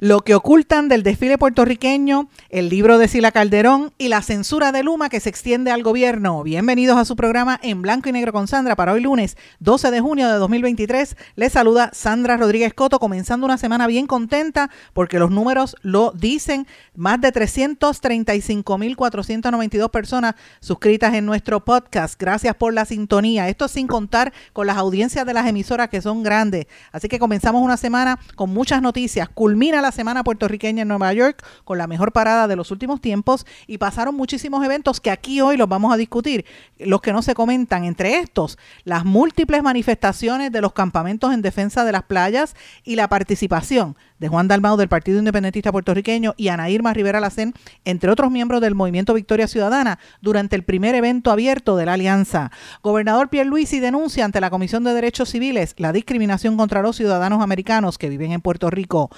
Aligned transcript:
Lo 0.00 0.20
que 0.20 0.36
ocultan 0.36 0.88
del 0.88 1.02
desfile 1.02 1.38
puertorriqueño, 1.38 2.28
el 2.50 2.68
libro 2.68 2.98
de 2.98 3.08
Sila 3.08 3.32
Calderón 3.32 3.92
y 3.98 4.06
la 4.06 4.22
censura 4.22 4.70
de 4.70 4.84
Luma 4.84 5.08
que 5.08 5.18
se 5.18 5.28
extiende 5.28 5.72
al 5.72 5.82
gobierno. 5.82 6.44
Bienvenidos 6.44 6.96
a 6.96 7.04
su 7.04 7.16
programa 7.16 7.58
En 7.64 7.82
Blanco 7.82 8.08
y 8.08 8.12
Negro 8.12 8.32
con 8.32 8.46
Sandra 8.46 8.76
para 8.76 8.92
hoy 8.92 9.00
lunes 9.00 9.36
12 9.58 9.90
de 9.90 10.00
junio 10.00 10.28
de 10.28 10.34
2023. 10.34 11.16
Les 11.34 11.52
saluda 11.52 11.90
Sandra 11.92 12.36
Rodríguez 12.36 12.74
Coto, 12.74 13.00
comenzando 13.00 13.44
una 13.44 13.58
semana 13.58 13.88
bien 13.88 14.06
contenta 14.06 14.70
porque 14.92 15.18
los 15.18 15.32
números 15.32 15.74
lo 15.82 16.12
dicen. 16.12 16.68
Más 16.94 17.20
de 17.20 17.32
335.492 17.32 19.90
personas 19.90 20.36
suscritas 20.60 21.14
en 21.14 21.26
nuestro 21.26 21.64
podcast. 21.64 22.20
Gracias 22.20 22.54
por 22.54 22.72
la 22.72 22.84
sintonía. 22.84 23.48
Esto 23.48 23.66
sin 23.66 23.88
contar 23.88 24.32
con 24.52 24.68
las 24.68 24.76
audiencias 24.76 25.26
de 25.26 25.34
las 25.34 25.48
emisoras 25.48 25.88
que 25.88 26.02
son 26.02 26.22
grandes. 26.22 26.68
Así 26.92 27.08
que 27.08 27.18
comenzamos 27.18 27.62
una 27.62 27.76
semana 27.76 28.20
con 28.36 28.50
muchas 28.50 28.80
noticias. 28.80 29.28
Culmina 29.28 29.82
la 29.82 29.87
semana 29.92 30.24
puertorriqueña 30.24 30.82
en 30.82 30.88
Nueva 30.88 31.12
York 31.12 31.44
con 31.64 31.78
la 31.78 31.86
mejor 31.86 32.12
parada 32.12 32.48
de 32.48 32.56
los 32.56 32.70
últimos 32.70 33.00
tiempos 33.00 33.46
y 33.66 33.78
pasaron 33.78 34.14
muchísimos 34.14 34.64
eventos 34.64 35.00
que 35.00 35.10
aquí 35.10 35.40
hoy 35.40 35.56
los 35.56 35.68
vamos 35.68 35.92
a 35.92 35.96
discutir. 35.96 36.44
Los 36.78 37.00
que 37.00 37.12
no 37.12 37.22
se 37.22 37.34
comentan, 37.34 37.84
entre 37.84 38.18
estos, 38.18 38.58
las 38.84 39.04
múltiples 39.04 39.62
manifestaciones 39.62 40.52
de 40.52 40.60
los 40.60 40.72
campamentos 40.72 41.32
en 41.32 41.42
defensa 41.42 41.84
de 41.84 41.92
las 41.92 42.04
playas 42.04 42.54
y 42.84 42.96
la 42.96 43.08
participación 43.08 43.96
de 44.18 44.28
Juan 44.28 44.48
Dalmau 44.48 44.76
del 44.76 44.88
Partido 44.88 45.18
Independentista 45.18 45.72
Puertorriqueño 45.72 46.34
y 46.36 46.48
Ana 46.48 46.70
Irma 46.70 46.92
Rivera 46.92 47.20
Lacén, 47.20 47.54
entre 47.84 48.10
otros 48.10 48.30
miembros 48.30 48.60
del 48.60 48.74
Movimiento 48.74 49.14
Victoria 49.14 49.46
Ciudadana, 49.46 49.98
durante 50.20 50.56
el 50.56 50.64
primer 50.64 50.94
evento 50.94 51.30
abierto 51.30 51.76
de 51.76 51.86
la 51.86 51.94
alianza. 51.94 52.50
Gobernador 52.82 53.28
Pierluisi 53.28 53.80
denuncia 53.80 54.24
ante 54.24 54.40
la 54.40 54.50
Comisión 54.50 54.84
de 54.84 54.94
Derechos 54.94 55.30
Civiles 55.30 55.74
la 55.78 55.92
discriminación 55.92 56.56
contra 56.56 56.82
los 56.82 56.96
ciudadanos 56.96 57.42
americanos 57.42 57.98
que 57.98 58.08
viven 58.08 58.32
en 58.32 58.40
Puerto 58.40 58.70
Rico. 58.70 59.10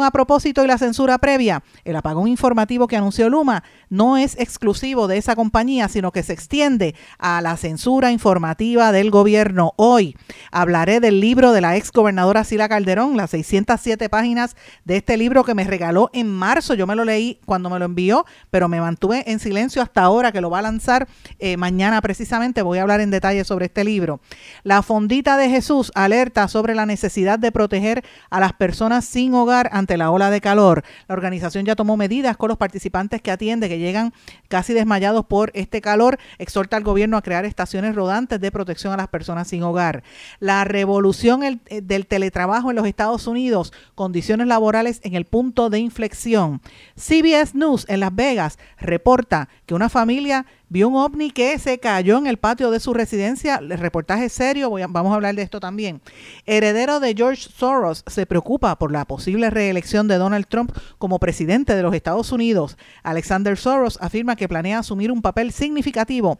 A 0.00 0.10
propósito 0.10 0.64
y 0.64 0.66
la 0.66 0.78
censura 0.78 1.18
previa. 1.18 1.62
El 1.84 1.96
apagón 1.96 2.26
informativo 2.26 2.86
que 2.86 2.96
anunció 2.96 3.28
Luma 3.28 3.62
no 3.90 4.16
es 4.16 4.38
exclusivo 4.38 5.06
de 5.06 5.18
esa 5.18 5.36
compañía, 5.36 5.88
sino 5.88 6.12
que 6.12 6.22
se 6.22 6.32
extiende 6.32 6.94
a 7.18 7.42
la 7.42 7.58
censura 7.58 8.10
informativa 8.10 8.90
del 8.90 9.10
gobierno. 9.10 9.74
Hoy 9.76 10.16
hablaré 10.50 10.98
del 11.00 11.20
libro 11.20 11.52
de 11.52 11.60
la 11.60 11.76
ex 11.76 11.92
gobernadora 11.92 12.44
Sila 12.44 12.70
Calderón, 12.70 13.18
las 13.18 13.30
607 13.30 14.08
páginas 14.08 14.56
de 14.84 14.96
este 14.96 15.18
libro 15.18 15.44
que 15.44 15.54
me 15.54 15.64
regaló 15.64 16.08
en 16.14 16.28
marzo. 16.28 16.72
Yo 16.74 16.86
me 16.86 16.96
lo 16.96 17.04
leí 17.04 17.38
cuando 17.44 17.68
me 17.68 17.78
lo 17.78 17.84
envió, 17.84 18.24
pero 18.50 18.68
me 18.68 18.80
mantuve 18.80 19.30
en 19.30 19.40
silencio 19.40 19.82
hasta 19.82 20.02
ahora 20.02 20.32
que 20.32 20.40
lo 20.40 20.48
va 20.48 20.60
a 20.60 20.62
lanzar 20.62 21.06
eh, 21.38 21.58
mañana 21.58 22.00
precisamente. 22.00 22.62
Voy 22.62 22.78
a 22.78 22.82
hablar 22.82 23.00
en 23.00 23.10
detalle 23.10 23.44
sobre 23.44 23.66
este 23.66 23.84
libro. 23.84 24.20
La 24.62 24.82
Fondita 24.82 25.36
de 25.36 25.50
Jesús 25.50 25.92
alerta 25.94 26.48
sobre 26.48 26.74
la 26.74 26.86
necesidad 26.86 27.38
de 27.38 27.52
proteger 27.52 28.04
a 28.30 28.40
las 28.40 28.54
personas 28.54 29.04
sin 29.04 29.34
hogar 29.34 29.68
ante 29.82 29.96
la 29.96 30.10
ola 30.10 30.30
de 30.30 30.40
calor. 30.40 30.84
La 31.08 31.14
organización 31.14 31.64
ya 31.64 31.74
tomó 31.74 31.96
medidas 31.96 32.36
con 32.36 32.48
los 32.48 32.58
participantes 32.58 33.20
que 33.20 33.30
atiende, 33.30 33.68
que 33.68 33.78
llegan 33.78 34.12
casi 34.48 34.72
desmayados 34.72 35.26
por 35.26 35.50
este 35.54 35.80
calor. 35.80 36.18
Exhorta 36.38 36.76
al 36.76 36.84
gobierno 36.84 37.16
a 37.16 37.22
crear 37.22 37.44
estaciones 37.44 37.94
rodantes 37.94 38.40
de 38.40 38.52
protección 38.52 38.92
a 38.92 38.96
las 38.96 39.08
personas 39.08 39.48
sin 39.48 39.64
hogar. 39.64 40.04
La 40.38 40.64
revolución 40.64 41.42
eh, 41.42 41.80
del 41.82 42.06
teletrabajo 42.06 42.70
en 42.70 42.76
los 42.76 42.86
Estados 42.86 43.26
Unidos 43.26 43.72
con 43.94 44.12
condiciones 44.12 44.46
laborales 44.46 45.00
en 45.04 45.14
el 45.14 45.24
punto 45.24 45.70
de 45.70 45.78
inflexión. 45.78 46.60
CBS 46.96 47.56
News 47.56 47.86
en 47.88 48.00
Las 48.00 48.14
Vegas 48.14 48.58
reporta 48.78 49.48
que 49.64 49.72
una 49.72 49.88
familia 49.88 50.44
vio 50.72 50.88
un 50.88 50.96
ovni 50.96 51.30
que 51.30 51.58
se 51.58 51.78
cayó 51.78 52.16
en 52.16 52.26
el 52.26 52.38
patio 52.38 52.70
de 52.70 52.80
su 52.80 52.94
residencia. 52.94 53.56
El 53.56 53.76
reportaje 53.76 54.30
serio, 54.30 54.70
vamos 54.88 55.12
a 55.12 55.16
hablar 55.16 55.34
de 55.34 55.42
esto 55.42 55.60
también. 55.60 56.00
Heredero 56.46 56.98
de 56.98 57.14
George 57.14 57.46
Soros 57.54 58.02
se 58.06 58.24
preocupa 58.24 58.78
por 58.78 58.90
la 58.90 59.04
posible 59.04 59.50
reelección 59.50 60.08
de 60.08 60.16
Donald 60.16 60.46
Trump 60.48 60.72
como 60.96 61.18
presidente 61.18 61.76
de 61.76 61.82
los 61.82 61.94
Estados 61.94 62.32
Unidos. 62.32 62.78
Alexander 63.02 63.58
Soros 63.58 63.98
afirma 64.00 64.34
que 64.34 64.48
planea 64.48 64.78
asumir 64.78 65.12
un 65.12 65.20
papel 65.20 65.52
significativo 65.52 66.38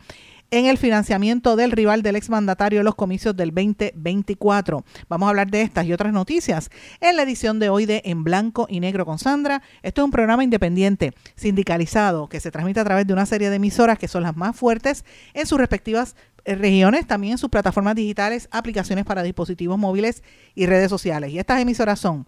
en 0.53 0.67
el 0.67 0.77
financiamiento 0.77 1.57
del 1.57 1.73
rival 1.73 2.03
del 2.03 2.15
exmandatario 2.15 2.81
en 2.81 2.85
los 2.85 2.95
comicios 2.95 3.35
del 3.35 3.53
2024. 3.53 4.85
Vamos 5.09 5.27
a 5.27 5.31
hablar 5.31 5.51
de 5.51 5.63
estas 5.63 5.87
y 5.87 5.95
otras 5.95 6.13
noticias 6.13 6.71
en 7.01 7.17
la 7.17 7.23
edición 7.23 7.59
de 7.59 7.71
hoy 7.71 7.87
de 7.87 8.03
En 8.05 8.23
Blanco 8.23 8.67
y 8.69 8.79
Negro 8.79 9.07
con 9.07 9.19
Sandra. 9.19 9.63
Esto 9.83 10.03
es 10.03 10.05
un 10.05 10.11
programa 10.11 10.45
independiente, 10.45 11.15
sindicalizado, 11.37 12.29
que 12.29 12.39
se 12.39 12.51
transmite 12.51 12.81
a 12.81 12.85
través 12.85 13.07
de 13.07 13.15
una 13.15 13.25
serie 13.25 13.49
de 13.49 13.57
emisoras 13.57 13.99
que 13.99 14.09
son 14.09 14.25
las 14.25 14.37
más 14.37 14.55
fuertes 14.55 15.07
en 15.33 15.47
sus 15.47 15.59
respectivas 15.59 16.17
eh, 16.45 16.55
regiones, 16.55 17.07
también 17.07 17.33
en 17.33 17.39
sus 17.39 17.49
plataformas 17.49 17.95
digitales, 17.95 18.49
aplicaciones 18.51 19.07
para 19.07 19.23
dispositivos 19.23 19.79
móviles 19.79 20.23
y 20.55 20.67
redes 20.67 20.91
sociales. 20.91 21.33
Y 21.33 21.39
estas 21.39 21.63
emisoras 21.63 21.99
son 21.99 22.27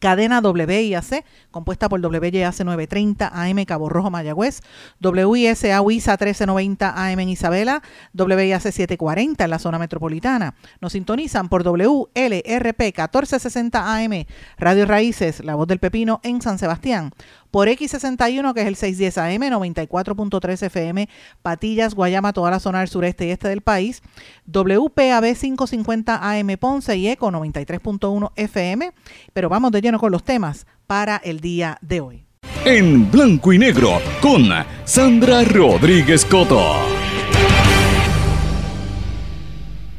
cadena 0.00 0.40
WIAC, 0.40 1.24
compuesta 1.52 1.88
por 1.88 2.00
WIAC 2.00 2.64
930 2.64 3.30
AM 3.32 3.64
Cabo 3.64 3.88
Rojo 3.88 4.10
Mayagüez, 4.10 4.62
WISA 5.00 5.80
WISA 5.80 6.12
1390 6.12 6.92
AM 6.96 7.20
en 7.20 7.28
Isabela, 7.28 7.82
WIAC 8.14 8.62
740 8.62 9.44
en 9.44 9.50
la 9.50 9.58
zona 9.58 9.78
metropolitana. 9.78 10.54
Nos 10.80 10.92
sintonizan 10.92 11.48
por 11.48 11.62
WLRP 11.62 12.80
1460 12.80 13.96
AM, 13.96 14.24
Radio 14.58 14.86
Raíces, 14.86 15.44
La 15.44 15.54
Voz 15.54 15.68
del 15.68 15.78
Pepino 15.78 16.20
en 16.24 16.42
San 16.42 16.58
Sebastián, 16.58 17.12
por 17.50 17.68
X61, 17.68 18.54
que 18.54 18.60
es 18.60 18.66
el 18.66 18.76
610 18.76 19.18
AM, 19.18 19.42
94.3 19.60 20.62
FM, 20.66 21.08
Patillas, 21.42 21.94
Guayama, 21.94 22.32
toda 22.32 22.50
la 22.50 22.60
zona 22.60 22.80
del 22.80 22.88
sureste 22.88 23.26
y 23.26 23.30
este 23.30 23.48
del 23.48 23.60
país, 23.60 24.02
WPAB 24.46 25.34
550 25.34 26.30
AM 26.30 26.56
Ponce 26.58 26.96
y 26.96 27.08
ECO 27.08 27.30
93.1 27.30 28.32
FM. 28.36 28.92
Pero 29.32 29.48
vamos 29.48 29.72
de 29.72 29.80
lleno 29.80 29.98
con 29.98 30.12
los 30.12 30.24
temas 30.24 30.66
para 30.86 31.16
el 31.16 31.40
día 31.40 31.78
de 31.80 32.00
hoy. 32.00 32.24
En 32.64 33.10
blanco 33.10 33.52
y 33.52 33.58
negro 33.58 34.00
con 34.20 34.48
Sandra 34.84 35.44
Rodríguez 35.44 36.24
Coto. 36.24 36.99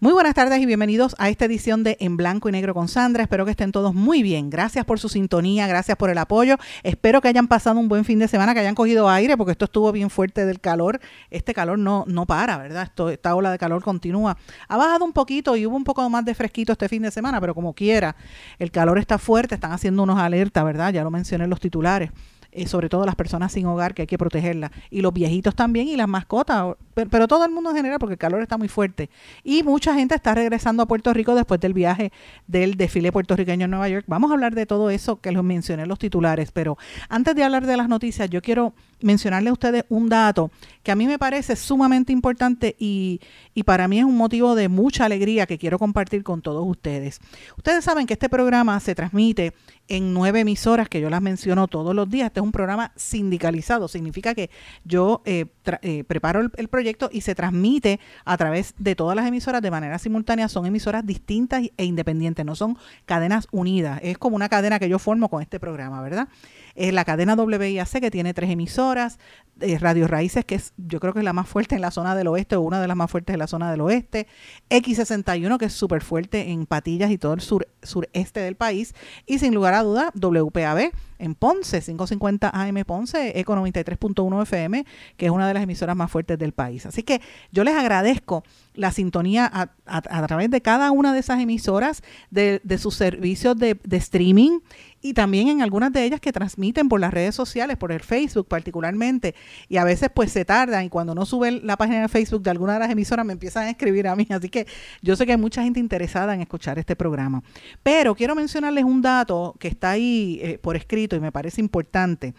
Muy 0.04 0.14
buenas 0.14 0.34
tardes 0.34 0.60
y 0.60 0.66
bienvenidos 0.66 1.16
a 1.20 1.30
esta 1.30 1.46
edición 1.46 1.84
de 1.84 1.96
En 2.00 2.18
Blanco 2.18 2.50
y 2.50 2.52
Negro 2.52 2.74
con 2.74 2.88
Sandra. 2.88 3.22
Espero 3.22 3.46
que 3.46 3.52
estén 3.52 3.72
todos 3.72 3.94
muy 3.94 4.24
bien. 4.24 4.50
Gracias 4.50 4.84
por 4.84 5.00
su 5.00 5.10
sintonía, 5.10 5.68
gracias 5.68 5.96
por 5.96 6.10
el 6.10 6.18
apoyo. 6.18 6.58
Espero 6.82 7.22
que 7.22 7.28
hayan 7.28 7.48
pasado 7.48 7.80
un 7.80 7.88
buen 7.88 8.04
fin 8.04 8.18
de 8.18 8.28
semana, 8.28 8.56
que 8.56 8.62
hayan 8.62 8.74
cogido 8.74 9.08
aire, 9.10 9.38
porque 9.38 9.52
esto 9.52 9.66
estuvo 9.66 9.92
bien 9.92 10.10
fuerte 10.10 10.44
del 10.48 10.60
calor. 10.60 11.00
Este 11.30 11.54
calor 11.54 11.78
no, 11.78 12.04
no 12.08 12.26
para, 12.26 12.58
¿verdad? 12.58 12.82
Esto, 12.82 13.12
esta 13.12 13.36
ola 13.36 13.52
de 13.52 13.60
calor 13.60 13.84
continúa. 13.84 14.38
Ha 14.68 14.76
bajado 14.76 15.06
un 15.06 15.14
poquito 15.14 15.56
y 15.56 15.68
hubo 15.68 15.76
un 15.76 15.84
poco 15.84 16.10
más 16.10 16.26
de 16.26 16.34
fresquito 16.34 16.72
este 16.72 16.90
fin 16.90 17.04
de 17.04 17.12
semana, 17.12 17.40
pero 17.40 17.54
como 17.54 17.76
quiera, 17.76 18.16
el 18.58 18.72
calor 18.72 18.98
está 18.98 19.20
fuerte, 19.20 19.54
están 19.54 19.72
haciendo 19.72 20.02
unos 20.02 20.18
alertas, 20.18 20.66
¿verdad? 20.66 20.92
Ya 20.92 21.04
lo 21.04 21.12
mencioné 21.12 21.44
en 21.44 21.52
los 21.52 21.60
titulares 21.60 22.10
eh, 22.52 22.68
sobre 22.68 22.90
todo 22.90 23.06
las 23.06 23.16
personas 23.16 23.52
sin 23.54 23.66
hogar, 23.66 23.94
que 23.94 24.04
hay 24.04 24.08
que 24.08 24.18
protegerlas, 24.18 24.72
y 24.90 25.02
los 25.02 25.14
viejitos 25.14 25.56
también, 25.56 25.88
y 25.88 25.96
las 25.96 26.08
mascotas, 26.08 26.76
pero, 26.94 27.28
todo 27.28 27.46
el 27.46 27.52
mundo 27.52 27.70
en 27.70 27.78
general, 27.78 28.00
porque 28.00 28.14
el 28.14 28.20
calor 28.20 28.42
está 28.42 28.58
muy 28.58 28.68
fuerte. 28.68 29.10
Y 29.44 29.64
mucha 29.64 29.94
gente 29.94 30.16
está 30.16 30.36
regresando 30.36 30.84
a 30.84 30.86
Puerto 30.86 31.14
Rico 31.14 31.36
después 31.36 31.60
del 31.62 31.74
viaje 31.74 32.12
del 32.48 32.76
desfile 32.76 33.12
puertorriqueño 33.12 33.66
en 33.66 33.72
Nueva 33.72 33.88
York. 33.88 34.06
Vamos 34.08 34.32
a 34.32 34.34
hablar 34.34 34.54
de 34.54 34.66
todo 34.66 34.90
eso 34.90 35.22
que 35.22 35.32
les 35.32 35.42
mencioné 35.42 35.84
en 35.84 35.90
los 35.90 36.00
titulares, 36.00 36.52
pero 36.52 36.78
antes 37.10 37.36
de 37.36 37.44
hablar 37.44 37.66
de 37.66 37.78
las 37.78 37.88
noticias, 37.88 38.30
yo 38.30 38.42
quiero 38.42 38.74
mencionarle 39.02 39.50
a 39.50 39.54
ustedes 39.54 39.86
un 39.90 40.10
dato 40.10 40.52
que 40.84 40.92
a 40.92 40.96
mí 40.96 41.08
me 41.08 41.18
parece 41.18 41.56
sumamente 41.56 42.12
importante 42.12 42.76
y, 42.78 43.20
y, 43.54 43.64
para 43.64 43.88
mí 43.88 44.00
es 44.00 44.06
un 44.06 44.18
motivo 44.18 44.56
de 44.56 44.68
mucha 44.68 45.06
alegría 45.06 45.46
que 45.46 45.58
quiero 45.58 45.80
compartir 45.80 46.24
con 46.24 46.42
todos 46.42 46.64
ustedes. 46.68 47.20
Ustedes 47.58 47.84
saben 47.84 48.06
que 48.06 48.14
este 48.14 48.30
programa 48.30 48.80
se 48.80 48.96
transmite 48.96 49.54
en 49.92 50.14
nueve 50.14 50.40
emisoras 50.40 50.88
que 50.88 51.02
yo 51.02 51.10
las 51.10 51.22
menciono 51.22 51.68
todos 51.68 51.94
los 51.94 52.10
días. 52.10 52.28
Este 52.28 52.40
es 52.40 52.44
un 52.46 52.54
programa 52.54 52.94
sindicalizado, 52.96 53.90
significa 53.90 54.34
que 54.34 54.50
yo 54.86 55.22
eh, 55.26 55.48
eh, 55.82 56.06
preparo 56.06 56.50
el, 56.56 56.68
proyecto 56.70 57.10
y 57.12 57.20
se 57.20 57.36
transmite 57.36 58.00
a 58.24 58.38
través 58.38 58.74
de 58.78 58.96
todas 58.96 59.18
las 59.18 59.28
emisoras 59.28 59.62
de 59.62 59.70
manera 59.70 60.00
simultánea. 60.00 60.48
Son 60.48 60.66
emisoras 60.66 61.06
distintas 61.06 61.64
e 61.76 61.84
independientes, 61.84 62.46
no 62.46 62.56
son 62.56 62.78
cadenas 63.06 63.50
unidas. 63.52 64.00
Es 64.02 64.18
como 64.18 64.38
una 64.38 64.48
cadena 64.48 64.80
que 64.80 64.88
yo 64.88 64.98
formo 64.98 65.28
con 65.28 65.42
este 65.42 65.60
programa, 65.60 66.02
¿verdad? 66.02 66.30
Es 66.76 66.94
la 66.94 67.06
cadena 67.06 67.36
WIAC 67.36 68.00
que 68.00 68.12
tiene 68.12 68.34
tres 68.34 68.50
emisoras 68.50 69.20
eh, 69.62 69.78
Radio 69.78 70.08
Raíces, 70.08 70.44
que 70.44 70.56
es, 70.56 70.74
yo 70.78 71.00
creo 71.00 71.14
que 71.14 71.20
es 71.20 71.26
la 71.26 71.34
más 71.34 71.48
fuerte 71.48 71.76
en 71.76 71.82
la 71.82 71.92
zona 71.92 72.16
del 72.16 72.28
oeste 72.28 72.56
o 72.56 72.62
una 72.62 72.82
de 72.82 72.88
las 72.88 72.98
más 72.98 73.12
fuertes 73.12 73.34
en 73.34 73.40
la 73.40 73.48
zona 73.48 73.70
del 73.70 73.82
oeste, 73.82 74.28
X61, 74.70 75.58
que 75.58 75.66
es 75.66 75.74
súper 75.74 76.02
fuerte 76.02 76.50
en 76.50 76.66
Patillas 76.66 77.12
y 77.12 77.18
todo 77.18 77.34
el 77.34 77.42
sur, 77.42 77.68
sureste 77.84 78.40
del 78.40 78.56
país, 78.56 78.96
y 79.28 79.38
sin 79.40 79.54
lugar 79.54 79.76
a 79.76 79.84
duda, 79.84 80.12
WPAB 80.16 80.92
en 81.20 81.36
Ponce, 81.36 81.82
550 81.82 82.50
AM 82.52 82.84
Ponce, 82.86 83.40
Eco 83.40 83.56
93.1 83.56 84.42
FM, 84.42 84.86
que 85.18 85.28
es 85.28 85.32
una 85.32 85.48
de 85.48 85.54
las 85.54 85.64
emisoras 85.64 85.96
más 85.96 86.10
fuertes 86.10 86.40
del 86.40 86.54
país. 86.54 86.88
Así 86.88 87.04
que 87.04 87.22
yo 87.52 87.64
les 87.64 87.76
agradezco 87.76 88.44
la 88.74 88.92
sintonía 88.92 89.52
a, 89.86 90.28
través 90.28 90.50
de 90.50 90.62
cada 90.62 90.90
una 90.90 91.14
de 91.14 91.20
esas 91.20 91.40
emisoras, 91.40 92.02
de, 92.32 92.60
sus 92.80 92.96
servicios 92.96 93.56
de, 93.58 93.80
de 93.84 93.98
streaming 93.98 94.60
y 95.02 95.14
también 95.14 95.48
en 95.48 95.62
algunas 95.62 95.92
de 95.92 96.04
ellas 96.04 96.20
que 96.20 96.32
transmiten 96.32 96.90
por 96.90 97.00
las 97.00 97.14
redes 97.14 97.36
sociales, 97.36 97.78
por 97.78 97.92
el 97.92 98.02
Facebook 98.02 98.48
particularmente, 98.48 99.36
y 99.68 99.78
a 99.78 99.84
veces 99.84 100.10
pues 100.14 100.32
se 100.32 100.46
tardan 100.46 100.86
y 100.86 100.90
cuando 100.90 101.16
no 101.16 101.26
suben 101.26 101.62
la 101.64 101.78
página 101.78 102.02
de 102.02 102.08
Facebook 102.08 102.44
de 102.44 102.52
alguna 102.52 102.74
de 102.74 102.80
las 102.80 102.92
emisoras 102.92 103.26
me 103.26 103.34
empiezan 103.34 103.66
a 103.66 103.70
escribir 103.70 104.08
a 104.08 104.16
mí, 104.16 104.28
así 104.30 104.50
que 104.50 104.68
yo 105.02 105.16
sé 105.16 105.26
que 105.26 105.34
hay 105.34 105.38
mucha 105.38 105.64
gente 105.64 105.80
interesada 105.80 106.34
en 106.34 106.42
escuchar 106.42 106.80
este 106.80 106.96
programa. 106.96 107.44
Pero 107.84 108.16
quiero 108.16 108.36
mencionarles 108.36 108.84
un 108.84 109.02
dato 109.02 109.56
que 109.60 109.68
está 109.68 109.92
ahí 109.92 110.40
eh, 110.42 110.60
por 110.60 110.76
escrito 110.76 111.16
y 111.16 111.20
me 111.20 111.32
parece 111.32 111.62
importante, 111.62 112.34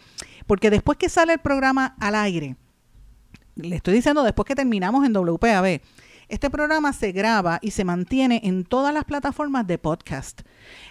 porque 0.46 0.70
después 0.70 0.98
que 0.98 1.08
sale 1.08 1.34
el 1.34 1.40
programa 1.40 1.96
al 1.98 2.14
aire, 2.14 2.56
le 3.56 3.76
estoy 3.76 3.94
diciendo 3.94 4.22
después 4.22 4.46
que 4.46 4.54
terminamos 4.54 5.04
en 5.04 5.12
WPAB, 5.12 5.80
este 6.32 6.48
programa 6.48 6.94
se 6.94 7.12
graba 7.12 7.58
y 7.60 7.72
se 7.72 7.84
mantiene 7.84 8.40
en 8.44 8.64
todas 8.64 8.94
las 8.94 9.04
plataformas 9.04 9.66
de 9.66 9.76
podcast. 9.76 10.40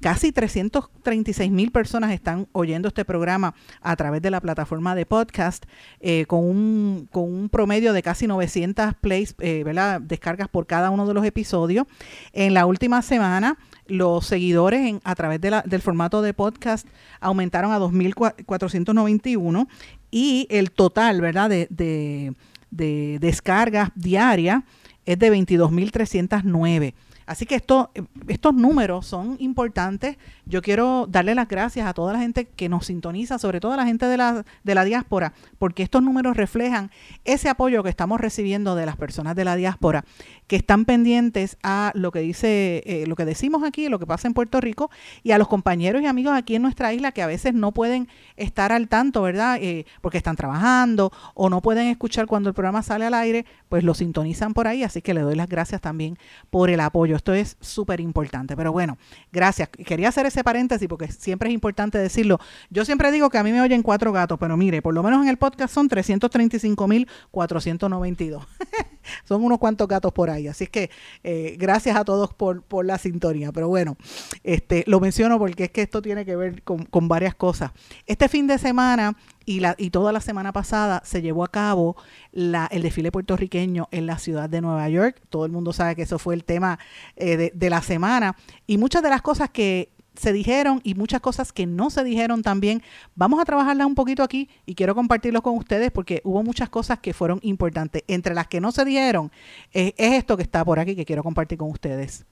casi 0.00 0.32
336 0.32 1.50
mil 1.50 1.70
personas 1.70 2.12
están 2.12 2.48
oyendo 2.52 2.88
este 2.88 3.04
programa 3.04 3.54
a 3.80 3.96
través 3.96 4.22
de 4.22 4.30
la 4.30 4.40
plataforma 4.40 4.94
de 4.94 5.06
podcast 5.06 5.64
eh, 6.00 6.26
con, 6.26 6.44
un, 6.44 7.08
con 7.10 7.24
un 7.24 7.48
promedio 7.48 7.92
de 7.92 8.02
casi 8.02 8.26
900 8.26 8.94
plays, 9.00 9.34
eh, 9.38 9.64
descargas 10.02 10.48
por 10.48 10.66
cada 10.66 10.90
uno 10.90 11.06
de 11.06 11.14
los 11.14 11.24
episodios. 11.24 11.86
En 12.32 12.54
la 12.54 12.66
última 12.66 13.02
semana 13.02 13.58
los 13.86 14.26
seguidores 14.26 14.94
a 15.04 15.14
través 15.14 15.40
del 15.40 15.82
formato 15.82 16.22
de 16.22 16.34
podcast 16.34 16.86
aumentaron 17.20 17.72
a 17.72 17.78
2.491 17.78 19.68
y 20.10 20.46
el 20.50 20.70
total 20.70 21.20
¿verdad? 21.20 21.50
De, 21.50 21.66
de, 21.70 22.34
de 22.70 23.18
descargas 23.20 23.90
diarias 23.94 24.62
es 25.04 25.18
de 25.18 25.32
22.309. 25.32 26.94
Así 27.26 27.46
que 27.46 27.54
esto, 27.54 27.90
estos 28.28 28.54
números 28.54 29.06
son 29.06 29.36
importantes. 29.38 30.16
Yo 30.44 30.62
quiero 30.62 31.06
darle 31.08 31.34
las 31.34 31.48
gracias 31.48 31.86
a 31.86 31.94
toda 31.94 32.12
la 32.12 32.18
gente 32.18 32.46
que 32.46 32.68
nos 32.68 32.86
sintoniza, 32.86 33.38
sobre 33.38 33.60
todo 33.60 33.72
a 33.72 33.76
la 33.76 33.86
gente 33.86 34.06
de 34.06 34.16
la, 34.16 34.44
de 34.64 34.74
la 34.74 34.84
diáspora, 34.84 35.32
porque 35.58 35.82
estos 35.82 36.02
números 36.02 36.36
reflejan 36.36 36.90
ese 37.24 37.48
apoyo 37.48 37.82
que 37.82 37.90
estamos 37.90 38.20
recibiendo 38.20 38.74
de 38.74 38.86
las 38.86 38.96
personas 38.96 39.36
de 39.36 39.44
la 39.44 39.56
diáspora, 39.56 40.04
que 40.46 40.56
están 40.56 40.84
pendientes 40.84 41.56
a 41.62 41.92
lo 41.94 42.10
que 42.10 42.20
dice, 42.20 42.82
eh, 42.86 43.04
lo 43.06 43.16
que 43.16 43.24
decimos 43.24 43.62
aquí, 43.62 43.88
lo 43.88 43.98
que 43.98 44.06
pasa 44.06 44.26
en 44.28 44.34
Puerto 44.34 44.60
Rico, 44.60 44.90
y 45.22 45.32
a 45.32 45.38
los 45.38 45.48
compañeros 45.48 46.02
y 46.02 46.06
amigos 46.06 46.34
aquí 46.36 46.56
en 46.56 46.62
nuestra 46.62 46.92
isla 46.92 47.12
que 47.12 47.22
a 47.22 47.26
veces 47.26 47.54
no 47.54 47.72
pueden 47.72 48.08
estar 48.36 48.72
al 48.72 48.88
tanto, 48.88 49.22
¿verdad? 49.22 49.58
Eh, 49.60 49.86
porque 50.00 50.18
están 50.18 50.36
trabajando 50.36 51.12
o 51.34 51.48
no 51.48 51.60
pueden 51.60 51.86
escuchar 51.86 52.26
cuando 52.26 52.48
el 52.48 52.54
programa 52.54 52.82
sale 52.82 53.06
al 53.06 53.14
aire, 53.14 53.46
pues 53.68 53.84
lo 53.84 53.94
sintonizan 53.94 54.54
por 54.54 54.66
ahí. 54.66 54.82
Así 54.82 55.02
que 55.02 55.14
le 55.14 55.20
doy 55.20 55.34
las 55.34 55.48
gracias 55.48 55.80
también 55.80 56.18
por 56.50 56.70
el 56.70 56.80
apoyo. 56.80 57.11
Esto 57.16 57.34
es 57.34 57.56
súper 57.60 58.00
importante. 58.00 58.56
Pero 58.56 58.72
bueno, 58.72 58.96
gracias. 59.32 59.68
Quería 59.68 60.08
hacer 60.08 60.24
ese 60.26 60.44
paréntesis 60.44 60.88
porque 60.88 61.10
siempre 61.10 61.48
es 61.48 61.54
importante 61.54 61.98
decirlo. 61.98 62.38
Yo 62.70 62.84
siempre 62.84 63.10
digo 63.12 63.30
que 63.30 63.38
a 63.38 63.42
mí 63.42 63.50
me 63.52 63.60
oyen 63.60 63.82
cuatro 63.82 64.12
gatos, 64.12 64.38
pero 64.38 64.56
mire, 64.56 64.80
por 64.82 64.94
lo 64.94 65.02
menos 65.02 65.22
en 65.22 65.28
el 65.28 65.36
podcast 65.36 65.74
son 65.74 65.88
335.492. 65.88 68.46
son 69.24 69.44
unos 69.44 69.58
cuantos 69.58 69.88
gatos 69.88 70.12
por 70.12 70.30
ahí. 70.30 70.46
Así 70.48 70.66
que 70.66 70.90
eh, 71.24 71.56
gracias 71.58 71.96
a 71.96 72.04
todos 72.04 72.34
por, 72.34 72.62
por, 72.62 72.84
la 72.84 72.98
sintonía. 72.98 73.52
Pero 73.52 73.68
bueno, 73.68 73.96
este, 74.42 74.82
lo 74.86 75.00
menciono 75.00 75.38
porque 75.38 75.64
es 75.64 75.70
que 75.70 75.82
esto 75.82 76.02
tiene 76.02 76.24
que 76.24 76.36
ver 76.36 76.62
con, 76.62 76.84
con 76.84 77.08
varias 77.08 77.34
cosas. 77.34 77.72
Este 78.06 78.28
fin 78.28 78.46
de 78.46 78.58
semana 78.58 79.16
y, 79.44 79.60
la, 79.60 79.74
y 79.78 79.90
toda 79.90 80.12
la 80.12 80.20
semana 80.20 80.52
pasada 80.52 81.02
se 81.04 81.22
llevó 81.22 81.44
a 81.44 81.48
cabo 81.48 81.96
la, 82.32 82.66
el 82.70 82.82
desfile 82.82 83.12
puertorriqueño 83.12 83.88
en 83.90 84.06
la 84.06 84.18
ciudad 84.18 84.48
de 84.48 84.60
Nueva 84.60 84.88
York. 84.88 85.20
Todo 85.28 85.46
el 85.46 85.52
mundo 85.52 85.72
sabe 85.72 85.96
que 85.96 86.02
eso 86.02 86.18
fue 86.18 86.34
el 86.34 86.44
tema 86.44 86.78
eh, 87.16 87.36
de, 87.36 87.52
de 87.54 87.70
la 87.70 87.82
semana. 87.82 88.36
Y 88.66 88.78
muchas 88.78 89.02
de 89.02 89.10
las 89.10 89.22
cosas 89.22 89.50
que 89.50 89.90
se 90.14 90.32
dijeron 90.32 90.80
y 90.84 90.94
muchas 90.94 91.20
cosas 91.20 91.52
que 91.52 91.66
no 91.66 91.90
se 91.90 92.04
dijeron 92.04 92.42
también. 92.42 92.82
Vamos 93.14 93.40
a 93.40 93.44
trabajarlas 93.44 93.86
un 93.86 93.94
poquito 93.94 94.22
aquí 94.22 94.48
y 94.66 94.74
quiero 94.74 94.94
compartirlo 94.94 95.42
con 95.42 95.56
ustedes 95.56 95.90
porque 95.90 96.20
hubo 96.24 96.42
muchas 96.42 96.68
cosas 96.68 96.98
que 96.98 97.14
fueron 97.14 97.38
importantes. 97.42 98.02
Entre 98.08 98.34
las 98.34 98.46
que 98.46 98.60
no 98.60 98.72
se 98.72 98.84
dijeron 98.84 99.32
es 99.72 99.94
esto 99.96 100.36
que 100.36 100.42
está 100.42 100.64
por 100.64 100.78
aquí 100.78 100.94
que 100.94 101.04
quiero 101.04 101.22
compartir 101.22 101.58
con 101.58 101.70
ustedes. 101.70 102.26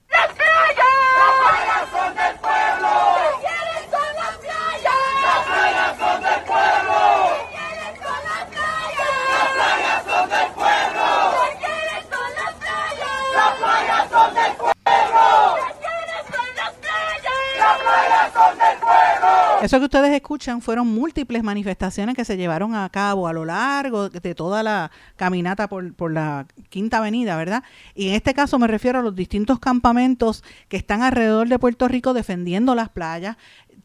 Eso 19.61 19.77
que 19.77 19.85
ustedes 19.85 20.11
escuchan 20.11 20.61
fueron 20.61 20.87
múltiples 20.87 21.43
manifestaciones 21.43 22.15
que 22.15 22.25
se 22.25 22.35
llevaron 22.35 22.73
a 22.73 22.89
cabo 22.89 23.27
a 23.27 23.33
lo 23.33 23.45
largo 23.45 24.09
de 24.09 24.35
toda 24.35 24.63
la 24.63 24.91
caminata 25.15 25.69
por, 25.69 25.93
por 25.93 26.11
la 26.11 26.47
Quinta 26.69 26.97
Avenida, 26.97 27.35
¿verdad? 27.37 27.63
Y 27.93 28.09
en 28.09 28.15
este 28.15 28.33
caso 28.33 28.57
me 28.57 28.67
refiero 28.67 28.99
a 28.99 29.01
los 29.03 29.15
distintos 29.15 29.59
campamentos 29.59 30.43
que 30.67 30.77
están 30.77 31.03
alrededor 31.03 31.47
de 31.47 31.59
Puerto 31.59 31.87
Rico 31.87 32.13
defendiendo 32.13 32.73
las 32.73 32.89
playas, 32.89 33.37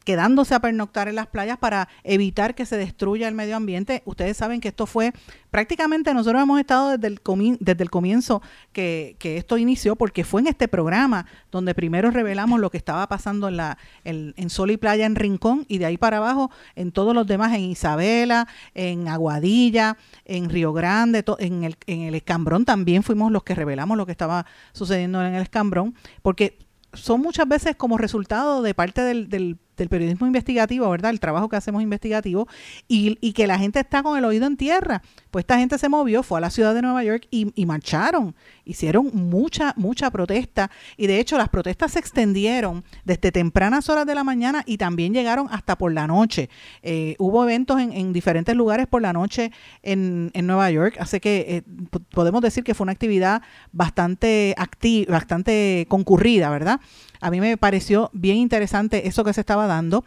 quedándose 0.06 0.54
a 0.54 0.60
pernoctar 0.60 1.08
en 1.08 1.16
las 1.16 1.26
playas 1.26 1.58
para 1.58 1.88
evitar 2.04 2.54
que 2.54 2.64
se 2.64 2.76
destruya 2.76 3.26
el 3.26 3.34
medio 3.34 3.56
ambiente. 3.56 4.02
Ustedes 4.04 4.36
saben 4.36 4.60
que 4.60 4.68
esto 4.68 4.86
fue 4.86 5.12
prácticamente 5.50 6.14
nosotros 6.14 6.40
hemos 6.40 6.60
estado 6.60 6.96
desde 6.96 7.08
el, 7.08 7.20
desde 7.58 7.82
el 7.82 7.90
comienzo 7.90 8.40
que, 8.72 9.16
esto 9.20 9.58
inició, 9.58 9.96
porque 9.96 10.22
fue 10.22 10.42
en 10.42 10.46
este 10.46 10.68
programa 10.68 11.26
donde 11.50 11.74
primero 11.74 12.12
revelamos 12.12 12.60
lo 12.60 12.70
que 12.70 12.78
estaba 12.78 13.08
pasando 13.08 13.48
en, 13.48 13.56
la, 13.56 13.78
en, 14.04 14.48
Sol 14.48 14.70
y 14.70 14.76
Playa 14.76 15.06
en 15.06 15.16
Rincón 15.16 15.64
y 15.66 15.78
de 15.78 15.86
ahí 15.86 15.98
para 15.98 16.18
abajo 16.18 16.52
en 16.76 16.92
todos 16.92 17.12
los 17.12 17.26
demás, 17.26 17.52
en 17.54 17.62
Isabela, 17.62 18.46
en 18.74 19.08
Aguadilla, 19.08 19.96
en 20.24 20.48
Río 20.50 20.72
Grande, 20.72 21.24
en, 21.40 21.64
el, 21.64 21.76
en 21.88 22.02
el 22.02 22.14
Escambrón 22.14 22.64
también 22.64 23.02
fuimos 23.02 23.32
los 23.32 23.42
que 23.42 23.56
revelamos 23.56 23.96
lo 23.96 24.06
que 24.06 24.12
estaba 24.12 24.46
sucediendo 24.72 25.20
en 25.26 25.34
el 25.34 25.42
Escambrón, 25.42 25.96
porque 26.22 26.58
son 26.92 27.20
muchas 27.20 27.48
veces 27.48 27.74
como 27.74 27.98
resultado 27.98 28.62
de 28.62 28.72
parte 28.72 29.02
del, 29.02 29.28
del 29.28 29.58
del 29.76 29.88
periodismo 29.88 30.26
investigativo, 30.26 30.88
¿verdad? 30.90 31.10
El 31.10 31.20
trabajo 31.20 31.48
que 31.48 31.56
hacemos 31.56 31.82
investigativo 31.82 32.48
y, 32.88 33.16
que 33.32 33.46
la 33.46 33.58
gente 33.58 33.80
está 33.80 34.02
con 34.02 34.16
el 34.16 34.24
oído 34.24 34.46
en 34.46 34.56
tierra. 34.56 35.02
Pues 35.30 35.42
esta 35.42 35.58
gente 35.58 35.78
se 35.78 35.88
movió, 35.88 36.22
fue 36.22 36.38
a 36.38 36.40
la 36.40 36.50
ciudad 36.50 36.74
de 36.74 36.82
Nueva 36.82 37.04
York 37.04 37.26
y, 37.30 37.52
y, 37.54 37.66
marcharon, 37.66 38.34
hicieron 38.64 39.10
mucha, 39.12 39.74
mucha 39.76 40.10
protesta 40.10 40.70
y 40.96 41.06
de 41.06 41.20
hecho 41.20 41.36
las 41.36 41.48
protestas 41.48 41.92
se 41.92 41.98
extendieron 41.98 42.84
desde 43.04 43.32
tempranas 43.32 43.88
horas 43.90 44.06
de 44.06 44.14
la 44.14 44.24
mañana 44.24 44.62
y 44.64 44.78
también 44.78 45.12
llegaron 45.12 45.48
hasta 45.50 45.76
por 45.76 45.92
la 45.92 46.06
noche. 46.06 46.48
Eh, 46.82 47.16
hubo 47.18 47.44
eventos 47.44 47.80
en, 47.80 47.92
en, 47.92 48.12
diferentes 48.12 48.54
lugares 48.56 48.86
por 48.86 49.02
la 49.02 49.12
noche 49.12 49.52
en, 49.82 50.30
Nueva 50.46 50.70
York, 50.70 50.96
así 51.00 51.18
que 51.18 51.44
eh, 51.48 51.62
podemos 52.10 52.40
decir 52.40 52.62
que 52.62 52.74
fue 52.74 52.84
una 52.84 52.92
actividad 52.92 53.42
bastante 53.72 54.54
activa, 54.56 55.12
bastante 55.12 55.86
concurrida, 55.88 56.50
¿verdad? 56.50 56.80
A 57.26 57.30
mí 57.30 57.40
me 57.40 57.56
pareció 57.56 58.08
bien 58.12 58.36
interesante 58.36 59.08
eso 59.08 59.24
que 59.24 59.32
se 59.32 59.40
estaba 59.40 59.66
dando. 59.66 60.04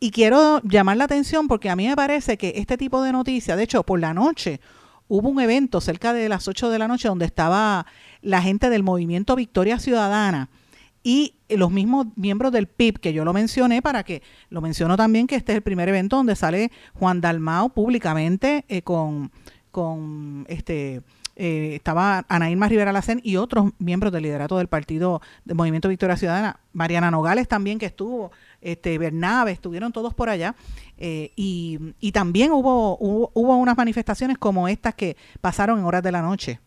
Y 0.00 0.10
quiero 0.10 0.62
llamar 0.62 0.96
la 0.96 1.04
atención 1.04 1.46
porque 1.46 1.68
a 1.68 1.76
mí 1.76 1.86
me 1.86 1.94
parece 1.94 2.38
que 2.38 2.54
este 2.56 2.78
tipo 2.78 3.02
de 3.02 3.12
noticias, 3.12 3.58
de 3.58 3.64
hecho, 3.64 3.82
por 3.82 4.00
la 4.00 4.14
noche 4.14 4.58
hubo 5.06 5.28
un 5.28 5.38
evento 5.38 5.82
cerca 5.82 6.14
de 6.14 6.30
las 6.30 6.48
8 6.48 6.70
de 6.70 6.78
la 6.78 6.88
noche 6.88 7.08
donde 7.08 7.26
estaba 7.26 7.84
la 8.22 8.40
gente 8.40 8.70
del 8.70 8.82
movimiento 8.82 9.36
Victoria 9.36 9.78
Ciudadana 9.78 10.48
y 11.02 11.34
los 11.50 11.70
mismos 11.70 12.06
miembros 12.16 12.52
del 12.52 12.68
PIB, 12.68 13.00
que 13.00 13.12
yo 13.12 13.26
lo 13.26 13.34
mencioné 13.34 13.82
para 13.82 14.02
que, 14.02 14.22
lo 14.48 14.62
menciono 14.62 14.96
también 14.96 15.26
que 15.26 15.36
este 15.36 15.52
es 15.52 15.56
el 15.56 15.62
primer 15.62 15.90
evento 15.90 16.16
donde 16.16 16.36
sale 16.36 16.72
Juan 16.94 17.20
Dalmao 17.20 17.68
públicamente 17.68 18.64
eh, 18.68 18.80
con, 18.80 19.30
con 19.70 20.46
este 20.48 21.02
eh, 21.36 21.74
estaba 21.74 22.24
Ana 22.28 22.50
Irma 22.50 22.68
Rivera 22.68 22.92
Lacén 22.92 23.20
y 23.24 23.36
otros 23.36 23.72
miembros 23.78 24.12
del 24.12 24.22
liderato 24.22 24.58
del 24.58 24.68
partido 24.68 25.22
del 25.44 25.56
Movimiento 25.56 25.88
Victoria 25.88 26.16
Ciudadana, 26.16 26.60
Mariana 26.72 27.10
Nogales 27.10 27.48
también 27.48 27.78
que 27.78 27.86
estuvo, 27.86 28.32
este 28.60 28.98
Bernabe, 28.98 29.52
estuvieron 29.52 29.92
todos 29.92 30.14
por 30.14 30.28
allá 30.28 30.54
eh, 30.98 31.32
y, 31.36 31.94
y, 32.00 32.12
también 32.12 32.52
hubo, 32.52 32.96
hubo, 32.98 33.30
hubo 33.34 33.56
unas 33.56 33.76
manifestaciones 33.76 34.38
como 34.38 34.68
estas 34.68 34.94
que 34.94 35.16
pasaron 35.40 35.78
en 35.78 35.84
horas 35.84 36.02
de 36.02 36.12
la 36.12 36.22
noche. 36.22 36.60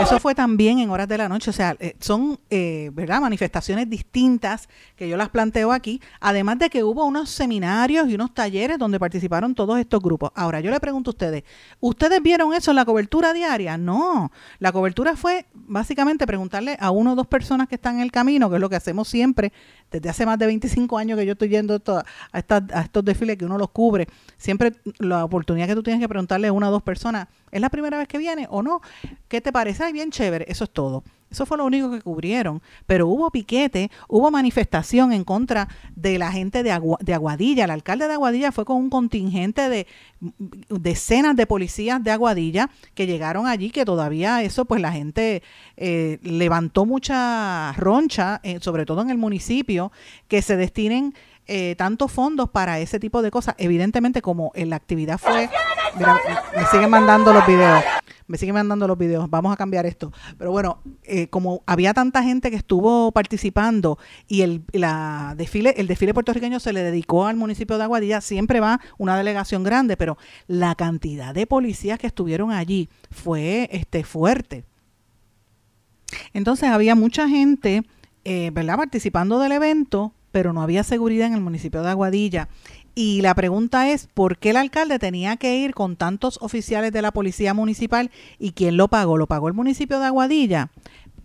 Eso 0.00 0.20
fue 0.20 0.34
también 0.34 0.78
en 0.78 0.90
horas 0.90 1.08
de 1.08 1.18
la 1.18 1.28
noche, 1.28 1.50
o 1.50 1.52
sea, 1.52 1.74
eh, 1.80 1.96
son, 2.00 2.38
eh, 2.50 2.90
¿verdad? 2.92 3.20
Manifestaciones 3.20 3.88
distintas 3.88 4.68
que 4.94 5.08
yo 5.08 5.16
las 5.16 5.30
planteo 5.30 5.72
aquí, 5.72 6.00
además 6.20 6.58
de 6.58 6.68
que 6.68 6.84
hubo 6.84 7.04
unos 7.04 7.30
seminarios 7.30 8.08
y 8.08 8.14
unos 8.14 8.34
talleres 8.34 8.78
donde 8.78 9.00
participaron 9.00 9.54
todos 9.54 9.78
estos 9.78 10.02
grupos. 10.02 10.30
Ahora, 10.34 10.60
yo 10.60 10.70
le 10.70 10.78
pregunto 10.80 11.10
a 11.10 11.12
ustedes, 11.12 11.44
¿ustedes 11.80 12.22
vieron 12.22 12.52
eso 12.52 12.70
en 12.72 12.76
la 12.76 12.84
cobertura 12.84 13.32
diaria? 13.32 13.78
No, 13.78 14.30
la 14.58 14.70
cobertura 14.70 15.16
fue 15.16 15.46
básicamente 15.54 16.26
preguntarle 16.26 16.76
a 16.78 16.90
uno 16.90 17.12
o 17.12 17.14
dos 17.14 17.26
personas 17.26 17.66
que 17.66 17.76
están 17.76 17.96
en 17.96 18.02
el 18.02 18.12
camino, 18.12 18.50
que 18.50 18.56
es 18.56 18.60
lo 18.60 18.68
que 18.68 18.76
hacemos 18.76 19.08
siempre, 19.08 19.52
desde 19.90 20.08
hace 20.08 20.26
más 20.26 20.38
de 20.38 20.46
25 20.46 20.98
años 20.98 21.18
que 21.18 21.24
yo 21.24 21.32
estoy 21.32 21.48
yendo 21.48 21.80
a, 21.86 22.04
a 22.32 22.80
estos 22.82 23.04
desfiles 23.04 23.38
que 23.38 23.44
uno 23.44 23.56
los 23.56 23.70
cubre, 23.70 24.06
siempre 24.36 24.74
la 24.98 25.24
oportunidad 25.24 25.66
que 25.66 25.74
tú 25.74 25.82
tienes 25.82 26.00
que 26.00 26.08
preguntarle 26.08 26.48
a 26.48 26.52
una 26.52 26.68
o 26.68 26.72
dos 26.72 26.82
personas, 26.82 27.28
¿es 27.50 27.60
la 27.60 27.70
primera 27.70 27.98
vez 27.98 28.08
que 28.08 28.18
viene 28.18 28.46
o 28.50 28.62
no? 28.62 28.82
¿Qué 29.28 29.35
te 29.40 29.52
parece? 29.52 29.84
Ay, 29.84 29.92
bien 29.92 30.10
chévere, 30.10 30.46
eso 30.48 30.64
es 30.64 30.70
todo. 30.70 31.02
Eso 31.30 31.44
fue 31.44 31.58
lo 31.58 31.64
único 31.66 31.90
que 31.90 32.00
cubrieron. 32.00 32.62
Pero 32.86 33.08
hubo 33.08 33.30
piquete, 33.30 33.90
hubo 34.08 34.30
manifestación 34.30 35.12
en 35.12 35.24
contra 35.24 35.68
de 35.94 36.18
la 36.18 36.30
gente 36.30 36.62
de, 36.62 36.80
de 37.00 37.14
Aguadilla. 37.14 37.64
El 37.64 37.70
alcalde 37.70 38.06
de 38.06 38.14
Aguadilla 38.14 38.52
fue 38.52 38.64
con 38.64 38.76
un 38.76 38.90
contingente 38.90 39.68
de 39.68 39.86
decenas 40.68 41.36
de 41.36 41.46
policías 41.46 42.02
de 42.02 42.12
Aguadilla 42.12 42.70
que 42.94 43.06
llegaron 43.06 43.46
allí, 43.46 43.70
que 43.70 43.84
todavía 43.84 44.42
eso, 44.42 44.64
pues 44.64 44.80
la 44.80 44.92
gente 44.92 45.42
eh, 45.76 46.18
levantó 46.22 46.86
mucha 46.86 47.72
roncha, 47.72 48.40
eh, 48.42 48.58
sobre 48.60 48.86
todo 48.86 49.02
en 49.02 49.10
el 49.10 49.18
municipio, 49.18 49.90
que 50.28 50.42
se 50.42 50.56
destinen 50.56 51.12
eh, 51.46 51.74
tantos 51.76 52.12
fondos 52.12 52.50
para 52.50 52.78
ese 52.80 52.98
tipo 52.98 53.22
de 53.22 53.30
cosas. 53.30 53.54
Evidentemente, 53.58 54.22
como 54.22 54.52
la 54.54 54.76
actividad 54.76 55.18
fue... 55.18 55.48
me 56.54 56.66
siguen 56.66 56.90
mandando 56.90 57.32
los 57.32 57.46
videos 57.46 57.82
me 58.26 58.38
siguen 58.38 58.54
mandando 58.54 58.88
los 58.88 58.98
videos, 58.98 59.30
vamos 59.30 59.52
a 59.52 59.56
cambiar 59.56 59.86
esto. 59.86 60.12
Pero 60.38 60.50
bueno, 60.50 60.80
eh, 61.04 61.28
como 61.28 61.62
había 61.66 61.94
tanta 61.94 62.22
gente 62.22 62.50
que 62.50 62.56
estuvo 62.56 63.12
participando 63.12 63.98
y 64.26 64.42
el, 64.42 64.64
la 64.72 65.34
desfile, 65.36 65.74
el 65.76 65.86
desfile 65.86 66.14
puertorriqueño 66.14 66.60
se 66.60 66.72
le 66.72 66.82
dedicó 66.82 67.26
al 67.26 67.36
municipio 67.36 67.78
de 67.78 67.84
Aguadilla, 67.84 68.20
siempre 68.20 68.60
va 68.60 68.80
una 68.98 69.16
delegación 69.16 69.62
grande, 69.62 69.96
pero 69.96 70.18
la 70.46 70.74
cantidad 70.74 71.34
de 71.34 71.46
policías 71.46 71.98
que 71.98 72.06
estuvieron 72.06 72.50
allí 72.50 72.88
fue 73.10 73.68
este, 73.72 74.04
fuerte. 74.04 74.64
Entonces 76.32 76.68
había 76.68 76.94
mucha 76.94 77.28
gente, 77.28 77.82
eh, 78.24 78.50
¿verdad?, 78.52 78.76
participando 78.76 79.38
del 79.38 79.52
evento, 79.52 80.12
pero 80.36 80.52
no 80.52 80.60
había 80.60 80.84
seguridad 80.84 81.28
en 81.28 81.32
el 81.32 81.40
municipio 81.40 81.82
de 81.82 81.88
Aguadilla. 81.88 82.50
Y 82.94 83.22
la 83.22 83.34
pregunta 83.34 83.88
es, 83.88 84.06
¿por 84.12 84.36
qué 84.36 84.50
el 84.50 84.58
alcalde 84.58 84.98
tenía 84.98 85.38
que 85.38 85.56
ir 85.56 85.72
con 85.72 85.96
tantos 85.96 86.38
oficiales 86.42 86.92
de 86.92 87.00
la 87.00 87.10
policía 87.10 87.54
municipal 87.54 88.10
y 88.38 88.52
quién 88.52 88.76
lo 88.76 88.88
pagó? 88.88 89.16
¿Lo 89.16 89.28
pagó 89.28 89.48
el 89.48 89.54
municipio 89.54 89.98
de 89.98 90.04
Aguadilla? 90.04 90.68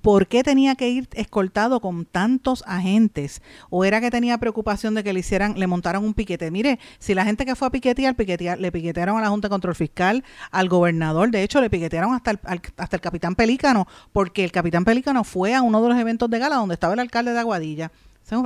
¿Por 0.01 0.27
qué 0.27 0.43
tenía 0.43 0.75
que 0.75 0.87
ir 0.87 1.09
escoltado 1.11 1.81
con 1.81 2.05
tantos 2.05 2.63
agentes? 2.65 3.41
¿O 3.69 3.83
era 3.83 3.99
que 3.99 4.11
tenía 4.11 4.37
preocupación 4.37 4.93
de 4.93 5.03
que 5.03 5.11
le 5.11 5.19
hicieran, 5.19 5.59
le 5.59 5.67
montaran 5.67 6.05
un 6.05 6.13
piquete? 6.13 6.49
Mire, 6.49 6.79
si 6.97 7.13
la 7.13 7.25
gente 7.25 7.45
que 7.45 7.57
fue 7.57 7.67
a 7.67 7.71
piquetear, 7.71 8.15
le 8.61 8.71
piquetearon 8.71 9.17
a 9.17 9.21
la 9.21 9.27
Junta 9.27 9.49
de 9.49 9.51
Control 9.51 9.75
Fiscal, 9.75 10.23
al 10.51 10.69
gobernador, 10.69 11.31
de 11.31 11.43
hecho 11.43 11.59
le 11.59 11.69
piquetearon 11.69 12.13
hasta 12.13 12.39
hasta 12.77 12.95
el 12.95 13.01
capitán 13.01 13.35
Pelícano, 13.35 13.89
porque 14.13 14.45
el 14.45 14.53
capitán 14.53 14.85
Pelícano 14.85 15.25
fue 15.25 15.53
a 15.53 15.63
uno 15.63 15.83
de 15.83 15.89
los 15.89 15.97
eventos 15.97 16.29
de 16.29 16.39
gala 16.39 16.55
donde 16.55 16.75
estaba 16.75 16.93
el 16.93 17.01
alcalde 17.01 17.33
de 17.33 17.39
Aguadilla. 17.39 17.91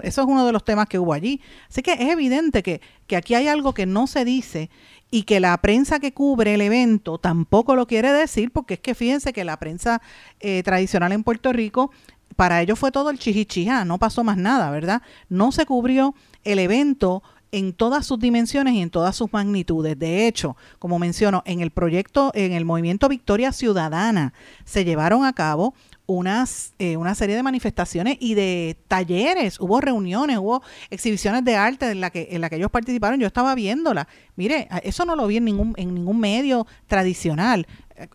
Eso 0.04 0.22
es 0.22 0.27
uno 0.27 0.46
de 0.46 0.51
los 0.51 0.63
temas 0.63 0.88
que 0.88 1.00
hubo 1.00 1.13
allí. 1.13 1.42
Así 1.70 1.82
que 1.82 1.94
es 1.94 2.10
evidente 2.10 2.63
que, 2.63 2.82
que 3.08 3.15
aquí 3.15 3.36
hay 3.36 3.48
algo 3.48 3.74
que 3.74 3.86
no 3.86 4.08
se 4.08 4.25
dice 4.25 4.70
y 5.12 5.24
que 5.24 5.39
la 5.39 5.56
prensa 5.58 6.00
que 6.00 6.13
cubre 6.13 6.56
el 6.56 6.62
evento 6.62 7.18
tampoco 7.18 7.75
lo 7.75 7.88
quiere 7.88 8.12
decir, 8.12 8.51
porque 8.51 8.75
es 8.75 8.80
que 8.80 8.96
fíjense 8.96 9.34
que 9.34 9.44
la 9.44 9.58
prensa 9.58 10.01
eh, 10.39 10.63
tradicional 10.63 11.12
en 11.12 11.24
Puerto 11.24 11.54
Rico, 11.54 11.92
para 12.36 12.62
ellos 12.62 12.80
fue 12.80 12.92
todo 12.92 13.10
el 13.10 13.20
chichichijá, 13.20 13.86
no 13.86 13.98
pasó 13.98 14.24
más 14.24 14.38
nada, 14.38 14.70
¿verdad? 14.72 15.01
No 15.30 15.51
se 15.51 15.65
cubrió 15.65 16.15
el 16.44 16.60
evento 16.60 17.24
en 17.51 17.72
todas 17.72 18.06
sus 18.06 18.20
dimensiones 18.20 18.74
y 18.74 18.82
en 18.82 18.89
todas 18.89 19.15
sus 19.15 19.32
magnitudes. 19.32 19.98
De 19.98 20.27
hecho, 20.27 20.58
como 20.80 21.00
menciono, 21.00 21.44
en 21.46 21.62
el 21.62 21.72
proyecto, 21.72 22.32
en 22.34 22.51
el 22.51 22.65
movimiento 22.65 23.08
Victoria 23.08 23.54
Ciudadana, 23.54 24.34
se 24.65 24.84
llevaron 24.84 25.24
a 25.24 25.32
cabo 25.32 25.74
unas, 26.07 26.74
eh, 26.79 26.97
una 26.97 27.15
serie 27.15 27.35
de 27.35 27.43
manifestaciones 27.43 28.17
y 28.19 28.35
de 28.35 28.77
talleres, 28.88 29.59
hubo 29.59 29.81
reuniones, 29.81 30.38
hubo 30.38 30.62
exhibiciones 30.89 31.43
de 31.43 31.55
arte 31.55 31.91
en 31.91 32.01
la 32.01 32.09
que, 32.09 32.27
en 32.31 32.41
la 32.41 32.50
que 32.50 32.57
ellos 32.57 32.71
participaron, 32.71 33.19
yo 33.19 33.27
estaba 33.27 33.55
viéndola. 33.55 34.07
Mire, 34.35 34.67
eso 34.83 35.05
no 35.05 35.15
lo 35.15 35.27
vi 35.27 35.38
en 35.38 35.45
ningún, 35.45 35.74
en 35.77 35.93
ningún 35.93 36.19
medio 36.19 36.67
tradicional. 36.88 37.67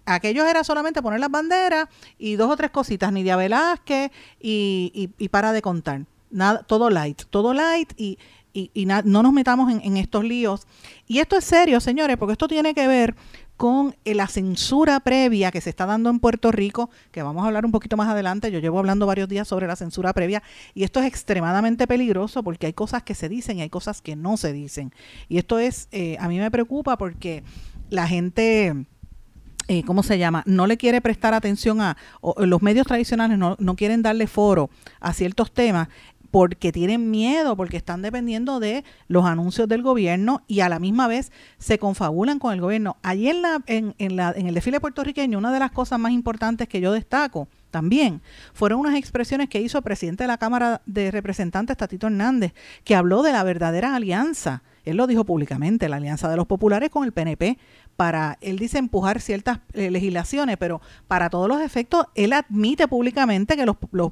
Aquellos 0.04 0.46
era 0.46 0.62
solamente 0.62 1.02
poner 1.02 1.20
las 1.20 1.30
banderas 1.30 1.88
y 2.18 2.36
dos 2.36 2.50
o 2.50 2.56
tres 2.56 2.70
cositas, 2.70 3.12
Nidia 3.12 3.36
Velázquez 3.36 4.10
y, 4.40 5.10
y, 5.18 5.28
para 5.28 5.52
de 5.52 5.62
contar. 5.62 6.04
Nada, 6.30 6.62
todo 6.62 6.90
light, 6.90 7.22
todo 7.30 7.54
light 7.54 7.92
y, 7.96 8.18
y, 8.52 8.86
no 8.86 9.22
nos 9.22 9.32
metamos 9.32 9.72
en, 9.72 9.80
en, 9.82 9.96
estos 9.96 10.22
líos. 10.22 10.66
Y 11.06 11.18
esto 11.18 11.36
es 11.36 11.44
serio, 11.44 11.80
señores, 11.80 12.16
porque 12.18 12.32
esto 12.32 12.46
tiene 12.46 12.74
que 12.74 12.86
ver 12.86 13.16
con 13.60 13.94
la 14.06 14.26
censura 14.26 15.00
previa 15.00 15.50
que 15.50 15.60
se 15.60 15.68
está 15.68 15.84
dando 15.84 16.08
en 16.08 16.18
Puerto 16.18 16.50
Rico, 16.50 16.88
que 17.10 17.22
vamos 17.22 17.44
a 17.44 17.48
hablar 17.48 17.66
un 17.66 17.72
poquito 17.72 17.98
más 17.98 18.08
adelante. 18.08 18.50
Yo 18.50 18.58
llevo 18.58 18.78
hablando 18.78 19.04
varios 19.04 19.28
días 19.28 19.46
sobre 19.46 19.66
la 19.66 19.76
censura 19.76 20.14
previa 20.14 20.42
y 20.72 20.84
esto 20.84 20.98
es 20.98 21.04
extremadamente 21.04 21.86
peligroso 21.86 22.42
porque 22.42 22.68
hay 22.68 22.72
cosas 22.72 23.02
que 23.02 23.14
se 23.14 23.28
dicen 23.28 23.58
y 23.58 23.60
hay 23.60 23.68
cosas 23.68 24.00
que 24.00 24.16
no 24.16 24.38
se 24.38 24.54
dicen. 24.54 24.94
Y 25.28 25.36
esto 25.36 25.58
es, 25.58 25.88
eh, 25.92 26.16
a 26.20 26.28
mí 26.28 26.38
me 26.38 26.50
preocupa 26.50 26.96
porque 26.96 27.44
la 27.90 28.08
gente... 28.08 28.86
Eh, 29.68 29.84
¿cómo 29.84 30.02
se 30.02 30.18
llama? 30.18 30.42
No 30.46 30.66
le 30.66 30.76
quiere 30.76 31.00
prestar 31.00 31.32
atención 31.32 31.80
a, 31.80 31.96
los 32.38 32.60
medios 32.60 32.88
tradicionales 32.88 33.38
no, 33.38 33.54
no, 33.60 33.76
quieren 33.76 34.02
darle 34.02 34.26
foro 34.26 34.68
a 34.98 35.12
ciertos 35.12 35.52
temas 35.52 35.86
porque 36.30 36.72
tienen 36.72 37.10
miedo, 37.10 37.56
porque 37.56 37.76
están 37.76 38.02
dependiendo 38.02 38.60
de 38.60 38.84
los 39.08 39.24
anuncios 39.24 39.68
del 39.68 39.82
gobierno 39.82 40.42
y 40.46 40.60
a 40.60 40.68
la 40.68 40.78
misma 40.78 41.08
vez 41.08 41.32
se 41.58 41.78
confabulan 41.78 42.38
con 42.38 42.52
el 42.52 42.60
gobierno. 42.60 42.96
Allí 43.02 43.28
en, 43.28 43.42
la, 43.42 43.62
en, 43.66 43.94
en, 43.98 44.16
la, 44.16 44.32
en 44.36 44.46
el 44.46 44.54
desfile 44.54 44.80
puertorriqueño, 44.80 45.38
una 45.38 45.52
de 45.52 45.58
las 45.58 45.72
cosas 45.72 45.98
más 45.98 46.12
importantes 46.12 46.68
que 46.68 46.80
yo 46.80 46.92
destaco 46.92 47.48
también 47.70 48.20
fueron 48.52 48.80
unas 48.80 48.96
expresiones 48.96 49.48
que 49.48 49.60
hizo 49.60 49.78
el 49.78 49.84
presidente 49.84 50.24
de 50.24 50.28
la 50.28 50.38
Cámara 50.38 50.82
de 50.86 51.10
Representantes, 51.10 51.76
Tatito 51.76 52.08
Hernández, 52.08 52.52
que 52.84 52.94
habló 52.94 53.22
de 53.22 53.32
la 53.32 53.44
verdadera 53.44 53.94
alianza. 53.94 54.62
Él 54.84 54.96
lo 54.96 55.06
dijo 55.06 55.24
públicamente, 55.24 55.88
la 55.88 55.96
alianza 55.96 56.28
de 56.28 56.36
los 56.36 56.46
populares 56.46 56.90
con 56.90 57.04
el 57.04 57.12
PNP 57.12 57.58
para, 57.96 58.38
él 58.40 58.58
dice, 58.58 58.78
empujar 58.78 59.20
ciertas 59.20 59.60
eh, 59.74 59.90
legislaciones, 59.90 60.56
pero 60.58 60.80
para 61.06 61.28
todos 61.28 61.48
los 61.48 61.60
efectos, 61.60 62.06
él 62.14 62.32
admite 62.32 62.88
públicamente 62.88 63.56
que 63.56 63.66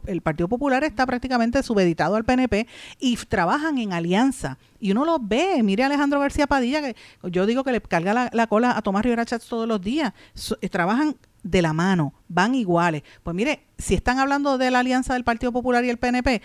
el 0.07 0.23
Partido 0.23 0.49
Popular 0.49 0.85
está 0.85 1.07
prácticamente 1.07 1.63
subeditado 1.63 2.17
al 2.17 2.25
PNP 2.25 2.67
y 2.99 3.17
trabajan 3.17 3.79
en 3.79 3.93
alianza. 3.93 4.59
Y 4.79 4.93
uno 4.93 5.05
los 5.05 5.27
ve, 5.27 5.63
mire 5.63 5.85
Alejandro 5.85 6.21
García 6.21 6.47
Padilla, 6.47 6.81
que 6.83 6.97
yo 7.25 7.47
digo 7.47 7.65
que 7.65 7.73
le 7.73 7.81
carga 7.81 8.31
la, 8.33 8.47
cola 8.47 8.77
a 8.77 8.83
Tomás 8.83 9.03
Rivera 9.03 9.25
Chats 9.25 9.47
todos 9.47 9.67
los 9.67 9.81
días, 9.81 10.13
eh, 10.61 10.69
trabajan 10.69 11.17
de 11.43 11.63
la 11.63 11.73
mano, 11.73 12.15
van 12.29 12.55
iguales. 12.55 13.03
Pues 13.23 13.35
mire, 13.35 13.61
si 13.79 13.95
están 13.95 14.19
hablando 14.19 14.59
de 14.59 14.71
la 14.71 14.81
alianza 14.81 15.15
del 15.15 15.25
Partido 15.25 15.53
Popular 15.53 15.85
y 15.85 15.89
el 15.89 15.99
PNP, 15.99 16.43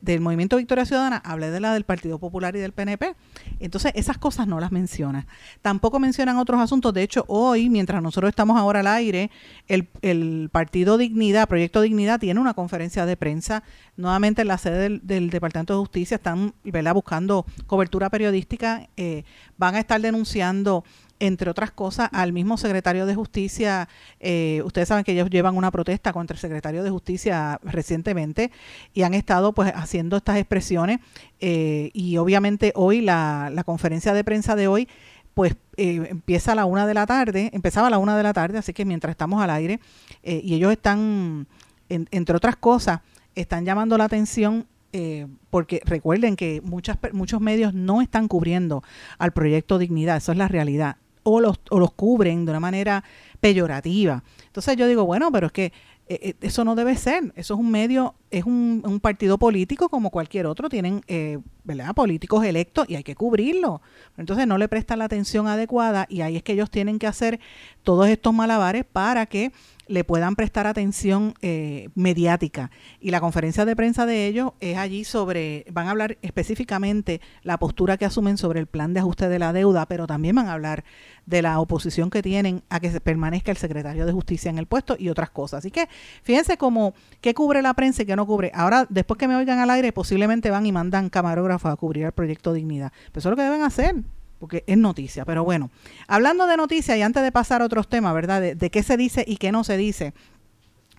del 0.00 0.20
Movimiento 0.20 0.58
Victoria 0.58 0.84
Ciudadana, 0.84 1.16
hable 1.24 1.50
de 1.50 1.60
la 1.60 1.72
del 1.72 1.84
Partido 1.84 2.18
Popular 2.18 2.54
y 2.54 2.60
del 2.60 2.72
PNP. 2.72 3.14
Entonces, 3.58 3.92
esas 3.94 4.18
cosas 4.18 4.46
no 4.46 4.60
las 4.60 4.70
menciona. 4.70 5.26
Tampoco 5.62 5.98
mencionan 5.98 6.36
otros 6.36 6.60
asuntos. 6.60 6.92
De 6.92 7.02
hecho, 7.02 7.24
hoy, 7.28 7.70
mientras 7.70 8.02
nosotros 8.02 8.28
estamos 8.28 8.58
ahora 8.58 8.80
al 8.80 8.86
aire, 8.86 9.30
el, 9.66 9.88
el 10.02 10.50
Partido 10.52 10.98
Dignidad, 10.98 11.48
Proyecto 11.48 11.80
Dignidad, 11.80 12.20
tiene 12.20 12.38
una 12.38 12.54
conferencia 12.54 13.06
de 13.06 13.16
prensa 13.16 13.62
nuevamente 13.96 14.42
en 14.42 14.48
la 14.48 14.58
sede 14.58 15.00
del, 15.02 15.30
Departamento 15.30 15.74
de 15.74 15.80
Justicia. 15.80 16.16
Están 16.16 16.54
buscando 16.94 17.46
cobertura 17.66 18.10
periodística. 18.10 18.88
Eh, 18.96 19.24
van 19.56 19.74
a 19.74 19.78
estar 19.80 20.00
denunciando 20.00 20.84
entre 21.22 21.48
otras 21.48 21.70
cosas, 21.70 22.08
al 22.12 22.32
mismo 22.32 22.56
secretario 22.56 23.06
de 23.06 23.14
Justicia. 23.14 23.88
Eh, 24.18 24.60
ustedes 24.64 24.88
saben 24.88 25.04
que 25.04 25.12
ellos 25.12 25.30
llevan 25.30 25.56
una 25.56 25.70
protesta 25.70 26.12
contra 26.12 26.34
el 26.34 26.40
secretario 26.40 26.82
de 26.82 26.90
Justicia 26.90 27.60
recientemente 27.62 28.50
y 28.92 29.02
han 29.02 29.14
estado 29.14 29.52
pues 29.52 29.72
haciendo 29.72 30.16
estas 30.16 30.36
expresiones 30.38 30.98
eh, 31.38 31.90
y 31.94 32.16
obviamente 32.16 32.72
hoy 32.74 33.02
la, 33.02 33.50
la, 33.52 33.62
conferencia 33.62 34.12
de 34.14 34.24
prensa 34.24 34.56
de 34.56 34.66
hoy 34.66 34.88
pues 35.32 35.54
eh, 35.76 36.08
empieza 36.10 36.52
a 36.52 36.54
la 36.56 36.64
una 36.64 36.88
de 36.88 36.94
la 36.94 37.06
tarde, 37.06 37.50
empezaba 37.52 37.86
a 37.86 37.90
la 37.90 37.98
una 37.98 38.16
de 38.16 38.24
la 38.24 38.32
tarde, 38.32 38.58
así 38.58 38.72
que 38.72 38.84
mientras 38.84 39.12
estamos 39.12 39.40
al 39.40 39.50
aire 39.50 39.78
y 40.24 40.54
ellos 40.54 40.72
están, 40.72 41.46
entre 41.88 42.36
otras 42.36 42.56
cosas, 42.56 43.00
están 43.36 43.64
llamando 43.64 43.96
la 43.96 44.04
atención 44.04 44.66
eh, 44.94 45.26
porque 45.48 45.80
recuerden 45.86 46.36
que 46.36 46.60
muchas, 46.62 46.98
muchos 47.12 47.40
medios 47.40 47.72
no 47.72 48.02
están 48.02 48.28
cubriendo 48.28 48.82
al 49.18 49.32
proyecto 49.32 49.78
Dignidad, 49.78 50.18
eso 50.18 50.32
es 50.32 50.38
la 50.38 50.48
realidad, 50.48 50.96
o 51.22 51.40
los, 51.40 51.60
o 51.70 51.78
los 51.78 51.92
cubren 51.92 52.44
de 52.44 52.50
una 52.50 52.60
manera 52.60 53.04
peyorativa. 53.40 54.22
Entonces 54.46 54.76
yo 54.76 54.86
digo, 54.86 55.04
bueno, 55.04 55.30
pero 55.32 55.46
es 55.48 55.52
que 55.52 55.72
eh, 56.08 56.18
eh, 56.22 56.34
eso 56.40 56.64
no 56.64 56.74
debe 56.74 56.96
ser. 56.96 57.32
Eso 57.36 57.54
es 57.54 57.60
un 57.60 57.70
medio, 57.70 58.14
es 58.30 58.44
un, 58.44 58.82
un 58.84 59.00
partido 59.00 59.38
político 59.38 59.88
como 59.88 60.10
cualquier 60.10 60.46
otro. 60.46 60.68
Tienen 60.68 61.02
eh, 61.06 61.38
¿verdad? 61.64 61.94
políticos 61.94 62.44
electos 62.44 62.88
y 62.88 62.96
hay 62.96 63.04
que 63.04 63.14
cubrirlo. 63.14 63.80
Entonces 64.16 64.46
no 64.46 64.58
le 64.58 64.68
prestan 64.68 64.98
la 64.98 65.06
atención 65.06 65.46
adecuada 65.46 66.06
y 66.08 66.20
ahí 66.20 66.36
es 66.36 66.42
que 66.42 66.52
ellos 66.52 66.70
tienen 66.70 66.98
que 66.98 67.06
hacer 67.06 67.40
todos 67.82 68.08
estos 68.08 68.34
malabares 68.34 68.84
para 68.84 69.26
que 69.26 69.52
le 69.92 70.04
puedan 70.04 70.36
prestar 70.36 70.66
atención 70.66 71.34
eh, 71.42 71.90
mediática. 71.94 72.70
Y 72.98 73.10
la 73.10 73.20
conferencia 73.20 73.66
de 73.66 73.76
prensa 73.76 74.06
de 74.06 74.26
ellos 74.26 74.52
es 74.60 74.78
allí 74.78 75.04
sobre, 75.04 75.66
van 75.70 75.86
a 75.86 75.90
hablar 75.90 76.16
específicamente 76.22 77.20
la 77.42 77.58
postura 77.58 77.98
que 77.98 78.06
asumen 78.06 78.38
sobre 78.38 78.58
el 78.58 78.66
plan 78.66 78.94
de 78.94 79.00
ajuste 79.00 79.28
de 79.28 79.38
la 79.38 79.52
deuda, 79.52 79.86
pero 79.86 80.06
también 80.06 80.34
van 80.34 80.48
a 80.48 80.54
hablar 80.54 80.84
de 81.26 81.42
la 81.42 81.60
oposición 81.60 82.08
que 82.08 82.22
tienen 82.22 82.62
a 82.70 82.80
que 82.80 82.88
permanezca 83.00 83.50
el 83.50 83.58
secretario 83.58 84.06
de 84.06 84.12
justicia 84.12 84.50
en 84.50 84.58
el 84.58 84.66
puesto 84.66 84.96
y 84.98 85.10
otras 85.10 85.28
cosas. 85.28 85.58
Así 85.58 85.70
que 85.70 85.88
fíjense 86.22 86.56
cómo 86.56 86.94
qué 87.20 87.34
cubre 87.34 87.60
la 87.60 87.74
prensa 87.74 88.02
y 88.02 88.06
qué 88.06 88.16
no 88.16 88.26
cubre. 88.26 88.50
Ahora, 88.54 88.86
después 88.88 89.18
que 89.18 89.28
me 89.28 89.36
oigan 89.36 89.58
al 89.58 89.68
aire, 89.68 89.92
posiblemente 89.92 90.50
van 90.50 90.64
y 90.64 90.72
mandan 90.72 91.10
camarógrafos 91.10 91.70
a 91.70 91.76
cubrir 91.76 92.06
el 92.06 92.12
proyecto 92.12 92.54
Dignidad. 92.54 92.92
Pero 93.12 93.18
eso 93.18 93.28
es 93.28 93.30
lo 93.32 93.36
que 93.36 93.42
deben 93.42 93.62
hacer 93.62 93.96
porque 94.42 94.64
es 94.66 94.76
noticia. 94.76 95.24
Pero 95.24 95.44
bueno, 95.44 95.70
hablando 96.08 96.48
de 96.48 96.56
noticias 96.56 96.98
y 96.98 97.02
antes 97.02 97.22
de 97.22 97.30
pasar 97.30 97.62
a 97.62 97.64
otros 97.64 97.88
temas, 97.88 98.12
¿verdad? 98.12 98.56
De, 98.56 98.70
qué 98.70 98.82
se 98.82 98.96
dice 98.96 99.24
y 99.24 99.36
qué 99.36 99.52
no 99.52 99.62
se 99.62 99.76
dice. 99.76 100.14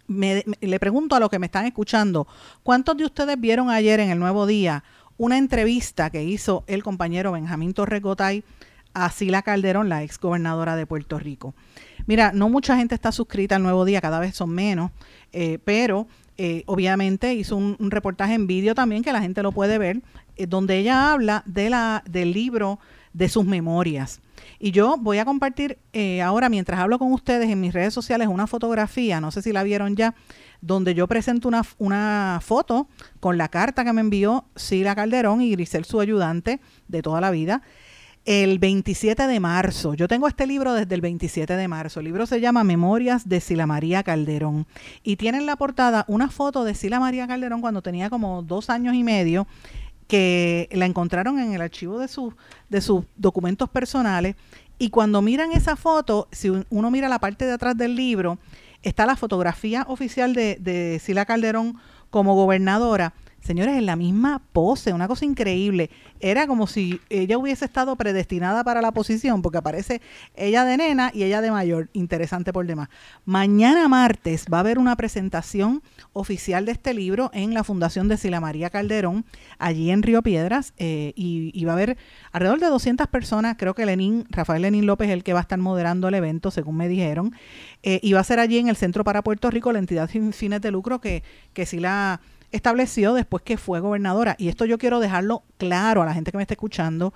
Me, 0.07 0.45
le 0.61 0.79
pregunto 0.79 1.17
a 1.17 1.19
los 1.19 1.29
que 1.29 1.39
me 1.39 1.47
están 1.47 1.65
escuchando, 1.65 2.25
¿cuántos 2.63 2.95
de 2.95 3.03
ustedes 3.03 3.37
vieron 3.37 3.69
ayer 3.69 3.99
en 3.99 4.11
el 4.11 4.17
Nuevo 4.19 4.45
Día 4.45 4.85
una 5.17 5.37
entrevista 5.37 6.09
que 6.09 6.23
hizo 6.23 6.63
el 6.67 6.83
compañero 6.83 7.33
Benjamín 7.33 7.73
Torrecotay 7.73 8.45
a 8.93 9.11
Sila 9.11 9.41
Calderón, 9.41 9.89
la 9.89 10.03
ex 10.03 10.17
gobernadora 10.17 10.77
de 10.77 10.85
Puerto 10.85 11.19
Rico? 11.19 11.53
Mira, 12.05 12.31
no 12.31 12.47
mucha 12.47 12.77
gente 12.77 12.95
está 12.95 13.11
suscrita 13.11 13.57
al 13.57 13.63
Nuevo 13.63 13.83
Día, 13.83 13.99
cada 13.99 14.21
vez 14.21 14.37
son 14.37 14.51
menos, 14.51 14.91
eh, 15.33 15.59
pero 15.65 16.07
eh, 16.37 16.63
obviamente 16.65 17.33
hizo 17.33 17.57
un, 17.57 17.91
reportaje 17.91 18.35
en 18.35 18.47
vídeo 18.47 18.73
también 18.73 19.03
que 19.03 19.11
la 19.11 19.21
gente 19.21 19.43
lo 19.43 19.51
puede 19.51 19.77
ver, 19.77 20.01
eh, 20.37 20.47
donde 20.47 20.77
ella 20.77 21.11
habla 21.11 21.43
de 21.45 21.69
la, 21.69 22.03
del 22.09 22.31
libro 22.31 22.79
de 23.13 23.29
sus 23.29 23.45
memorias. 23.45 24.19
Y 24.59 24.71
yo 24.71 24.97
voy 24.99 25.17
a 25.19 25.25
compartir 25.25 25.77
eh, 25.93 26.21
ahora, 26.21 26.49
mientras 26.49 26.79
hablo 26.79 26.99
con 26.99 27.11
ustedes 27.13 27.49
en 27.49 27.59
mis 27.59 27.73
redes 27.73 27.93
sociales, 27.93 28.27
una 28.27 28.47
fotografía, 28.47 29.21
no 29.21 29.31
sé 29.31 29.41
si 29.41 29.51
la 29.51 29.63
vieron 29.63 29.95
ya, 29.95 30.15
donde 30.61 30.93
yo 30.93 31.07
presento 31.07 31.47
una, 31.47 31.63
una 31.77 32.39
foto 32.41 32.87
con 33.19 33.37
la 33.37 33.49
carta 33.49 33.83
que 33.83 33.93
me 33.93 34.01
envió 34.01 34.45
Sila 34.55 34.95
Calderón 34.95 35.41
y 35.41 35.51
Grisel, 35.51 35.85
su 35.85 35.99
ayudante 35.99 36.61
de 36.87 37.01
toda 37.01 37.19
la 37.19 37.31
vida, 37.31 37.61
el 38.25 38.57
27 38.57 39.27
de 39.27 39.39
marzo. 39.41 39.93
Yo 39.93 40.07
tengo 40.07 40.27
este 40.27 40.47
libro 40.47 40.73
desde 40.73 40.95
el 40.95 41.01
27 41.01 41.57
de 41.57 41.67
marzo. 41.67 41.99
El 41.99 42.05
libro 42.05 42.25
se 42.25 42.39
llama 42.39 42.63
Memorias 42.63 43.27
de 43.27 43.41
Sila 43.41 43.67
María 43.67 44.03
Calderón. 44.03 44.65
Y 45.03 45.17
tiene 45.17 45.39
en 45.39 45.45
la 45.45 45.57
portada 45.57 46.05
una 46.07 46.29
foto 46.29 46.63
de 46.63 46.73
Sila 46.73 47.01
María 47.01 47.27
Calderón 47.27 47.59
cuando 47.59 47.81
tenía 47.81 48.09
como 48.09 48.41
dos 48.41 48.69
años 48.69 48.95
y 48.95 49.03
medio 49.03 49.45
que 50.07 50.69
la 50.71 50.85
encontraron 50.85 51.39
en 51.39 51.53
el 51.53 51.61
archivo 51.61 51.99
de, 51.99 52.07
sus 52.07 52.33
de 52.69 52.81
sus 52.81 53.05
documentos 53.15 53.69
personales. 53.69 54.35
Y 54.79 54.89
cuando 54.89 55.21
miran 55.21 55.51
esa 55.51 55.75
foto, 55.75 56.27
si 56.31 56.49
uno 56.69 56.91
mira 56.91 57.09
la 57.09 57.19
parte 57.19 57.45
de 57.45 57.53
atrás 57.53 57.77
del 57.77 57.95
libro, 57.95 58.39
está 58.81 59.05
la 59.05 59.15
fotografía 59.15 59.85
oficial 59.87 60.33
de, 60.33 60.57
de 60.59 60.99
Sila 60.99 61.25
Calderón 61.25 61.77
como 62.09 62.35
gobernadora 62.35 63.13
Señores, 63.43 63.75
en 63.75 63.85
la 63.85 63.97
misma 63.97 64.41
pose, 64.53 64.93
una 64.93 65.09
cosa 65.09 65.25
increíble. 65.25 65.89
Era 66.21 66.47
como 66.47 66.65
si 66.65 67.01
ella 67.09 67.37
hubiese 67.37 67.65
estado 67.65 67.97
predestinada 67.97 68.63
para 68.63 68.81
la 68.81 68.93
posición, 68.93 69.41
porque 69.41 69.57
aparece 69.57 70.01
ella 70.33 70.63
de 70.63 70.77
nena 70.77 71.11
y 71.13 71.23
ella 71.23 71.41
de 71.41 71.51
mayor. 71.51 71.89
Interesante 71.91 72.53
por 72.53 72.65
demás. 72.65 72.87
Mañana 73.25 73.89
martes 73.89 74.45
va 74.51 74.57
a 74.57 74.59
haber 74.61 74.79
una 74.79 74.95
presentación 74.95 75.83
oficial 76.13 76.65
de 76.65 76.71
este 76.71 76.93
libro 76.93 77.31
en 77.33 77.53
la 77.53 77.65
Fundación 77.65 78.07
de 78.07 78.15
Sila 78.15 78.39
María 78.39 78.69
Calderón, 78.69 79.25
allí 79.59 79.91
en 79.91 80.03
Río 80.03 80.21
Piedras, 80.21 80.73
eh, 80.77 81.11
y, 81.17 81.65
va 81.65 81.73
a 81.73 81.75
haber 81.75 81.97
alrededor 82.31 82.61
de 82.61 82.67
200 82.67 83.07
personas. 83.07 83.57
Creo 83.57 83.73
que 83.73 83.85
Lenín, 83.85 84.25
Rafael 84.29 84.61
Lenín 84.61 84.85
López 84.85 85.09
es 85.09 85.13
el 85.13 85.23
que 85.23 85.33
va 85.33 85.39
a 85.39 85.41
estar 85.41 85.59
moderando 85.59 86.07
el 86.07 86.13
evento, 86.13 86.49
según 86.49 86.77
me 86.77 86.87
dijeron. 86.87 87.33
Eh, 87.83 87.99
y 88.01 88.13
va 88.13 88.21
a 88.21 88.23
ser 88.23 88.39
allí 88.39 88.57
en 88.57 88.69
el 88.69 88.77
Centro 88.77 89.03
para 89.03 89.21
Puerto 89.21 89.51
Rico, 89.51 89.73
la 89.73 89.79
entidad 89.79 90.09
sin 90.09 90.31
fines 90.31 90.61
de 90.61 90.71
lucro 90.71 91.01
que, 91.01 91.23
que 91.53 91.65
Sila 91.65 92.21
estableció 92.53 93.13
después 93.13 93.43
que 93.43 93.57
fue 93.57 93.81
gobernadora. 93.81 94.35
Y 94.37 94.47
esto 94.47 94.65
yo 94.65 94.77
quiero 94.77 94.99
dejarlo 94.99 95.43
claro 95.57 96.01
a 96.01 96.05
la 96.05 96.13
gente 96.13 96.31
que 96.31 96.37
me 96.37 96.43
está 96.43 96.53
escuchando. 96.53 97.13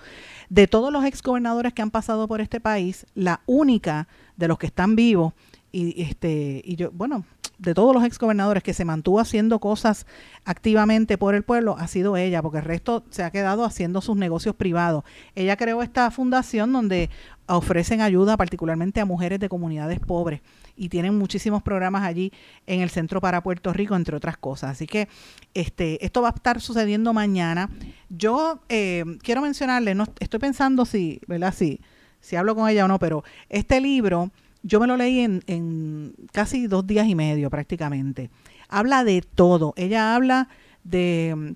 De 0.49 0.67
todos 0.67 0.91
los 0.91 1.05
exgobernadores 1.05 1.73
que 1.73 1.81
han 1.81 1.91
pasado 1.91 2.27
por 2.27 2.41
este 2.41 2.59
país, 2.59 3.05
la 3.15 3.41
única 3.45 4.07
de 4.35 4.47
los 4.47 4.57
que 4.57 4.67
están 4.67 4.95
vivos, 4.95 5.33
y 5.71 6.01
este, 6.01 6.61
y 6.65 6.75
yo, 6.75 6.91
bueno, 6.91 7.25
de 7.57 7.73
todos 7.73 7.93
los 7.93 8.03
exgobernadores 8.03 8.63
que 8.63 8.73
se 8.73 8.85
mantuvo 8.85 9.19
haciendo 9.19 9.59
cosas 9.59 10.05
activamente 10.45 11.17
por 11.17 11.33
el 11.35 11.43
pueblo 11.43 11.75
ha 11.77 11.87
sido 11.87 12.15
ella, 12.17 12.41
porque 12.41 12.59
el 12.59 12.65
resto 12.65 13.03
se 13.09 13.23
ha 13.23 13.31
quedado 13.31 13.63
haciendo 13.63 14.01
sus 14.01 14.15
negocios 14.15 14.55
privados. 14.55 15.03
Ella 15.35 15.57
creó 15.57 15.81
esta 15.81 16.11
fundación 16.11 16.71
donde 16.71 17.09
ofrecen 17.47 18.01
ayuda 18.01 18.37
particularmente 18.37 18.99
a 18.99 19.05
mujeres 19.05 19.39
de 19.39 19.49
comunidades 19.49 19.99
pobres 19.99 20.41
y 20.75 20.89
tienen 20.89 21.17
muchísimos 21.17 21.63
programas 21.63 22.03
allí 22.03 22.31
en 22.67 22.81
el 22.81 22.89
Centro 22.89 23.19
para 23.21 23.41
Puerto 23.41 23.73
Rico, 23.73 23.95
entre 23.95 24.15
otras 24.15 24.37
cosas. 24.37 24.71
Así 24.71 24.85
que 24.85 25.07
este, 25.53 26.03
esto 26.05 26.21
va 26.21 26.29
a 26.29 26.35
estar 26.35 26.61
sucediendo 26.61 27.13
mañana. 27.13 27.69
Yo 28.09 28.59
eh, 28.69 29.03
quiero 29.23 29.41
mencionarle, 29.41 29.95
no, 29.95 30.05
estoy 30.19 30.39
pensando 30.39 30.85
si, 30.85 31.19
¿verdad? 31.27 31.53
Si, 31.55 31.81
si 32.19 32.35
hablo 32.35 32.55
con 32.55 32.69
ella 32.69 32.85
o 32.85 32.87
no, 32.87 32.99
pero 32.99 33.23
este 33.49 33.81
libro 33.81 34.31
yo 34.63 34.79
me 34.79 34.87
lo 34.87 34.97
leí 34.97 35.19
en, 35.19 35.43
en 35.47 36.13
casi 36.31 36.67
dos 36.67 36.85
días 36.85 37.07
y 37.07 37.15
medio 37.15 37.49
prácticamente. 37.49 38.29
Habla 38.69 39.03
de 39.03 39.21
todo. 39.21 39.73
Ella 39.77 40.15
habla 40.15 40.49
de, 40.83 41.55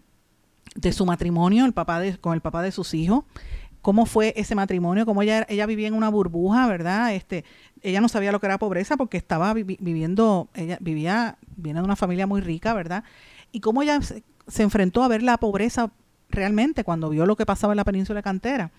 su 0.92 1.06
matrimonio 1.06 1.66
el 1.66 1.74
papá 1.74 2.00
de, 2.00 2.18
con 2.18 2.34
el 2.34 2.42
papá 2.42 2.62
de 2.62 2.72
sus 2.72 2.94
hijos 2.94 3.24
cómo 3.82 4.06
fue 4.06 4.34
ese 4.38 4.54
matrimonio, 4.56 5.06
cómo 5.06 5.24
ella, 5.24 5.46
ella 5.50 5.66
vivía 5.66 5.88
en 5.88 5.96
una 5.96 6.10
burbuja, 6.10 6.68
¿verdad? 6.68 7.16
Este, 7.16 7.44
ella 7.82 8.00
no 8.00 8.10
sabía 8.10 8.32
lo 8.32 8.40
que 8.40 8.46
era 8.46 8.60
pobreza 8.60 8.96
porque 8.96 9.18
estaba 9.18 9.54
viviendo, 9.54 10.50
ella 10.54 10.78
vivía, 10.80 11.38
viene 11.56 11.80
de 11.80 11.86
una 11.86 11.96
familia 11.96 12.28
muy 12.28 12.42
rica, 12.42 12.74
¿verdad? 12.74 13.04
Y 13.52 13.60
cómo 13.60 13.82
ella 13.82 14.00
se, 14.02 14.24
enfrentó 14.62 15.04
a 15.04 15.08
ver 15.08 15.24
la 15.24 15.38
pobreza 15.38 15.92
realmente 16.30 16.84
cuando 16.84 17.10
vio 17.10 17.26
lo 17.26 17.36
que 17.36 17.46
pasaba 17.46 17.74
en 17.74 17.78
la 17.78 17.84
península 17.84 18.22
cantera. 18.22 18.72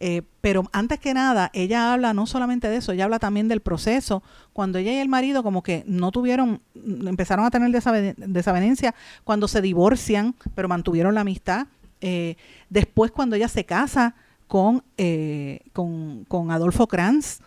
Eh, 0.00 0.22
pero 0.40 0.62
antes 0.72 1.00
que 1.00 1.12
nada, 1.12 1.50
ella 1.52 1.92
habla 1.92 2.14
no 2.14 2.26
solamente 2.26 2.68
de 2.68 2.76
eso, 2.76 2.92
ella 2.92 3.04
habla 3.04 3.18
también 3.18 3.48
del 3.48 3.60
proceso, 3.60 4.22
cuando 4.52 4.78
ella 4.78 4.92
y 4.92 4.98
el 4.98 5.08
marido 5.08 5.42
como 5.42 5.64
que 5.64 5.82
no 5.86 6.12
tuvieron, 6.12 6.60
empezaron 6.74 7.44
a 7.44 7.50
tener 7.50 7.72
desavenencia 8.16 8.94
cuando 9.24 9.48
se 9.48 9.60
divorcian, 9.60 10.36
pero 10.54 10.68
mantuvieron 10.68 11.14
la 11.14 11.22
amistad. 11.22 11.66
Eh, 12.00 12.36
después 12.70 13.10
cuando 13.10 13.34
ella 13.34 13.48
se 13.48 13.64
casa 13.64 14.14
con, 14.46 14.84
eh, 14.98 15.62
con, 15.72 16.24
con, 16.28 16.52
Adolfo 16.52 16.86
Kranz, 16.86 17.40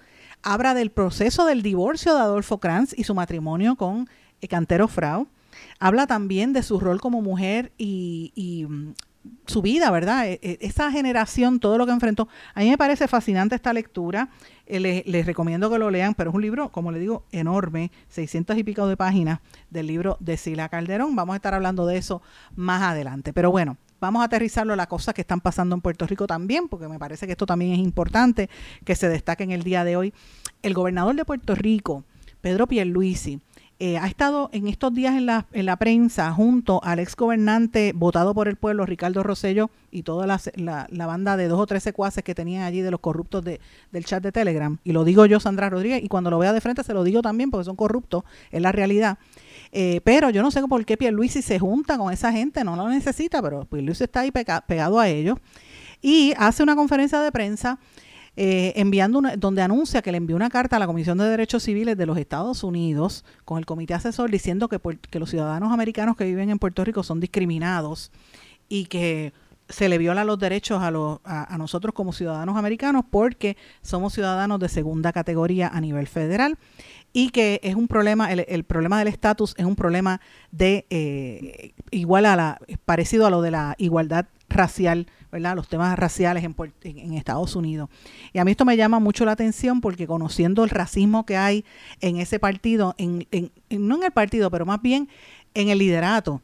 habla 0.43 0.73
del 0.73 0.91
proceso 0.91 1.45
del 1.45 1.61
divorcio 1.61 2.13
de 2.13 2.19
Adolfo 2.19 2.59
Kranz 2.59 2.93
y 2.97 3.05
su 3.05 3.15
matrimonio 3.15 3.77
con 3.77 4.09
Cantero 4.49 4.89
Frau. 4.89 5.27
Habla 5.79 6.05
también 6.05 6.51
de 6.51 6.63
su 6.63 6.81
rol 6.81 6.99
como 6.99 7.21
mujer 7.21 7.71
y, 7.77 8.33
y 8.35 8.67
su 9.45 9.61
vida, 9.61 9.91
¿verdad? 9.91 10.27
E, 10.27 10.39
e, 10.41 10.57
esa 10.61 10.91
generación, 10.91 11.59
todo 11.59 11.77
lo 11.77 11.85
que 11.85 11.91
enfrentó. 11.91 12.27
A 12.53 12.61
mí 12.61 12.69
me 12.69 12.77
parece 12.77 13.07
fascinante 13.07 13.55
esta 13.55 13.73
lectura. 13.73 14.29
Eh, 14.65 15.03
les, 15.05 15.25
recomiendo 15.25 15.69
que 15.69 15.77
lo 15.77 15.91
lean, 15.91 16.13
pero 16.13 16.29
es 16.29 16.35
un 16.35 16.41
libro, 16.41 16.69
como 16.69 16.91
le 16.91 16.99
digo, 16.99 17.25
enorme, 17.31 17.91
600 18.09 18.57
y 18.57 18.63
pico 18.63 18.87
de 18.87 18.97
páginas 18.97 19.39
del 19.69 19.87
libro 19.87 20.17
de 20.19 20.37
Sila 20.37 20.69
Calderón. 20.69 21.15
Vamos 21.15 21.33
a 21.33 21.35
estar 21.37 21.53
hablando 21.53 21.85
de 21.85 21.97
eso 21.97 22.21
más 22.55 22.81
adelante. 22.81 23.33
Pero 23.33 23.51
bueno, 23.51 23.77
vamos 23.99 24.21
a 24.21 24.25
aterrizarlo 24.25 24.73
a 24.73 24.77
las 24.77 24.87
cosas 24.87 25.13
que 25.13 25.21
están 25.21 25.41
pasando 25.41 25.75
en 25.75 25.81
Puerto 25.81 26.07
Rico 26.07 26.25
también, 26.25 26.67
porque 26.67 26.87
me 26.87 26.99
parece 26.99 27.25
que 27.25 27.33
esto 27.33 27.45
también 27.45 27.73
es 27.73 27.79
importante 27.79 28.49
que 28.85 28.95
se 28.95 29.09
destaque 29.09 29.43
en 29.43 29.51
el 29.51 29.63
día 29.63 29.83
de 29.83 29.97
hoy. 29.97 30.13
El 30.63 30.73
gobernador 30.73 31.15
de 31.15 31.25
Puerto 31.25 31.53
Rico, 31.53 32.05
Pedro 32.39 32.67
Pierluisi, 32.67 33.41
eh, 33.83 33.97
ha 33.97 34.05
estado 34.05 34.51
en 34.53 34.67
estos 34.67 34.93
días 34.93 35.15
en 35.15 35.25
la, 35.25 35.47
en 35.53 35.65
la 35.65 35.75
prensa 35.75 36.31
junto 36.31 36.83
al 36.83 36.99
ex 36.99 37.15
gobernante 37.15 37.93
votado 37.95 38.35
por 38.35 38.47
el 38.47 38.55
pueblo, 38.55 38.85
Ricardo 38.85 39.23
Rosello, 39.23 39.71
y 39.89 40.03
toda 40.03 40.27
la, 40.27 40.39
la, 40.55 41.05
banda 41.07 41.35
de 41.35 41.47
dos 41.47 41.59
o 41.59 41.65
tres 41.65 41.81
secuaces 41.81 42.23
que 42.23 42.35
tenían 42.35 42.61
allí 42.61 42.81
de 42.81 42.91
los 42.91 42.99
corruptos 42.99 43.43
de, 43.43 43.59
del 43.91 44.05
chat 44.05 44.21
de 44.21 44.31
Telegram. 44.31 44.77
Y 44.83 44.91
lo 44.91 45.03
digo 45.03 45.25
yo, 45.25 45.39
Sandra 45.39 45.67
Rodríguez, 45.71 46.03
y 46.03 46.09
cuando 46.09 46.29
lo 46.29 46.37
vea 46.37 46.53
de 46.53 46.61
frente 46.61 46.83
se 46.83 46.93
lo 46.93 47.03
digo 47.03 47.23
también 47.23 47.49
porque 47.49 47.65
son 47.65 47.75
corruptos, 47.75 48.23
es 48.51 48.61
la 48.61 48.71
realidad. 48.71 49.17
Eh, 49.71 49.99
pero 50.03 50.29
yo 50.29 50.43
no 50.43 50.51
sé 50.51 50.61
por 50.67 50.85
qué 50.85 50.95
Pierluisi 50.95 51.41
se 51.41 51.57
junta 51.57 51.97
con 51.97 52.13
esa 52.13 52.31
gente, 52.31 52.63
no 52.63 52.75
lo 52.75 52.87
necesita, 52.87 53.41
pero 53.41 53.65
Pierluisi 53.65 54.03
está 54.03 54.19
ahí 54.19 54.31
pegado 54.31 54.99
a 54.99 55.09
ellos. 55.09 55.39
Y 56.03 56.35
hace 56.37 56.61
una 56.61 56.75
conferencia 56.75 57.19
de 57.19 57.31
prensa 57.31 57.79
eh, 58.43 58.73
enviando 58.75 59.19
una, 59.19 59.35
donde 59.35 59.61
anuncia 59.61 60.01
que 60.01 60.11
le 60.11 60.17
envió 60.17 60.35
una 60.35 60.49
carta 60.49 60.77
a 60.77 60.79
la 60.79 60.87
Comisión 60.87 61.15
de 61.19 61.25
Derechos 61.25 61.61
Civiles 61.61 61.95
de 61.95 62.07
los 62.07 62.17
Estados 62.17 62.63
Unidos 62.63 63.23
con 63.45 63.59
el 63.59 63.67
comité 63.67 63.93
asesor 63.93 64.31
diciendo 64.31 64.67
que, 64.67 64.79
los 65.19 65.29
ciudadanos 65.29 65.71
americanos 65.71 66.17
que 66.17 66.25
viven 66.25 66.49
en 66.49 66.57
Puerto 66.57 66.83
Rico 66.83 67.03
son 67.03 67.19
discriminados 67.19 68.11
y 68.67 68.85
que 68.85 69.31
se 69.69 69.89
le 69.89 69.99
violan 69.99 70.25
los 70.25 70.39
derechos 70.39 70.81
a, 70.81 70.87
a, 71.23 71.57
nosotros 71.59 71.93
como 71.93 72.13
ciudadanos 72.13 72.57
americanos 72.57 73.05
porque 73.07 73.57
somos 73.83 74.13
ciudadanos 74.13 74.59
de 74.59 74.69
segunda 74.69 75.13
categoría 75.13 75.67
a 75.67 75.79
nivel 75.79 76.07
federal 76.07 76.57
y 77.13 77.29
que 77.29 77.59
es 77.61 77.75
un 77.75 77.87
problema, 77.87 78.31
el, 78.31 78.63
problema 78.63 78.97
del 78.97 79.09
estatus 79.09 79.53
es 79.55 79.65
un 79.65 79.75
problema 79.75 80.19
de 80.49 80.87
eh, 80.89 81.73
igual 81.91 82.25
a 82.25 82.35
la, 82.35 82.59
parecido 82.85 83.27
a 83.27 83.29
lo 83.29 83.43
de 83.43 83.51
la 83.51 83.75
igualdad 83.77 84.25
racial, 84.49 85.05
¿verdad? 85.31 85.55
Los 85.55 85.67
temas 85.67 85.97
raciales 85.97 86.43
en, 86.43 86.55
en, 86.83 87.13
Estados 87.13 87.55
Unidos. 87.55 87.89
Y 88.33 88.39
a 88.39 88.45
mí 88.45 88.51
esto 88.51 88.65
me 88.65 88.75
llama 88.75 88.99
mucho 88.99 89.25
la 89.25 89.31
atención 89.31 89.81
porque 89.81 90.07
conociendo 90.07 90.63
el 90.63 90.69
racismo 90.69 91.25
que 91.25 91.37
hay 91.37 91.65
en 92.01 92.17
ese 92.17 92.39
partido, 92.39 92.95
en, 92.97 93.27
en, 93.31 93.51
no 93.69 93.95
en 93.95 94.03
el 94.03 94.11
partido, 94.11 94.51
pero 94.51 94.65
más 94.65 94.81
bien 94.81 95.07
en 95.53 95.69
el 95.69 95.77
liderato, 95.77 96.41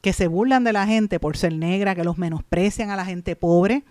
que 0.00 0.12
se 0.12 0.26
burlan 0.26 0.64
de 0.64 0.72
la 0.72 0.86
gente 0.86 1.20
por 1.20 1.36
ser 1.36 1.52
negra, 1.54 1.94
que 1.94 2.04
los 2.04 2.16
menosprecian 2.16 2.90
a 2.90 2.96
la 2.96 3.04
gente 3.04 3.36
pobre, 3.36 3.84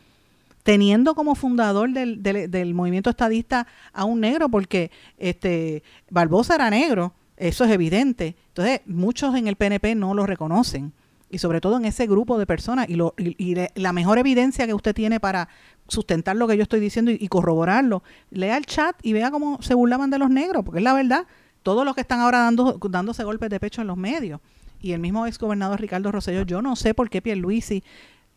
teniendo 0.64 1.16
como 1.16 1.36
fundador 1.36 1.92
del, 1.92 2.22
del, 2.22 2.74
movimiento 2.74 3.10
estadista 3.10 3.68
a 3.94 4.06
un 4.06 4.20
negro, 4.20 4.50
porque 4.50 4.92
este 5.18 5.84
Barbosa 6.10 6.56
era 6.56 6.70
negro, 6.70 7.14
eso 7.38 7.64
es 7.66 7.72
evidente. 7.72 8.36
Entonces, 8.50 8.82
muchos 8.86 9.36
en 9.36 9.48
el 9.48 9.56
PNP 9.56 9.96
no 9.96 10.14
lo 10.14 10.26
reconocen. 10.26 10.92
Y 11.30 11.38
sobre 11.38 11.62
todo 11.62 11.78
en 11.78 11.86
ese 11.86 12.08
grupo 12.08 12.38
de 12.40 12.46
personas. 12.46 12.90
Y, 12.90 12.96
lo, 12.96 13.14
y, 13.18 13.56
la 13.76 13.94
mejor 13.94 14.18
evidencia 14.18 14.66
que 14.66 14.74
usted 14.74 14.96
tiene 14.96 15.20
para 15.20 15.50
sustentar 15.88 16.36
lo 16.36 16.48
que 16.48 16.58
yo 16.58 16.64
estoy 16.64 16.80
diciendo 16.80 17.12
y, 17.12 17.28
corroborarlo, 17.28 18.04
lea 18.32 18.58
el 18.58 18.66
chat 18.66 18.96
y 19.04 19.14
vea 19.14 19.32
cómo 19.32 19.62
se 19.62 19.74
burlaban 19.74 20.10
de 20.10 20.20
los 20.20 20.30
negros, 20.30 20.64
porque 20.64 20.80
es 20.80 20.84
la 20.84 20.94
verdad. 20.94 21.28
Todos 21.62 21.86
los 21.86 21.94
que 21.94 22.02
están 22.02 22.22
ahora 22.22 22.40
dando, 22.40 22.80
dándose 22.90 23.24
golpes 23.24 23.50
de 23.50 23.60
pecho 23.60 23.82
en 23.82 23.88
los 23.88 23.98
medios 23.98 24.40
y 24.82 24.94
el 24.94 25.00
mismo 25.00 25.28
ex 25.28 25.38
gobernador 25.38 25.80
Ricardo 25.82 26.12
Rosselló, 26.12 26.44
yo 26.44 26.62
no 26.62 26.76
sé 26.76 26.94
por 26.94 27.10
qué 27.10 27.22
Pierluisi 27.22 27.84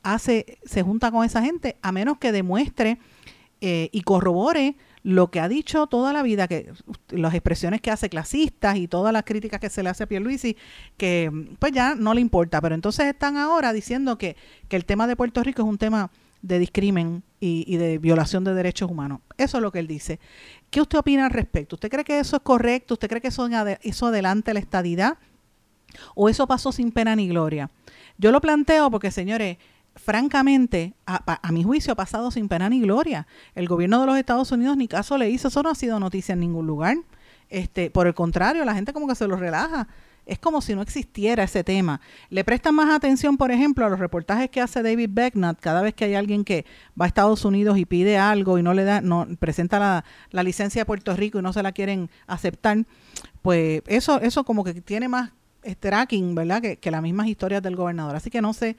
hace, 0.03 0.59
se 0.65 0.83
junta 0.83 1.11
con 1.11 1.25
esa 1.25 1.43
gente, 1.43 1.77
a 1.83 1.93
menos 1.93 2.19
que 2.19 2.33
demuestre 2.33 2.99
eh, 3.61 3.89
y 3.93 4.03
corrobore 4.03 4.77
lo 5.03 5.31
que 5.31 5.41
ha 5.41 5.49
dicho 5.49 5.87
toda 5.87 6.13
la 6.13 6.23
vida, 6.23 6.47
que 6.47 6.73
las 7.11 7.35
expresiones 7.35 7.81
que 7.81 7.91
hace 7.91 8.09
clasistas 8.09 8.77
y 8.77 8.87
todas 8.87 9.13
las 9.13 9.25
críticas 9.25 9.61
que 9.61 9.69
se 9.69 9.83
le 9.83 9.89
hace 9.89 10.05
a 10.05 10.07
Pierluisi, 10.07 10.57
que 10.97 11.31
pues 11.59 11.73
ya 11.73 11.95
no 11.95 12.15
le 12.15 12.21
importa. 12.21 12.61
Pero 12.61 12.75
entonces 12.75 13.07
están 13.07 13.37
ahora 13.37 13.73
diciendo 13.73 14.17
que, 14.17 14.37
que 14.69 14.77
el 14.77 14.85
tema 14.85 15.07
de 15.07 15.17
Puerto 15.17 15.43
Rico 15.43 15.63
es 15.63 15.69
un 15.69 15.79
tema 15.79 16.11
de 16.41 16.59
discrimen 16.59 17.23
y, 17.41 17.65
y, 17.67 17.77
de 17.77 17.99
violación 17.99 18.45
de 18.45 18.55
derechos 18.55 18.91
humanos. 18.91 19.21
Eso 19.39 19.59
es 19.59 19.63
lo 19.63 19.73
que 19.73 19.79
él 19.79 19.87
dice. 19.87 20.19
¿Qué 20.71 20.81
usted 20.81 20.99
opina 20.99 21.27
al 21.27 21.31
respecto? 21.31 21.77
¿Usted 21.77 21.89
cree 21.89 22.05
que 22.05 22.19
eso 22.19 22.37
es 22.37 22.43
correcto? 22.43 22.95
¿Usted 22.95 23.09
cree 23.09 23.21
que 23.21 23.29
eso, 23.29 23.49
eso 23.83 24.07
adelante 24.07 24.55
la 24.55 24.61
estadidad? 24.61 25.19
¿O 26.15 26.29
eso 26.29 26.47
pasó 26.47 26.73
sin 26.73 26.91
pena 26.91 27.15
ni 27.15 27.29
gloria? 27.29 27.71
Yo 28.19 28.33
lo 28.33 28.41
planteo 28.41 28.91
porque, 28.91 29.11
señores, 29.11 29.59
francamente, 29.97 30.95
a, 31.07 31.53
mi 31.53 31.63
juicio 31.65 31.93
ha 31.93 31.97
pasado 31.97 32.31
sin 32.31 32.49
pena 32.49 32.69
ni 32.69 32.81
gloria. 32.81 33.27
El 33.55 33.69
gobierno 33.69 34.01
de 34.01 34.07
los 34.07 34.17
Estados 34.17 34.51
Unidos 34.53 34.77
ni 34.77 34.89
caso 34.89 35.19
le 35.19 35.31
hizo, 35.31 35.49
eso 35.49 35.63
no 35.63 35.71
ha 35.71 35.75
sido 35.75 36.01
noticia 36.01 36.33
en 36.33 36.41
ningún 36.41 36.67
lugar. 36.67 36.97
Este, 37.49 37.91
por 37.91 38.07
el 38.07 38.15
contrario, 38.15 38.65
la 38.65 38.75
gente 38.75 38.93
como 38.93 39.07
que 39.07 39.15
se 39.15 39.27
lo 39.27 39.37
relaja. 39.37 39.89
Es 40.25 40.39
como 40.39 40.61
si 40.61 40.75
no 40.75 40.83
existiera 40.83 41.43
ese 41.43 41.65
tema. 41.65 42.01
Le 42.31 42.45
prestan 42.45 42.77
más 42.77 42.95
atención, 42.95 43.37
por 43.37 43.51
ejemplo, 43.51 43.85
a 43.85 43.89
los 43.89 43.99
reportajes 43.99 44.49
que 44.51 44.61
hace 44.61 44.83
David 44.83 45.11
Becknott 45.11 45.59
cada 45.59 45.83
vez 45.83 45.95
que 45.95 46.05
hay 46.05 46.15
alguien 46.15 46.45
que 46.45 46.65
va 46.99 47.07
a 47.07 47.09
Estados 47.09 47.45
Unidos 47.45 47.77
y 47.77 47.85
pide 47.85 48.19
algo 48.19 48.57
y 48.57 48.63
no 48.63 48.73
le 48.73 48.85
da, 48.85 49.01
no 49.01 49.27
presenta 49.41 49.81
la, 49.81 50.05
la 50.31 50.45
licencia 50.45 50.83
de 50.83 50.87
Puerto 50.87 51.15
Rico 51.17 51.41
y 51.41 51.43
no 51.43 51.53
se 51.53 51.63
la 51.63 51.73
quieren 51.73 52.09
aceptar. 52.29 52.87
Pues 53.43 53.83
eso, 53.87 54.21
eso 54.21 54.45
como 54.45 54.63
que 54.63 54.75
tiene 54.75 55.09
más 55.09 55.33
tracking, 55.81 56.35
¿verdad? 56.35 56.63
Que 56.81 56.91
las 56.91 57.03
mismas 57.03 57.27
historias 57.27 57.63
del 57.63 57.77
gobernador. 57.77 58.17
Así 58.17 58.31
que 58.31 58.41
no 58.41 58.53
sé 58.53 58.77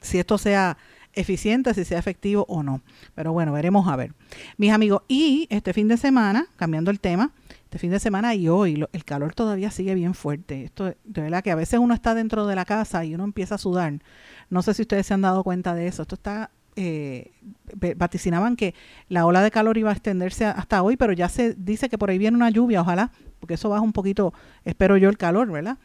si 0.00 0.18
esto 0.18 0.38
sea 0.38 0.76
eficiente, 1.12 1.74
si 1.74 1.84
sea 1.84 1.98
efectivo 1.98 2.46
o 2.48 2.62
no. 2.62 2.82
Pero 3.14 3.32
bueno, 3.32 3.52
veremos 3.52 3.88
a 3.88 3.96
ver. 3.96 4.14
Mis 4.56 4.72
amigos, 4.72 5.02
y 5.08 5.46
este 5.50 5.72
fin 5.72 5.88
de 5.88 5.96
semana, 5.96 6.46
cambiando 6.56 6.90
el 6.90 7.00
tema, 7.00 7.32
este 7.64 7.78
fin 7.78 7.90
de 7.90 8.00
semana 8.00 8.34
y 8.34 8.48
hoy, 8.48 8.84
el 8.92 9.04
calor 9.04 9.34
todavía 9.34 9.70
sigue 9.70 9.94
bien 9.94 10.14
fuerte. 10.14 10.64
Esto 10.64 10.86
de 10.86 11.20
verdad 11.22 11.42
que 11.42 11.50
a 11.50 11.56
veces 11.56 11.80
uno 11.80 11.94
está 11.94 12.14
dentro 12.14 12.46
de 12.46 12.54
la 12.54 12.64
casa 12.64 13.04
y 13.04 13.14
uno 13.14 13.24
empieza 13.24 13.56
a 13.56 13.58
sudar. 13.58 14.00
No 14.48 14.62
sé 14.62 14.74
si 14.74 14.82
ustedes 14.82 15.06
se 15.06 15.14
han 15.14 15.22
dado 15.22 15.44
cuenta 15.44 15.74
de 15.74 15.86
eso. 15.86 16.02
Esto 16.02 16.14
está 16.14 16.50
eh, 16.76 17.32
vaticinaban 17.96 18.56
que 18.56 18.74
la 19.08 19.26
ola 19.26 19.42
de 19.42 19.50
calor 19.50 19.76
iba 19.76 19.90
a 19.90 19.92
extenderse 19.92 20.46
hasta 20.46 20.82
hoy, 20.82 20.96
pero 20.96 21.12
ya 21.12 21.28
se 21.28 21.54
dice 21.54 21.88
que 21.88 21.98
por 21.98 22.10
ahí 22.10 22.18
viene 22.18 22.36
una 22.36 22.50
lluvia, 22.50 22.80
ojalá, 22.80 23.12
porque 23.38 23.54
eso 23.54 23.68
baja 23.68 23.82
un 23.82 23.92
poquito, 23.92 24.32
espero 24.64 24.96
yo, 24.96 25.08
el 25.08 25.18
calor, 25.18 25.50
¿verdad? 25.50 25.78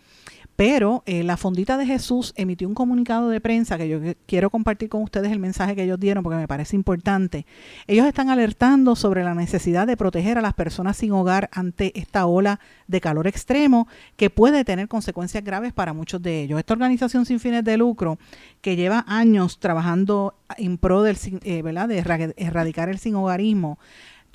Pero 0.55 1.03
eh, 1.05 1.23
la 1.23 1.35
Fondita 1.35 1.77
de 1.77 1.85
Jesús 1.85 2.33
emitió 2.37 2.67
un 2.67 2.75
comunicado 2.75 3.29
de 3.29 3.41
prensa 3.41 3.77
que 3.77 3.89
yo 3.89 3.99
quiero 4.25 4.49
compartir 4.49 4.87
con 4.87 5.03
ustedes 5.03 5.31
el 5.31 5.39
mensaje 5.39 5.75
que 5.75 5.83
ellos 5.83 5.99
dieron 5.99 6.23
porque 6.23 6.37
me 6.37 6.47
parece 6.47 6.75
importante. 6.75 7.45
Ellos 7.87 8.05
están 8.05 8.29
alertando 8.29 8.95
sobre 8.95 9.23
la 9.23 9.33
necesidad 9.33 9.85
de 9.85 9.97
proteger 9.97 10.37
a 10.37 10.41
las 10.41 10.53
personas 10.53 10.95
sin 10.97 11.11
hogar 11.11 11.49
ante 11.51 11.97
esta 11.99 12.25
ola 12.25 12.59
de 12.87 13.01
calor 13.01 13.27
extremo 13.27 13.87
que 14.15 14.29
puede 14.29 14.63
tener 14.63 14.87
consecuencias 14.87 15.43
graves 15.43 15.73
para 15.73 15.93
muchos 15.93 16.21
de 16.21 16.43
ellos. 16.43 16.59
Esta 16.59 16.73
organización 16.73 17.25
sin 17.25 17.39
fines 17.39 17.63
de 17.65 17.77
lucro 17.77 18.17
que 18.61 18.77
lleva 18.77 19.03
años 19.07 19.59
trabajando 19.59 20.35
en 20.57 20.77
pro 20.77 21.03
del, 21.03 21.17
eh, 21.43 21.61
¿verdad? 21.63 21.89
de 21.89 21.97
erradicar 22.37 22.87
el 22.87 22.99
sin 22.99 23.15
hogarismo 23.15 23.77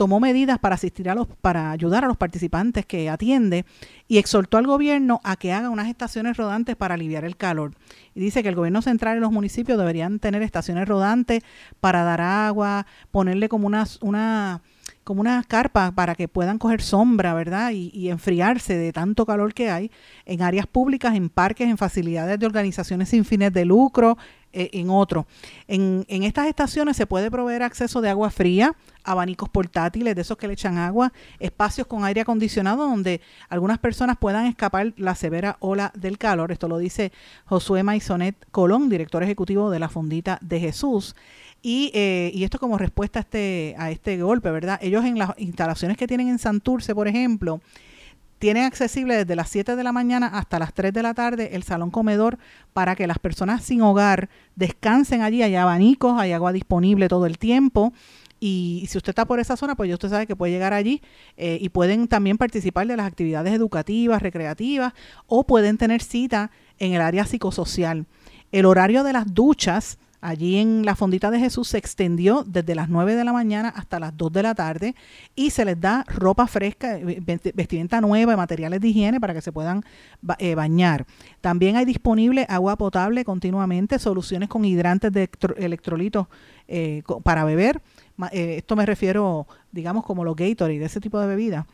tomó 0.01 0.19
medidas 0.19 0.59
para 0.59 0.77
asistir 0.77 1.11
a 1.11 1.15
los, 1.15 1.27
para 1.43 1.73
ayudar 1.73 2.07
a 2.07 2.09
los 2.09 2.17
participantes 2.17 2.87
que 2.87 3.11
atiende 3.11 3.67
y 4.09 4.17
exhortó 4.17 4.57
al 4.57 4.67
gobierno 4.67 5.21
a 5.25 5.37
que 5.37 5.53
haga 5.53 5.69
unas 5.69 5.89
estaciones 5.89 6.39
rodantes 6.39 6.75
para 6.75 6.95
aliviar 6.95 7.27
el 7.27 7.37
calor. 7.37 7.75
Y 8.15 8.21
dice 8.21 8.43
que 8.43 8.49
el 8.49 8.55
gobierno 8.55 8.81
central 8.81 9.19
y 9.19 9.21
los 9.21 9.31
municipios 9.31 9.77
deberían 9.77 10.19
tener 10.19 10.41
estaciones 10.41 10.89
rodantes 10.89 11.43
para 11.81 12.03
dar 12.03 12.23
agua, 12.23 12.87
ponerle 13.11 13.51
como 13.51 13.67
una, 13.67 13.85
una 14.01 14.63
como 15.11 15.23
una 15.23 15.43
carpa 15.43 15.91
para 15.91 16.15
que 16.15 16.29
puedan 16.29 16.57
coger 16.57 16.83
sombra, 16.83 17.35
¿verdad? 17.35 17.73
Y, 17.73 18.11
enfriarse 18.11 18.77
de 18.77 18.93
tanto 18.93 19.27
calor 19.27 19.55
que 19.55 19.69
hay 19.69 19.91
en 20.25 20.41
áreas 20.41 20.69
públicas, 20.69 21.17
en 21.17 21.31
parques, 21.31 21.69
en 21.69 21.77
facilidades 21.77 22.39
de 22.39 22.47
organizaciones 22.47 23.09
sin 23.09 23.25
fines 23.25 23.53
de 23.53 23.65
lucro, 23.65 24.17
eh, 24.53 24.71
en 24.73 24.89
otro. 24.89 25.27
En, 25.67 26.05
estas 26.09 26.47
estaciones 26.47 26.97
se 26.97 27.07
puede 27.07 27.29
proveer 27.29 27.65
acceso 27.65 28.01
de 28.01 28.09
agua 28.09 28.31
fría, 28.31 28.77
abanicos 29.03 29.49
portátiles, 29.49 30.15
de 30.15 30.23
esos 30.23 30.37
que 30.37 30.47
le 30.47 30.53
echan 30.53 30.79
agua, 30.79 31.13
espacios 31.41 31.89
con 31.89 32.05
aire 32.05 32.21
acondicionado 32.21 32.89
donde 32.89 33.21
algunas 33.49 33.79
personas 33.79 34.17
puedan 34.17 34.47
escapar 34.47 34.93
la 34.97 35.17
severa 35.17 35.57
ola 35.59 35.91
del 35.97 36.19
calor. 36.19 36.53
Esto 36.53 36.69
lo 36.69 36.79
dice 36.79 37.11
Josué 37.47 37.83
Maisonet 37.83 38.37
Colón, 38.53 38.89
director 38.89 39.25
ejecutivo 39.25 39.71
de 39.71 39.81
la 39.81 39.89
Fondita 39.89 40.39
de 40.41 40.61
Jesús. 40.61 41.17
Y, 41.63 41.91
eh, 41.95 42.31
y 42.35 42.45
esto 42.45 42.59
como 42.59 42.79
respuesta 42.79 43.19
a 43.19 43.23
este, 43.23 43.75
a 43.79 43.91
este 43.91 44.21
golpe, 44.23 44.51
¿verdad? 44.51 44.79
Ellos 44.83 45.05
en 45.05 45.19
las 45.19 45.31
instalaciones 45.39 45.97
que 45.97 46.07
tienen 46.07 46.29
en 46.29 46.39
Santurce, 46.39 46.95
por 46.95 47.07
ejemplo, 47.07 47.61
tienen 48.41 48.65
accesible 48.65 49.17
desde 49.17 49.37
las 49.37 49.51
7 49.51 49.77
de 49.77 49.85
la 49.85 49.93
mañana 49.93 50.27
hasta 50.27 50.59
las 50.59 50.73
3 50.73 50.95
de 50.95 51.03
la 51.03 51.13
tarde 51.13 51.51
el 51.53 51.63
salón 51.63 51.91
comedor 51.91 52.39
para 52.73 52.97
que 52.97 53.07
las 53.07 53.19
personas 53.19 53.63
sin 53.63 53.83
hogar 53.83 54.31
descansen 54.57 55.21
allí. 55.21 55.43
Hay 55.43 55.57
abanicos, 55.57 56.19
hay 56.19 56.33
agua 56.33 56.51
disponible 56.51 57.09
todo 57.09 57.27
el 57.27 57.37
tiempo. 57.37 57.93
Y 58.41 58.87
si 58.89 58.97
usted 58.97 59.11
está 59.11 59.27
por 59.27 59.41
esa 59.41 59.59
zona, 59.59 59.75
pues 59.75 59.91
ya 59.91 59.95
usted 59.95 60.09
sabe 60.09 60.27
que 60.27 60.35
puede 60.35 60.55
llegar 60.55 60.73
allí 60.73 61.03
eh, 61.37 61.59
y 61.61 61.69
pueden 61.69 62.09
también 62.09 62.39
participar 62.39 62.87
de 62.87 62.97
las 62.97 63.07
actividades 63.07 63.53
educativas, 63.53 64.23
recreativas 64.23 64.95
o 65.27 65.45
pueden 65.45 65.77
tener 65.77 66.03
cita 66.03 66.51
en 66.79 66.95
el 66.95 67.03
área 67.03 67.27
psicosocial. 67.27 68.07
El 68.53 68.65
horario 68.65 69.05
de 69.05 69.13
las 69.13 69.35
duchas 69.35 69.99
allí 70.21 70.57
en 70.57 70.85
la 70.85 70.97
fondita 70.97 71.31
de 71.31 71.39
Jesús 71.39 71.69
se 71.69 71.79
extendió 71.79 72.45
desde 72.47 72.75
las 72.75 72.89
9 72.89 73.15
de 73.15 73.25
la 73.25 73.33
mañana 73.33 73.69
hasta 73.71 73.99
las 73.99 74.17
2 74.17 74.33
de 74.33 74.43
la 74.43 74.55
tarde 74.55 74.95
y 75.35 75.51
se 75.51 75.65
les 75.65 75.81
da 75.81 76.05
ropa 76.07 76.47
fresca, 76.47 76.97
eh, 76.99 77.23
vestimenta 77.55 78.01
nueva 78.01 78.35
y 78.35 78.37
materiales 78.37 78.81
de 78.81 78.89
higiene 78.89 79.21
para 79.21 79.35
que 79.35 79.41
se 79.41 79.53
puedan 79.53 79.83
eh, 80.39 80.55
bañar. 80.55 81.07
También 81.41 81.77
hay 81.77 81.85
disponible 81.85 82.47
agua 82.49 82.77
potable 82.77 83.25
continuamente, 83.25 83.99
soluciones 83.99 84.49
con 84.49 84.65
hidrantes 84.65 85.13
de 85.13 85.31
electrolitos 85.57 86.27
eh, 86.69 87.03
para 87.23 87.45
beber. 87.45 87.81
esto 88.33 88.77
me 88.77 88.87
refiero, 88.87 89.47
digamos, 89.73 90.05
como 90.05 90.25
los 90.25 90.37
Gatorade, 90.37 90.79
de 90.79 90.85
ese 90.85 91.01
tipo 91.01 91.19
de 91.19 91.27
bebidas 91.27 91.67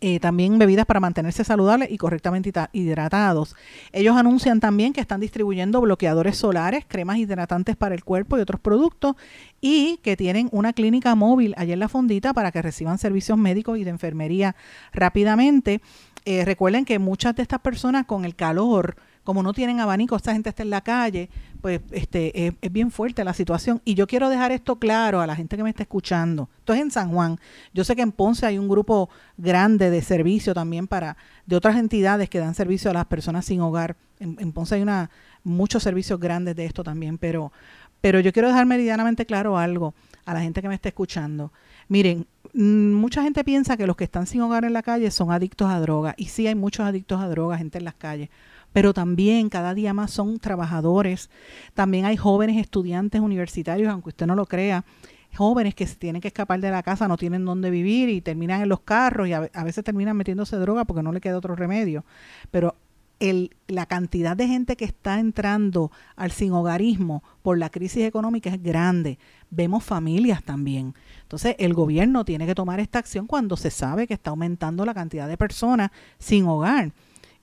eh, 0.00 0.20
también 0.20 0.58
bebidas 0.58 0.84
para 0.84 1.00
mantenerse 1.00 1.42
saludables 1.42 1.90
y 1.90 1.96
correctamente 1.96 2.52
hidratados. 2.72 3.56
Ellos 3.92 4.16
anuncian 4.16 4.60
también 4.60 4.92
que 4.92 5.00
están 5.00 5.20
distribuyendo 5.20 5.80
bloqueadores 5.80 6.36
solares, 6.36 6.84
cremas 6.86 7.16
hidratantes 7.16 7.76
para 7.76 7.94
el 7.94 8.04
cuerpo 8.04 8.36
y 8.36 8.42
otros 8.42 8.60
productos 8.60 9.16
y 9.60 9.98
que 10.02 10.16
tienen 10.16 10.50
una 10.52 10.74
clínica 10.74 11.14
móvil 11.14 11.54
allá 11.56 11.72
en 11.72 11.80
la 11.80 11.88
fondita 11.88 12.34
para 12.34 12.52
que 12.52 12.60
reciban 12.60 12.98
servicios 12.98 13.38
médicos 13.38 13.78
y 13.78 13.84
de 13.84 13.90
enfermería 13.90 14.54
rápidamente. 14.92 15.80
Eh, 16.26 16.44
recuerden 16.44 16.84
que 16.84 16.98
muchas 16.98 17.34
de 17.34 17.42
estas 17.42 17.60
personas 17.60 18.04
con 18.04 18.24
el 18.24 18.34
calor 18.34 18.96
como 19.26 19.42
no 19.42 19.52
tienen 19.52 19.80
abanico, 19.80 20.14
esta 20.14 20.32
gente 20.32 20.50
está 20.50 20.62
en 20.62 20.70
la 20.70 20.82
calle, 20.82 21.28
pues 21.60 21.80
este, 21.90 22.46
es, 22.46 22.72
bien 22.72 22.92
fuerte 22.92 23.24
la 23.24 23.34
situación. 23.34 23.82
Y 23.84 23.94
yo 23.94 24.06
quiero 24.06 24.28
dejar 24.28 24.52
esto 24.52 24.76
claro 24.76 25.20
a 25.20 25.26
la 25.26 25.34
gente 25.34 25.56
que 25.56 25.64
me 25.64 25.68
está 25.68 25.82
escuchando. 25.82 26.48
Esto 26.58 26.74
es 26.74 26.80
en 26.80 26.92
San 26.92 27.10
Juan. 27.10 27.40
Yo 27.74 27.82
sé 27.82 27.96
que 27.96 28.02
en 28.02 28.12
Ponce 28.12 28.46
hay 28.46 28.56
un 28.56 28.68
grupo 28.68 29.10
grande 29.36 29.90
de 29.90 30.00
servicio 30.00 30.54
también 30.54 30.86
para, 30.86 31.16
de 31.44 31.56
otras 31.56 31.76
entidades 31.76 32.30
que 32.30 32.38
dan 32.38 32.54
servicio 32.54 32.88
a 32.88 32.94
las 32.94 33.06
personas 33.06 33.44
sin 33.44 33.60
hogar. 33.60 33.96
En, 34.20 34.36
en 34.38 34.52
Ponce 34.52 34.76
hay 34.76 34.82
una, 34.82 35.10
muchos 35.42 35.82
servicios 35.82 36.20
grandes 36.20 36.54
de 36.54 36.64
esto 36.64 36.84
también, 36.84 37.18
pero, 37.18 37.50
pero 38.00 38.20
yo 38.20 38.32
quiero 38.32 38.46
dejar 38.46 38.64
meridianamente 38.64 39.26
claro 39.26 39.58
algo 39.58 39.92
a 40.24 40.34
la 40.34 40.40
gente 40.40 40.62
que 40.62 40.68
me 40.68 40.76
está 40.76 40.88
escuchando. 40.88 41.52
Miren, 41.88 42.28
mm, 42.54 42.92
mucha 42.92 43.24
gente 43.24 43.42
piensa 43.42 43.76
que 43.76 43.88
los 43.88 43.96
que 43.96 44.04
están 44.04 44.28
sin 44.28 44.40
hogar 44.42 44.64
en 44.64 44.72
la 44.72 44.84
calle 44.84 45.10
son 45.10 45.32
adictos 45.32 45.68
a 45.68 45.80
drogas. 45.80 46.14
Y 46.16 46.26
sí 46.26 46.46
hay 46.46 46.54
muchos 46.54 46.86
adictos 46.86 47.20
a 47.20 47.28
drogas, 47.28 47.58
gente 47.58 47.78
en 47.78 47.84
las 47.84 47.94
calles 47.94 48.28
pero 48.76 48.92
también 48.92 49.48
cada 49.48 49.72
día 49.72 49.94
más 49.94 50.10
son 50.10 50.38
trabajadores. 50.38 51.30
También 51.72 52.04
hay 52.04 52.18
jóvenes 52.18 52.58
estudiantes 52.58 53.22
universitarios, 53.22 53.88
aunque 53.88 54.10
usted 54.10 54.26
no 54.26 54.34
lo 54.34 54.44
crea, 54.44 54.84
jóvenes 55.34 55.74
que 55.74 55.86
se 55.86 55.94
tienen 55.94 56.20
que 56.20 56.28
escapar 56.28 56.60
de 56.60 56.70
la 56.70 56.82
casa, 56.82 57.08
no 57.08 57.16
tienen 57.16 57.46
dónde 57.46 57.70
vivir 57.70 58.10
y 58.10 58.20
terminan 58.20 58.60
en 58.60 58.68
los 58.68 58.80
carros 58.80 59.28
y 59.28 59.32
a, 59.32 59.40
veces 59.64 59.82
terminan 59.82 60.14
metiéndose 60.14 60.58
droga 60.58 60.84
porque 60.84 61.02
no 61.02 61.10
le 61.10 61.22
queda 61.22 61.38
otro 61.38 61.56
remedio. 61.56 62.04
Pero 62.50 62.74
el, 63.18 63.56
la 63.66 63.86
cantidad 63.86 64.36
de 64.36 64.46
gente 64.46 64.76
que 64.76 64.84
está 64.84 65.20
entrando 65.20 65.90
al 66.14 66.30
sin 66.30 66.52
hogarismo 66.52 67.24
por 67.40 67.56
la 67.56 67.70
crisis 67.70 68.04
económica 68.04 68.50
es 68.50 68.62
grande. 68.62 69.18
Vemos 69.48 69.84
familias 69.84 70.44
también. 70.44 70.92
Entonces, 71.22 71.56
el 71.58 71.72
gobierno 71.72 72.26
tiene 72.26 72.44
que 72.44 72.54
tomar 72.54 72.78
esta 72.80 72.98
acción 72.98 73.26
cuando 73.26 73.56
se 73.56 73.70
sabe 73.70 74.06
que 74.06 74.12
está 74.12 74.28
aumentando 74.28 74.84
la 74.84 74.92
cantidad 74.92 75.28
de 75.28 75.38
personas 75.38 75.92
sin 76.18 76.44
hogar. 76.44 76.92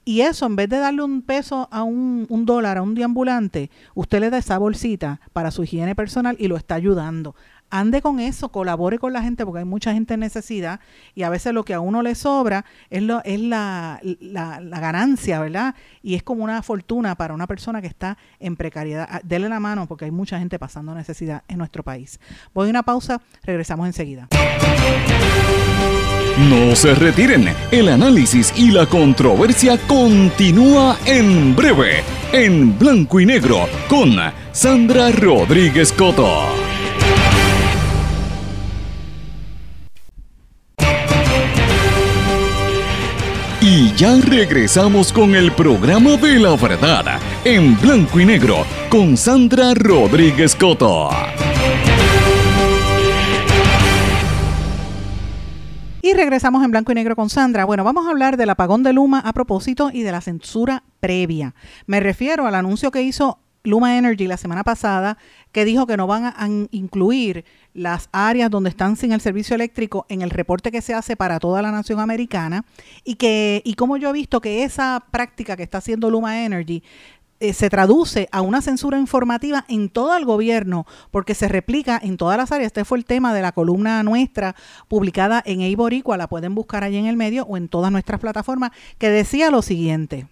y 0.05 0.21
eso 0.21 0.45
en 0.45 0.55
vez 0.55 0.69
de 0.69 0.77
darle 0.77 1.03
un 1.03 1.21
peso 1.21 1.67
a 1.71 1.83
un, 1.83 2.25
un 2.29 2.45
dólar 2.45 2.77
a 2.77 2.81
un 2.81 2.95
deambulante, 2.95 3.71
usted 3.95 4.19
le 4.19 4.29
da 4.29 4.37
esa 4.37 4.57
bolsita 4.57 5.19
para 5.33 5.51
su 5.51 5.63
higiene 5.63 5.95
personal 5.95 6.35
y 6.39 6.47
lo 6.47 6.57
está 6.57 6.75
ayudando 6.75 7.35
ande 7.69 8.01
con 8.01 8.19
eso, 8.19 8.49
colabore 8.49 8.99
con 8.99 9.13
la 9.13 9.21
gente 9.21 9.45
porque 9.45 9.59
hay 9.59 9.65
mucha 9.65 9.93
gente 9.93 10.13
en 10.13 10.21
necesidad 10.21 10.79
y 11.15 11.23
a 11.23 11.29
veces 11.29 11.53
lo 11.53 11.63
que 11.63 11.73
a 11.73 11.79
uno 11.79 12.01
le 12.01 12.15
sobra 12.15 12.65
es, 12.89 13.01
la, 13.03 13.99
ganancia, 14.01 15.39
¿verdad? 15.39 15.75
Y 16.01 16.15
es 16.15 16.23
como 16.23 16.43
una 16.43 16.61
fortuna 16.61 17.15
para 17.15 17.33
una 17.33 17.47
persona 17.47 17.81
que 17.81 17.87
está 17.87 18.17
en 18.39 18.55
precariedad. 18.55 19.07
Ah, 19.09 19.21
dele 19.23 19.49
la 19.49 19.59
mano 19.59 19.87
porque 19.87 20.05
hay 20.05 20.11
mucha 20.11 20.39
gente 20.39 20.59
pasando 20.59 20.93
necesidad 20.93 21.43
en 21.47 21.57
nuestro 21.57 21.83
país. 21.83 22.19
Voy 22.53 22.67
a 22.67 22.69
una 22.69 22.83
pausa, 22.83 23.21
regresamos 23.43 23.87
enseguida. 23.87 24.27
No 26.49 26.75
se 26.75 26.93
retiren, 26.93 27.49
el 27.71 27.89
análisis 27.89 28.53
y 28.55 28.69
la 28.69 28.85
controversia 28.85 29.75
continúa 29.87 30.95
en 31.05 31.55
breve, 31.55 32.03
en 32.31 32.77
blanco 32.77 33.19
y 33.19 33.25
negro, 33.25 33.67
con 33.89 34.15
Sandra 34.51 35.11
Rodríguez 35.11 35.91
Coto. 35.91 36.66
Y 43.79 43.93
ya 43.93 44.19
regresamos 44.19 45.13
con 45.13 45.35
el 45.35 45.51
programa 45.51 46.17
de 46.17 46.39
la 46.39 46.55
verdad, 46.55 47.19
en 47.45 47.79
blanco 47.79 48.19
y 48.19 48.25
negro, 48.25 48.65
con 48.89 49.15
Sandra 49.15 49.75
Rodríguez 49.75 50.55
Coto. 50.55 51.11
Y 56.01 56.13
regresamos 56.13 56.63
en 56.65 56.71
blanco 56.71 56.91
y 56.91 56.95
negro 56.95 57.15
con 57.15 57.29
Sandra. 57.29 57.65
Bueno, 57.65 57.83
vamos 57.83 58.07
a 58.07 58.09
hablar 58.09 58.35
del 58.35 58.49
apagón 58.49 58.81
de 58.81 58.93
Luma 58.93 59.19
a 59.19 59.31
propósito 59.31 59.91
y 59.93 60.01
de 60.01 60.11
la 60.11 60.21
censura 60.21 60.81
previa. 60.99 61.53
Me 61.85 61.99
refiero 61.99 62.47
al 62.47 62.55
anuncio 62.55 62.89
que 62.89 63.03
hizo 63.03 63.41
Luma 63.67 63.97
Energy 63.97 64.27
la 64.27 64.37
semana 64.37 64.63
pasada, 64.63 65.17
que 65.51 65.65
dijo 65.65 65.85
que 65.87 65.97
no 65.97 66.07
van 66.07 66.25
a 66.25 66.47
incluir 66.71 67.43
las 67.73 68.09
áreas 68.11 68.49
donde 68.49 68.69
están 68.69 68.95
sin 68.95 69.11
el 69.11 69.21
servicio 69.21 69.55
eléctrico 69.55 70.05
en 70.09 70.21
el 70.21 70.29
reporte 70.29 70.71
que 70.71 70.81
se 70.81 70.93
hace 70.93 71.15
para 71.15 71.39
toda 71.39 71.61
la 71.61 71.71
nación 71.71 71.99
americana 71.99 72.63
y 73.03 73.15
que 73.15 73.61
y 73.65 73.73
como 73.73 73.97
yo 73.97 74.09
he 74.09 74.13
visto 74.13 74.39
que 74.39 74.63
esa 74.63 75.03
práctica 75.11 75.57
que 75.57 75.63
está 75.63 75.79
haciendo 75.79 76.09
Luma 76.09 76.45
Energy 76.45 76.81
eh, 77.39 77.53
se 77.53 77.69
traduce 77.69 78.29
a 78.31 78.41
una 78.41 78.61
censura 78.61 78.97
informativa 78.97 79.65
en 79.67 79.89
todo 79.89 80.17
el 80.17 80.25
gobierno, 80.25 80.87
porque 81.11 81.35
se 81.35 81.47
replica 81.47 81.99
en 82.01 82.17
todas 82.17 82.37
las 82.37 82.51
áreas. 82.51 82.67
Este 82.67 82.85
fue 82.85 82.97
el 82.97 83.05
tema 83.05 83.33
de 83.33 83.43
la 83.43 83.51
columna 83.51 84.01
nuestra 84.01 84.55
publicada 84.87 85.43
en 85.45 85.61
Eiboricua, 85.61 86.17
la 86.17 86.27
pueden 86.27 86.55
buscar 86.55 86.83
allí 86.83 86.97
en 86.97 87.05
el 87.05 87.17
medio 87.17 87.43
o 87.43 87.57
en 87.57 87.67
todas 87.67 87.91
nuestras 87.91 88.19
plataformas, 88.19 88.71
que 88.97 89.09
decía 89.09 89.51
lo 89.51 89.61
siguiente. 89.61 90.25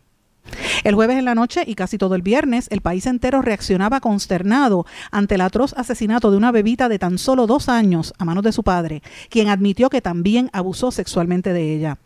El 0.84 0.95
jueves 0.95 1.17
en 1.17 1.25
la 1.25 1.36
noche 1.36 1.63
y 1.65 1.75
casi 1.75 1.97
todo 1.97 2.15
el 2.15 2.21
viernes, 2.21 2.67
el 2.69 2.81
país 2.81 3.05
entero 3.05 3.41
reaccionaba 3.41 3.99
consternado 3.99 4.86
ante 5.12 5.36
el 5.36 5.41
atroz 5.41 5.73
asesinato 5.77 6.31
de 6.31 6.38
una 6.38 6.51
bebita 6.51 6.89
de 6.89 6.99
tan 6.99 7.17
solo 7.17 7.47
dos 7.47 7.69
años 7.69 8.13
a 8.17 8.25
manos 8.25 8.43
de 8.43 8.51
su 8.51 8.63
padre, 8.63 9.01
quien 9.29 9.49
admitió 9.49 9.89
que 9.89 10.01
también 10.01 10.49
abusó 10.53 10.91
sexualmente 10.91 11.53
de 11.53 11.75
ella. 11.75 11.97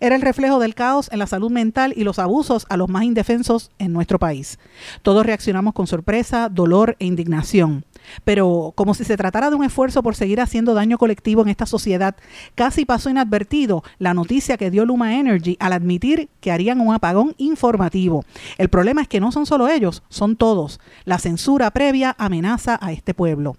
Era 0.00 0.16
el 0.16 0.22
reflejo 0.22 0.58
del 0.58 0.74
caos 0.74 1.08
en 1.12 1.18
la 1.18 1.26
salud 1.26 1.50
mental 1.50 1.92
y 1.96 2.04
los 2.04 2.18
abusos 2.18 2.66
a 2.68 2.76
los 2.76 2.88
más 2.88 3.04
indefensos 3.04 3.70
en 3.78 3.92
nuestro 3.92 4.18
país. 4.18 4.58
Todos 5.02 5.26
reaccionamos 5.26 5.74
con 5.74 5.86
sorpresa, 5.86 6.48
dolor 6.48 6.96
e 6.98 7.06
indignación. 7.06 7.84
Pero 8.24 8.72
como 8.74 8.94
si 8.94 9.04
se 9.04 9.16
tratara 9.16 9.50
de 9.50 9.56
un 9.56 9.64
esfuerzo 9.64 10.02
por 10.02 10.14
seguir 10.14 10.40
haciendo 10.40 10.74
daño 10.74 10.98
colectivo 10.98 11.42
en 11.42 11.48
esta 11.48 11.66
sociedad, 11.66 12.16
casi 12.54 12.84
pasó 12.84 13.10
inadvertido 13.10 13.82
la 13.98 14.14
noticia 14.14 14.56
que 14.56 14.70
dio 14.70 14.84
Luma 14.84 15.16
Energy 15.16 15.56
al 15.60 15.72
admitir 15.72 16.28
que 16.40 16.52
harían 16.52 16.80
un 16.80 16.94
apagón 16.94 17.34
informativo. 17.38 18.24
El 18.58 18.68
problema 18.68 19.02
es 19.02 19.08
que 19.08 19.20
no 19.20 19.32
son 19.32 19.46
solo 19.46 19.68
ellos, 19.68 20.02
son 20.08 20.36
todos. 20.36 20.80
La 21.04 21.18
censura 21.18 21.70
previa 21.70 22.14
amenaza 22.18 22.78
a 22.80 22.92
este 22.92 23.14
pueblo. 23.14 23.56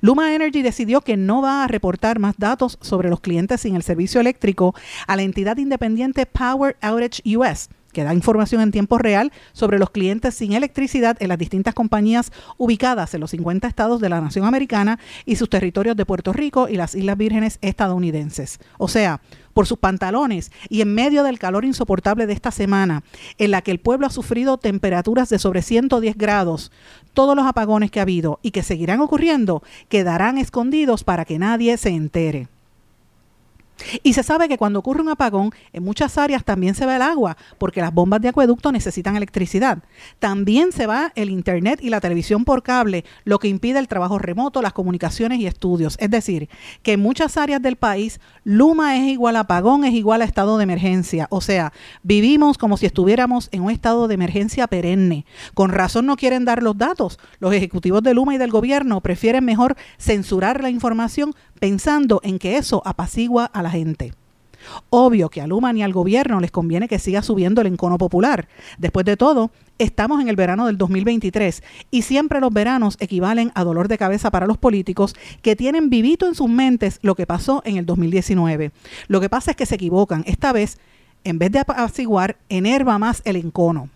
Luma 0.00 0.34
Energy 0.34 0.62
decidió 0.62 1.00
que 1.00 1.16
no 1.16 1.42
va 1.42 1.64
a 1.64 1.68
reportar 1.68 2.18
más 2.18 2.36
datos 2.38 2.78
sobre 2.80 3.10
los 3.10 3.20
clientes 3.20 3.60
sin 3.60 3.76
el 3.76 3.82
servicio 3.82 4.20
eléctrico 4.20 4.74
a 5.06 5.16
la 5.16 5.22
entidad 5.22 5.56
independiente 5.56 6.26
Power 6.26 6.76
Outage 6.80 7.22
US 7.36 7.68
que 7.92 8.04
da 8.04 8.14
información 8.14 8.60
en 8.60 8.70
tiempo 8.70 8.98
real 8.98 9.32
sobre 9.52 9.78
los 9.78 9.90
clientes 9.90 10.34
sin 10.34 10.52
electricidad 10.52 11.16
en 11.20 11.28
las 11.28 11.38
distintas 11.38 11.74
compañías 11.74 12.32
ubicadas 12.56 13.14
en 13.14 13.20
los 13.20 13.30
50 13.30 13.66
estados 13.66 14.00
de 14.00 14.08
la 14.08 14.20
nación 14.20 14.46
americana 14.46 14.98
y 15.24 15.36
sus 15.36 15.50
territorios 15.50 15.96
de 15.96 16.06
Puerto 16.06 16.32
Rico 16.32 16.68
y 16.68 16.76
las 16.76 16.94
Islas 16.94 17.16
Vírgenes 17.16 17.58
estadounidenses. 17.62 18.58
O 18.78 18.88
sea, 18.88 19.20
por 19.52 19.66
sus 19.66 19.78
pantalones 19.78 20.52
y 20.68 20.80
en 20.80 20.94
medio 20.94 21.22
del 21.22 21.38
calor 21.38 21.64
insoportable 21.64 22.26
de 22.26 22.32
esta 22.32 22.50
semana, 22.50 23.02
en 23.38 23.50
la 23.50 23.62
que 23.62 23.70
el 23.70 23.80
pueblo 23.80 24.06
ha 24.06 24.10
sufrido 24.10 24.58
temperaturas 24.58 25.28
de 25.28 25.38
sobre 25.38 25.62
110 25.62 26.16
grados, 26.16 26.72
todos 27.14 27.36
los 27.36 27.46
apagones 27.46 27.90
que 27.90 28.00
ha 28.00 28.02
habido 28.02 28.38
y 28.42 28.50
que 28.50 28.62
seguirán 28.62 29.00
ocurriendo 29.00 29.62
quedarán 29.88 30.38
escondidos 30.38 31.04
para 31.04 31.24
que 31.24 31.38
nadie 31.38 31.76
se 31.76 31.90
entere. 31.90 32.48
Y 34.02 34.12
se 34.12 34.22
sabe 34.22 34.48
que 34.48 34.58
cuando 34.58 34.78
ocurre 34.78 35.02
un 35.02 35.08
apagón, 35.08 35.52
en 35.72 35.82
muchas 35.82 36.18
áreas 36.18 36.44
también 36.44 36.74
se 36.74 36.86
va 36.86 36.96
el 36.96 37.02
agua, 37.02 37.36
porque 37.58 37.80
las 37.80 37.92
bombas 37.92 38.20
de 38.20 38.28
acueducto 38.28 38.72
necesitan 38.72 39.16
electricidad. 39.16 39.78
También 40.18 40.72
se 40.72 40.86
va 40.86 41.12
el 41.14 41.30
Internet 41.30 41.80
y 41.82 41.90
la 41.90 42.00
televisión 42.00 42.44
por 42.44 42.62
cable, 42.62 43.04
lo 43.24 43.38
que 43.38 43.48
impide 43.48 43.78
el 43.78 43.88
trabajo 43.88 44.18
remoto, 44.18 44.62
las 44.62 44.72
comunicaciones 44.72 45.40
y 45.40 45.46
estudios. 45.46 45.96
Es 46.00 46.10
decir, 46.10 46.48
que 46.82 46.92
en 46.92 47.00
muchas 47.00 47.36
áreas 47.36 47.62
del 47.62 47.76
país, 47.76 48.20
Luma 48.44 48.96
es 48.96 49.04
igual 49.04 49.36
a 49.36 49.40
apagón, 49.40 49.84
es 49.84 49.94
igual 49.94 50.22
a 50.22 50.24
estado 50.24 50.58
de 50.58 50.64
emergencia. 50.64 51.26
O 51.30 51.40
sea, 51.40 51.72
vivimos 52.02 52.58
como 52.58 52.76
si 52.76 52.86
estuviéramos 52.86 53.48
en 53.52 53.62
un 53.62 53.70
estado 53.70 54.08
de 54.08 54.14
emergencia 54.14 54.66
perenne. 54.66 55.24
Con 55.54 55.70
razón 55.70 56.06
no 56.06 56.16
quieren 56.16 56.44
dar 56.44 56.62
los 56.62 56.76
datos. 56.76 57.18
Los 57.38 57.52
ejecutivos 57.54 58.02
de 58.02 58.14
Luma 58.14 58.34
y 58.34 58.38
del 58.38 58.50
gobierno 58.50 59.00
prefieren 59.00 59.44
mejor 59.44 59.76
censurar 59.98 60.62
la 60.62 60.70
información 60.70 61.34
pensando 61.60 62.20
en 62.24 62.38
que 62.38 62.56
eso 62.56 62.82
apacigua 62.84 63.44
a 63.44 63.62
la 63.62 63.70
gente. 63.70 64.12
Obvio 64.90 65.28
que 65.28 65.40
a 65.40 65.46
Luma 65.46 65.72
ni 65.72 65.82
al 65.82 65.92
gobierno 65.92 66.40
les 66.40 66.50
conviene 66.50 66.88
que 66.88 66.98
siga 66.98 67.22
subiendo 67.22 67.60
el 67.60 67.66
encono 67.66 67.98
popular. 67.98 68.48
Después 68.78 69.06
de 69.06 69.16
todo, 69.16 69.50
estamos 69.78 70.20
en 70.20 70.28
el 70.28 70.36
verano 70.36 70.66
del 70.66 70.76
2023 70.76 71.62
y 71.90 72.02
siempre 72.02 72.40
los 72.40 72.52
veranos 72.52 72.96
equivalen 73.00 73.52
a 73.54 73.64
dolor 73.64 73.88
de 73.88 73.98
cabeza 73.98 74.30
para 74.30 74.46
los 74.46 74.58
políticos 74.58 75.14
que 75.42 75.56
tienen 75.56 75.90
vivito 75.90 76.26
en 76.26 76.34
sus 76.34 76.48
mentes 76.48 76.98
lo 77.02 77.14
que 77.14 77.26
pasó 77.26 77.62
en 77.64 77.76
el 77.76 77.86
2019. 77.86 78.72
Lo 79.08 79.20
que 79.20 79.28
pasa 79.28 79.52
es 79.52 79.56
que 79.56 79.66
se 79.66 79.76
equivocan. 79.76 80.24
Esta 80.26 80.52
vez, 80.52 80.78
en 81.24 81.38
vez 81.38 81.52
de 81.52 81.60
apaciguar, 81.60 82.36
enerva 82.48 82.98
más 82.98 83.22
el 83.24 83.36
encono. 83.36 83.88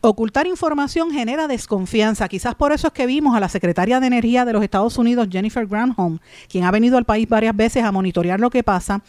Ocultar 0.00 0.46
información 0.46 1.12
genera 1.12 1.46
desconfianza. 1.46 2.28
Quizás 2.28 2.54
por 2.54 2.72
eso 2.72 2.88
es 2.88 2.92
que 2.92 3.06
vimos 3.06 3.36
a 3.36 3.40
la 3.40 3.48
secretaria 3.48 4.00
de 4.00 4.08
Energía 4.08 4.44
de 4.44 4.52
los 4.52 4.62
Estados 4.62 4.98
Unidos, 4.98 5.28
Jennifer 5.30 5.66
Granholm, 5.66 6.18
quien 6.48 6.64
ha 6.64 6.70
venido 6.70 6.98
al 6.98 7.04
país 7.04 7.28
varias 7.28 7.54
veces 7.54 7.84
a 7.84 7.92
monitorear 7.92 8.40
lo 8.40 8.50
que 8.50 8.64
pasa, 8.64 9.02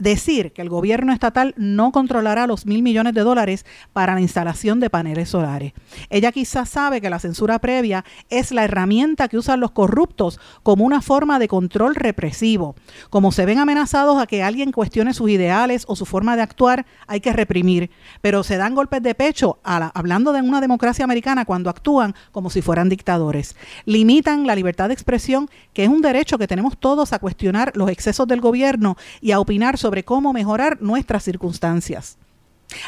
decir 0.00 0.52
que 0.52 0.62
el 0.62 0.68
gobierno 0.68 1.12
estatal 1.12 1.54
no 1.56 1.92
controlará 1.92 2.46
los 2.46 2.66
mil 2.66 2.82
millones 2.82 3.14
de 3.14 3.20
dólares 3.20 3.64
para 3.92 4.14
la 4.14 4.20
instalación 4.20 4.80
de 4.80 4.90
paneles 4.90 5.28
solares. 5.28 5.72
Ella 6.08 6.32
quizás 6.32 6.68
sabe 6.68 7.00
que 7.00 7.10
la 7.10 7.18
censura 7.18 7.58
previa 7.58 8.04
es 8.28 8.50
la 8.50 8.64
herramienta 8.64 9.28
que 9.28 9.38
usan 9.38 9.60
los 9.60 9.70
corruptos 9.70 10.40
como 10.62 10.84
una 10.84 11.02
forma 11.02 11.38
de 11.38 11.48
control 11.48 11.94
represivo. 11.94 12.74
Como 13.10 13.30
se 13.32 13.46
ven 13.46 13.58
amenazados 13.58 14.20
a 14.20 14.26
que 14.26 14.42
alguien 14.42 14.72
cuestione 14.72 15.14
sus 15.14 15.30
ideales 15.30 15.84
o 15.86 15.96
su 15.96 16.06
forma 16.06 16.36
de 16.36 16.42
actuar, 16.42 16.86
hay 17.06 17.20
que 17.20 17.32
reprimir. 17.32 17.90
Pero 18.22 18.42
se 18.42 18.56
dan 18.56 18.74
golpes 18.74 19.02
de 19.02 19.14
pecho 19.14 19.58
hablando 19.62 20.32
de 20.32 20.40
una 20.40 20.60
democracia 20.60 21.04
americana 21.04 21.44
cuando 21.44 21.70
actúan 21.70 22.14
como 22.32 22.50
si 22.50 22.62
fueran 22.62 22.88
dictadores. 22.88 23.56
Limitan 23.84 24.46
la 24.46 24.54
libertad 24.54 24.88
de 24.88 24.94
expresión, 24.94 25.50
que 25.74 25.84
es 25.84 25.88
un 25.88 26.00
derecho 26.00 26.38
que 26.38 26.48
tenemos 26.48 26.78
todos 26.78 27.12
a 27.12 27.18
cuestionar 27.18 27.72
los 27.74 27.90
excesos 27.90 28.26
del 28.26 28.40
gobierno 28.40 28.96
y 29.20 29.32
a 29.32 29.40
opinar 29.40 29.76
sobre 29.76 29.89
sobre 29.90 30.04
cómo 30.04 30.32
mejorar 30.32 30.80
nuestras 30.80 31.24
circunstancias. 31.24 32.16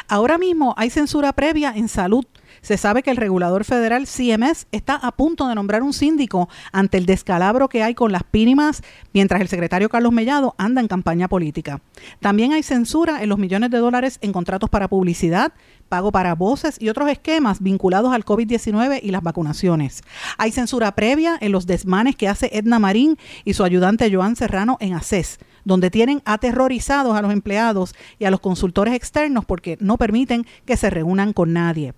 Ahora 0.07 0.37
mismo 0.37 0.73
hay 0.77 0.89
censura 0.89 1.33
previa 1.33 1.73
en 1.75 1.89
salud. 1.89 2.23
Se 2.63 2.77
sabe 2.77 3.03
que 3.03 3.11
el 3.11 3.17
regulador 3.17 3.65
federal 3.65 4.07
CMS 4.07 4.67
está 4.71 4.95
a 4.95 5.11
punto 5.11 5.49
de 5.49 5.55
nombrar 5.55 5.83
un 5.83 5.91
síndico 5.91 6.47
ante 6.71 6.97
el 6.97 7.05
descalabro 7.05 7.67
que 7.67 7.83
hay 7.83 7.93
con 7.93 8.13
las 8.13 8.21
mínimas, 8.31 8.81
mientras 9.11 9.41
el 9.41 9.49
secretario 9.49 9.89
Carlos 9.89 10.13
Mellado 10.13 10.55
anda 10.57 10.79
en 10.79 10.87
campaña 10.87 11.27
política. 11.27 11.81
También 12.21 12.53
hay 12.53 12.63
censura 12.63 13.21
en 13.21 13.27
los 13.27 13.37
millones 13.37 13.69
de 13.69 13.79
dólares 13.79 14.17
en 14.21 14.31
contratos 14.31 14.69
para 14.69 14.87
publicidad, 14.87 15.51
pago 15.89 16.13
para 16.13 16.35
voces 16.35 16.77
y 16.79 16.87
otros 16.87 17.09
esquemas 17.09 17.61
vinculados 17.61 18.13
al 18.13 18.23
COVID-19 18.23 19.01
y 19.03 19.11
las 19.11 19.23
vacunaciones. 19.23 20.01
Hay 20.37 20.53
censura 20.53 20.95
previa 20.95 21.37
en 21.41 21.51
los 21.51 21.67
desmanes 21.67 22.15
que 22.15 22.29
hace 22.29 22.49
Edna 22.53 22.79
Marín 22.79 23.17
y 23.43 23.55
su 23.55 23.65
ayudante 23.65 24.09
Joan 24.09 24.37
Serrano 24.37 24.77
en 24.79 24.93
ACES 24.93 25.37
donde 25.65 25.89
tienen 25.89 26.21
aterrorizados 26.25 27.15
a 27.15 27.21
los 27.21 27.31
empleados 27.31 27.93
y 28.19 28.25
a 28.25 28.31
los 28.31 28.39
consultores 28.39 28.93
externos 28.93 29.45
porque 29.45 29.77
no 29.79 29.97
permiten 29.97 30.45
que 30.65 30.77
se 30.77 30.89
reúnan 30.89 31.33
con 31.33 31.53
nadie. 31.53 31.93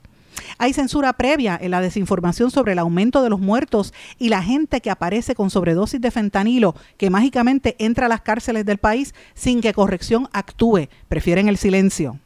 Hay 0.58 0.74
censura 0.74 1.14
previa 1.14 1.58
en 1.62 1.72
la 1.72 1.82
desinformación 1.82 2.50
sobre 2.50 2.74
el 2.74 2.80
aumento 2.80 3.22
de 3.22 3.30
los 3.30 3.40
muertos 3.40 3.94
y 4.18 4.30
la 4.30 4.42
gente 4.42 4.80
que 4.80 4.90
aparece 4.90 5.36
con 5.36 5.50
sobredosis 5.50 6.00
de 6.00 6.12
fentanilo 6.12 6.76
que 6.98 7.10
mágicamente 7.10 7.76
entra 7.78 8.06
a 8.06 8.10
las 8.10 8.22
cárceles 8.22 8.66
del 8.66 8.78
país 8.78 9.14
sin 9.34 9.60
que 9.60 9.74
corrección 9.74 10.30
actúe. 10.32 10.88
Prefieren 11.10 11.50
el 11.50 11.58
silencio. 11.58 12.20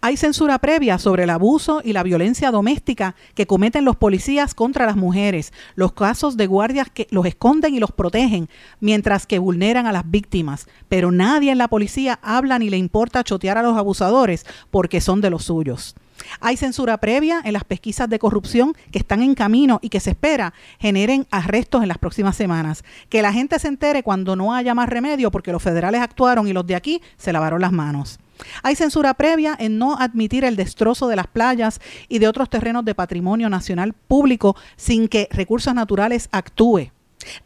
Hay 0.00 0.16
censura 0.16 0.58
previa 0.58 0.98
sobre 0.98 1.24
el 1.24 1.30
abuso 1.30 1.80
y 1.84 1.92
la 1.92 2.02
violencia 2.02 2.50
doméstica 2.50 3.14
que 3.34 3.46
cometen 3.46 3.84
los 3.84 3.96
policías 3.96 4.54
contra 4.54 4.86
las 4.86 4.96
mujeres, 4.96 5.52
los 5.74 5.92
casos 5.92 6.36
de 6.36 6.46
guardias 6.46 6.88
que 6.88 7.06
los 7.10 7.26
esconden 7.26 7.74
y 7.74 7.80
los 7.80 7.92
protegen, 7.92 8.48
mientras 8.80 9.26
que 9.26 9.38
vulneran 9.38 9.86
a 9.86 9.92
las 9.92 10.10
víctimas. 10.10 10.66
Pero 10.88 11.10
nadie 11.10 11.52
en 11.52 11.58
la 11.58 11.68
policía 11.68 12.18
habla 12.22 12.58
ni 12.58 12.70
le 12.70 12.78
importa 12.78 13.24
chotear 13.24 13.58
a 13.58 13.62
los 13.62 13.76
abusadores 13.76 14.46
porque 14.70 15.00
son 15.00 15.20
de 15.20 15.30
los 15.30 15.44
suyos. 15.44 15.94
Hay 16.40 16.56
censura 16.56 16.98
previa 16.98 17.40
en 17.44 17.52
las 17.52 17.64
pesquisas 17.64 18.08
de 18.08 18.18
corrupción 18.18 18.74
que 18.90 18.98
están 18.98 19.22
en 19.22 19.34
camino 19.34 19.78
y 19.82 19.88
que 19.88 20.00
se 20.00 20.10
espera 20.10 20.54
generen 20.78 21.26
arrestos 21.30 21.82
en 21.82 21.88
las 21.88 21.98
próximas 21.98 22.36
semanas. 22.36 22.84
Que 23.08 23.22
la 23.22 23.32
gente 23.32 23.58
se 23.58 23.68
entere 23.68 24.02
cuando 24.02 24.36
no 24.36 24.54
haya 24.54 24.74
más 24.74 24.88
remedio 24.88 25.30
porque 25.30 25.52
los 25.52 25.62
federales 25.62 26.00
actuaron 26.00 26.48
y 26.48 26.52
los 26.52 26.66
de 26.66 26.76
aquí 26.76 27.02
se 27.16 27.32
lavaron 27.32 27.60
las 27.60 27.72
manos. 27.72 28.18
Hay 28.62 28.76
censura 28.76 29.14
previa 29.14 29.56
en 29.58 29.78
no 29.78 29.96
admitir 29.98 30.44
el 30.44 30.56
destrozo 30.56 31.08
de 31.08 31.16
las 31.16 31.26
playas 31.26 31.80
y 32.08 32.18
de 32.18 32.28
otros 32.28 32.50
terrenos 32.50 32.84
de 32.84 32.94
patrimonio 32.94 33.48
nacional 33.48 33.92
público 33.92 34.56
sin 34.76 35.08
que 35.08 35.28
recursos 35.30 35.74
naturales 35.74 36.28
actúe. 36.32 36.90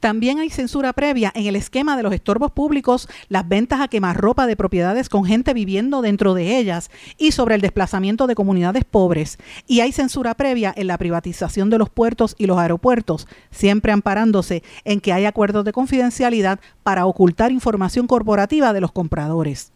También 0.01 0.39
hay 0.39 0.51
censura 0.51 0.93
previa 0.93 1.33
en 1.35 1.47
el 1.47 1.57
esquema 1.57 1.97
de 1.97 2.03
los 2.03 2.13
estorbos 2.13 2.53
públicos, 2.53 3.09
las 3.29 3.49
ventas 3.49 3.81
a 3.81 3.89
quemarropa 3.89 4.47
de 4.47 4.57
propiedades 4.57 5.09
con 5.09 5.25
gente 5.25 5.55
viviendo 5.55 6.03
dentro 6.03 6.35
de 6.35 6.59
ellas 6.59 6.91
y 7.19 7.33
sobre 7.33 7.55
el 7.55 7.61
desplazamiento 7.61 8.27
de 8.27 8.35
comunidades 8.35 8.85
pobres. 8.85 9.39
Y 9.67 9.81
hay 9.81 9.93
censura 9.93 10.35
previa 10.35 10.73
en 10.77 10.87
la 10.87 10.99
privatización 10.99 11.71
de 11.71 11.79
los 11.79 11.91
puertos 11.91 12.35
y 12.39 12.47
los 12.47 12.59
aeropuertos, 12.59 13.27
siempre 13.51 13.93
amparándose 13.93 14.63
en 14.85 15.01
que 15.01 15.13
hay 15.13 15.25
acuerdos 15.25 15.65
de 15.65 15.73
confidencialidad 15.73 16.61
para 16.83 17.07
ocultar 17.07 17.53
información 17.53 18.07
corporativa 18.07 18.73
de 18.73 18.81
los 18.81 18.93
compradores. 18.93 19.73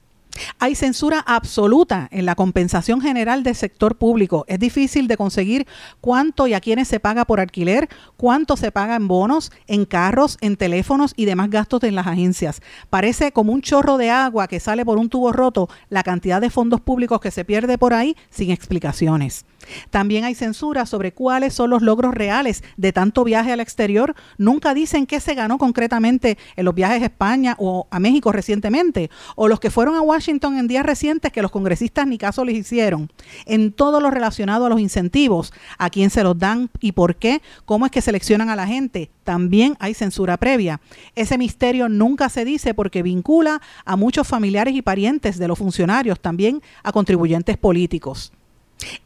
Hay 0.58 0.74
censura 0.74 1.20
absoluta 1.20 2.08
en 2.10 2.26
la 2.26 2.34
compensación 2.34 3.00
general 3.00 3.42
del 3.42 3.54
sector 3.54 3.96
público. 3.96 4.44
Es 4.48 4.58
difícil 4.58 5.06
de 5.06 5.16
conseguir 5.16 5.66
cuánto 6.00 6.46
y 6.46 6.54
a 6.54 6.60
quiénes 6.60 6.88
se 6.88 7.00
paga 7.00 7.24
por 7.24 7.40
alquiler, 7.40 7.88
cuánto 8.16 8.56
se 8.56 8.72
paga 8.72 8.96
en 8.96 9.08
bonos, 9.08 9.52
en 9.66 9.84
carros, 9.84 10.38
en 10.40 10.56
teléfonos 10.56 11.12
y 11.16 11.24
demás 11.24 11.50
gastos 11.50 11.82
en 11.84 11.94
las 11.94 12.06
agencias. 12.06 12.62
Parece 12.90 13.32
como 13.32 13.52
un 13.52 13.62
chorro 13.62 13.96
de 13.96 14.10
agua 14.10 14.48
que 14.48 14.60
sale 14.60 14.84
por 14.84 14.98
un 14.98 15.08
tubo 15.08 15.32
roto 15.32 15.68
la 15.88 16.02
cantidad 16.02 16.40
de 16.40 16.50
fondos 16.50 16.80
públicos 16.80 17.20
que 17.20 17.30
se 17.30 17.44
pierde 17.44 17.78
por 17.78 17.94
ahí 17.94 18.16
sin 18.30 18.50
explicaciones. 18.50 19.44
También 19.90 20.24
hay 20.24 20.34
censura 20.34 20.84
sobre 20.84 21.12
cuáles 21.12 21.54
son 21.54 21.70
los 21.70 21.80
logros 21.80 22.14
reales 22.14 22.62
de 22.76 22.92
tanto 22.92 23.24
viaje 23.24 23.52
al 23.52 23.60
exterior. 23.60 24.14
Nunca 24.36 24.74
dicen 24.74 25.06
qué 25.06 25.20
se 25.20 25.34
ganó 25.34 25.56
concretamente 25.56 26.36
en 26.56 26.66
los 26.66 26.74
viajes 26.74 27.02
a 27.02 27.06
España 27.06 27.56
o 27.58 27.86
a 27.90 27.98
México 27.98 28.30
recientemente, 28.30 29.10
o 29.36 29.48
los 29.48 29.60
que 29.60 29.70
fueron 29.70 29.94
a 29.94 30.02
Washington 30.02 30.23
en 30.28 30.68
días 30.68 30.86
recientes 30.86 31.32
que 31.32 31.42
los 31.42 31.50
congresistas 31.50 32.06
ni 32.06 32.18
caso 32.18 32.44
les 32.44 32.56
hicieron. 32.56 33.10
En 33.46 33.72
todo 33.72 34.00
lo 34.00 34.10
relacionado 34.10 34.66
a 34.66 34.68
los 34.68 34.80
incentivos, 34.80 35.52
a 35.78 35.90
quién 35.90 36.10
se 36.10 36.22
los 36.22 36.38
dan 36.38 36.70
y 36.80 36.92
por 36.92 37.16
qué, 37.16 37.42
cómo 37.64 37.86
es 37.86 37.92
que 37.92 38.00
seleccionan 38.00 38.48
a 38.48 38.56
la 38.56 38.66
gente, 38.66 39.10
también 39.24 39.76
hay 39.80 39.94
censura 39.94 40.36
previa. 40.36 40.80
Ese 41.14 41.38
misterio 41.38 41.88
nunca 41.88 42.28
se 42.28 42.44
dice 42.44 42.74
porque 42.74 43.02
vincula 43.02 43.60
a 43.84 43.96
muchos 43.96 44.26
familiares 44.26 44.74
y 44.74 44.82
parientes 44.82 45.38
de 45.38 45.48
los 45.48 45.58
funcionarios, 45.58 46.20
también 46.20 46.62
a 46.82 46.92
contribuyentes 46.92 47.56
políticos. 47.56 48.32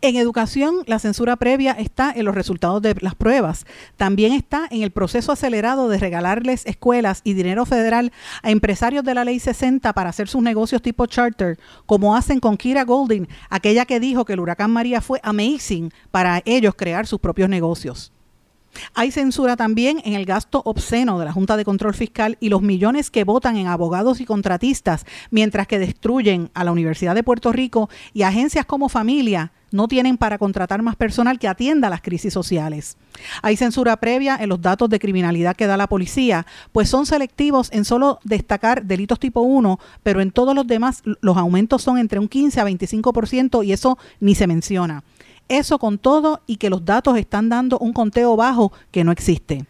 En 0.01 0.17
educación, 0.17 0.77
la 0.87 0.99
censura 0.99 1.37
previa 1.37 1.73
está 1.73 2.13
en 2.15 2.25
los 2.25 2.35
resultados 2.35 2.83
de 2.83 2.95
las 3.01 3.15
pruebas. 3.15 3.67
También 3.97 4.33
está 4.33 4.67
en 4.71 4.83
el 4.83 4.91
proceso 4.91 5.33
acelerado 5.33 5.89
de 5.89 5.99
regalarles 5.99 6.67
escuelas 6.67 7.21
y 7.25 7.35
dinero 7.35 7.67
federal 7.67 8.13
a 8.43 8.51
empresarios 8.51 9.05
de 9.05 9.15
la 9.15 9.25
Ley 9.25 9.39
60 9.39 9.93
para 9.93 10.11
hacer 10.11 10.29
sus 10.29 10.43
negocios 10.43 10.83
tipo 10.83 11.07
charter, 11.07 11.59
como 11.87 12.17
hacen 12.17 12.41
con 12.41 12.57
Kira 12.57 12.85
Golding, 12.85 13.29
aquella 13.51 13.85
que 13.87 14.01
dijo 14.01 14.25
que 14.25 14.35
el 14.35 14.41
huracán 14.41 14.71
María 14.71 15.01
fue 15.01 15.21
amazing 15.23 15.93
para 16.11 16.43
ellos 16.45 16.75
crear 16.75 17.07
sus 17.07 17.21
propios 17.21 17.49
negocios. 17.49 18.13
Hay 18.95 19.11
censura 19.11 19.57
también 19.57 20.01
en 20.05 20.15
el 20.15 20.25
gasto 20.25 20.63
obsceno 20.65 21.19
de 21.19 21.25
la 21.25 21.33
Junta 21.33 21.57
de 21.57 21.65
Control 21.65 21.95
Fiscal 21.95 22.37
y 22.41 22.49
los 22.49 22.63
millones 22.63 23.11
que 23.11 23.25
votan 23.25 23.57
en 23.57 23.67
abogados 23.67 24.21
y 24.21 24.25
contratistas, 24.25 25.05
mientras 25.31 25.67
que 25.67 25.79
destruyen 25.79 26.51
a 26.55 26.65
la 26.65 26.73
Universidad 26.73 27.15
de 27.15 27.23
Puerto 27.23 27.53
Rico 27.53 27.89
y 28.13 28.23
agencias 28.23 28.67
como 28.67 28.89
Familia 28.89 29.53
no 29.71 29.89
tienen 29.89 30.17
para 30.17 30.39
contratar 30.39 30.83
más 30.83 30.97
personal 30.97 31.39
que 31.39 31.49
atienda 31.49 31.91
las 31.91 32.01
crisis 32.01 32.33
sociales. 32.33 32.97
Hay 33.43 33.57
censura 33.57 33.97
previa 33.99 34.37
en 34.41 34.49
los 34.49 34.63
datos 34.63 34.89
de 34.89 34.99
criminalidad 34.99 35.57
que 35.57 35.67
da 35.67 35.77
la 35.77 35.89
policía, 35.89 36.47
pues 36.73 36.89
son 36.89 37.07
selectivos 37.07 37.69
en 37.73 37.85
solo 37.85 38.19
destacar 38.25 38.85
delitos 38.85 39.19
tipo 39.19 39.43
1, 39.43 39.79
pero 40.03 40.21
en 40.21 40.31
todos 40.31 40.55
los 40.55 40.67
demás 40.67 41.03
los 41.21 41.37
aumentos 41.37 41.83
son 41.83 41.99
entre 41.99 42.19
un 42.19 42.29
15 42.29 42.61
a 42.61 42.65
25% 42.65 43.65
y 43.65 43.73
eso 43.73 43.99
ni 44.21 44.35
se 44.35 44.47
menciona. 44.47 45.05
Eso 45.49 45.79
con 45.79 45.99
todo 45.99 46.43
y 46.47 46.57
que 46.57 46.71
los 46.71 46.85
datos 46.85 47.17
están 47.17 47.49
dando 47.49 47.79
un 47.79 47.93
conteo 47.93 48.37
bajo 48.37 48.73
que 48.91 49.05
no 49.05 49.13
existe. 49.13 49.67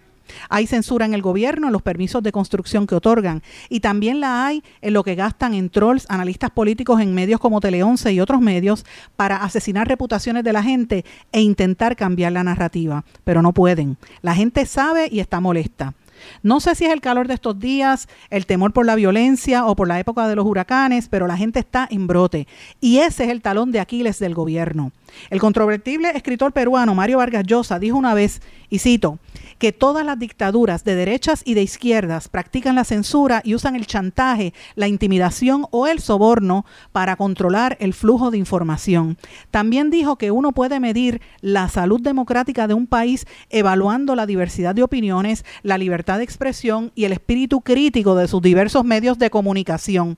Hay 0.49 0.67
censura 0.67 1.07
en 1.07 1.15
el 1.15 1.23
gobierno 1.23 1.69
en 1.69 1.73
los 1.73 1.83
permisos 1.83 2.23
de 2.23 2.33
construcción 2.33 2.87
que 2.87 2.95
otorgan 2.95 3.43
y 3.69 3.81
también 3.81 4.21
la 4.21 4.47
hay 4.47 4.63
en 4.81 4.93
lo 4.93 5.05
que 5.05 5.15
gastan 5.15 5.55
en 5.55 5.71
trolls, 5.71 6.07
analistas 6.09 6.51
políticos 6.51 7.01
en 7.01 7.15
medios 7.15 7.41
como 7.41 7.61
Tele 7.61 7.83
11 7.83 8.13
y 8.13 8.21
otros 8.21 8.41
medios 8.41 8.85
para 9.17 9.37
asesinar 9.37 9.89
reputaciones 9.89 10.45
de 10.45 10.53
la 10.53 10.63
gente 10.63 11.05
e 11.33 11.41
intentar 11.41 11.97
cambiar 11.97 12.33
la 12.33 12.45
narrativa, 12.45 13.05
pero 13.25 13.43
no 13.43 13.53
pueden. 13.53 13.97
La 14.23 14.35
gente 14.35 14.67
sabe 14.67 15.09
y 15.11 15.21
está 15.21 15.41
molesta. 15.41 15.95
No 16.43 16.61
sé 16.61 16.75
si 16.75 16.85
es 16.85 16.93
el 16.93 17.01
calor 17.01 17.29
de 17.29 17.35
estos 17.35 17.59
días, 17.59 18.09
el 18.31 18.47
temor 18.47 18.73
por 18.73 18.87
la 18.87 18.95
violencia 18.95 19.67
o 19.67 19.77
por 19.77 19.89
la 19.89 20.01
época 20.01 20.29
de 20.29 20.37
los 20.37 20.47
huracanes, 20.47 21.09
pero 21.09 21.27
la 21.27 21.37
gente 21.37 21.59
está 21.61 21.87
en 21.91 22.07
brote. 22.07 22.47
Y 22.81 22.99
ese 22.99 23.25
es 23.25 23.31
el 23.31 23.43
talón 23.43 23.73
de 23.73 23.81
Aquiles 23.81 24.19
del 24.19 24.35
gobierno. 24.35 24.93
El 25.31 25.41
controvertible 25.41 26.11
escritor 26.15 26.53
peruano 26.53 26.95
Mario 26.95 27.19
Vargas 27.19 27.45
Llosa 27.45 27.79
dijo 27.79 27.97
una 27.97 28.15
vez, 28.15 28.41
y 28.71 28.79
cito, 28.79 29.19
que 29.59 29.73
todas 29.73 30.05
las 30.05 30.19
dictaduras 30.19 30.85
de 30.85 30.95
derechas 30.95 31.43
y 31.45 31.55
de 31.55 31.63
izquierdas 31.63 32.29
practican 32.29 32.77
la 32.77 32.85
censura 32.85 33.41
y 33.45 33.55
usan 33.55 33.75
el 33.77 33.87
chantaje, 33.87 34.55
la 34.77 34.89
intimidación 34.89 35.67
o 35.71 35.87
el 35.87 36.01
soborno 36.01 36.65
para 36.93 37.17
controlar 37.17 37.77
el 37.81 37.95
flujo 37.95 38.31
de 38.31 38.39
información. 38.39 39.19
También 39.51 39.91
dijo 39.91 40.17
que 40.17 40.31
uno 40.31 40.53
puede 40.53 40.81
medir 40.81 41.21
la 41.41 41.69
salud 41.69 42.01
democrática 42.01 42.69
de 42.69 42.75
un 42.75 42.87
país 42.87 43.27
evaluando 43.51 44.15
la 44.15 44.27
diversidad 44.27 44.75
de 44.75 44.83
opiniones, 44.83 45.45
la 45.63 45.79
libertad 45.79 46.08
de 46.17 46.25
expresión 46.25 46.93
y 46.95 47.05
el 47.05 47.13
espíritu 47.13 47.61
crítico 47.61 48.15
de 48.15 48.29
sus 48.29 48.41
diversos 48.41 48.85
medios 48.85 49.19
de 49.19 49.29
comunicación. 49.29 50.17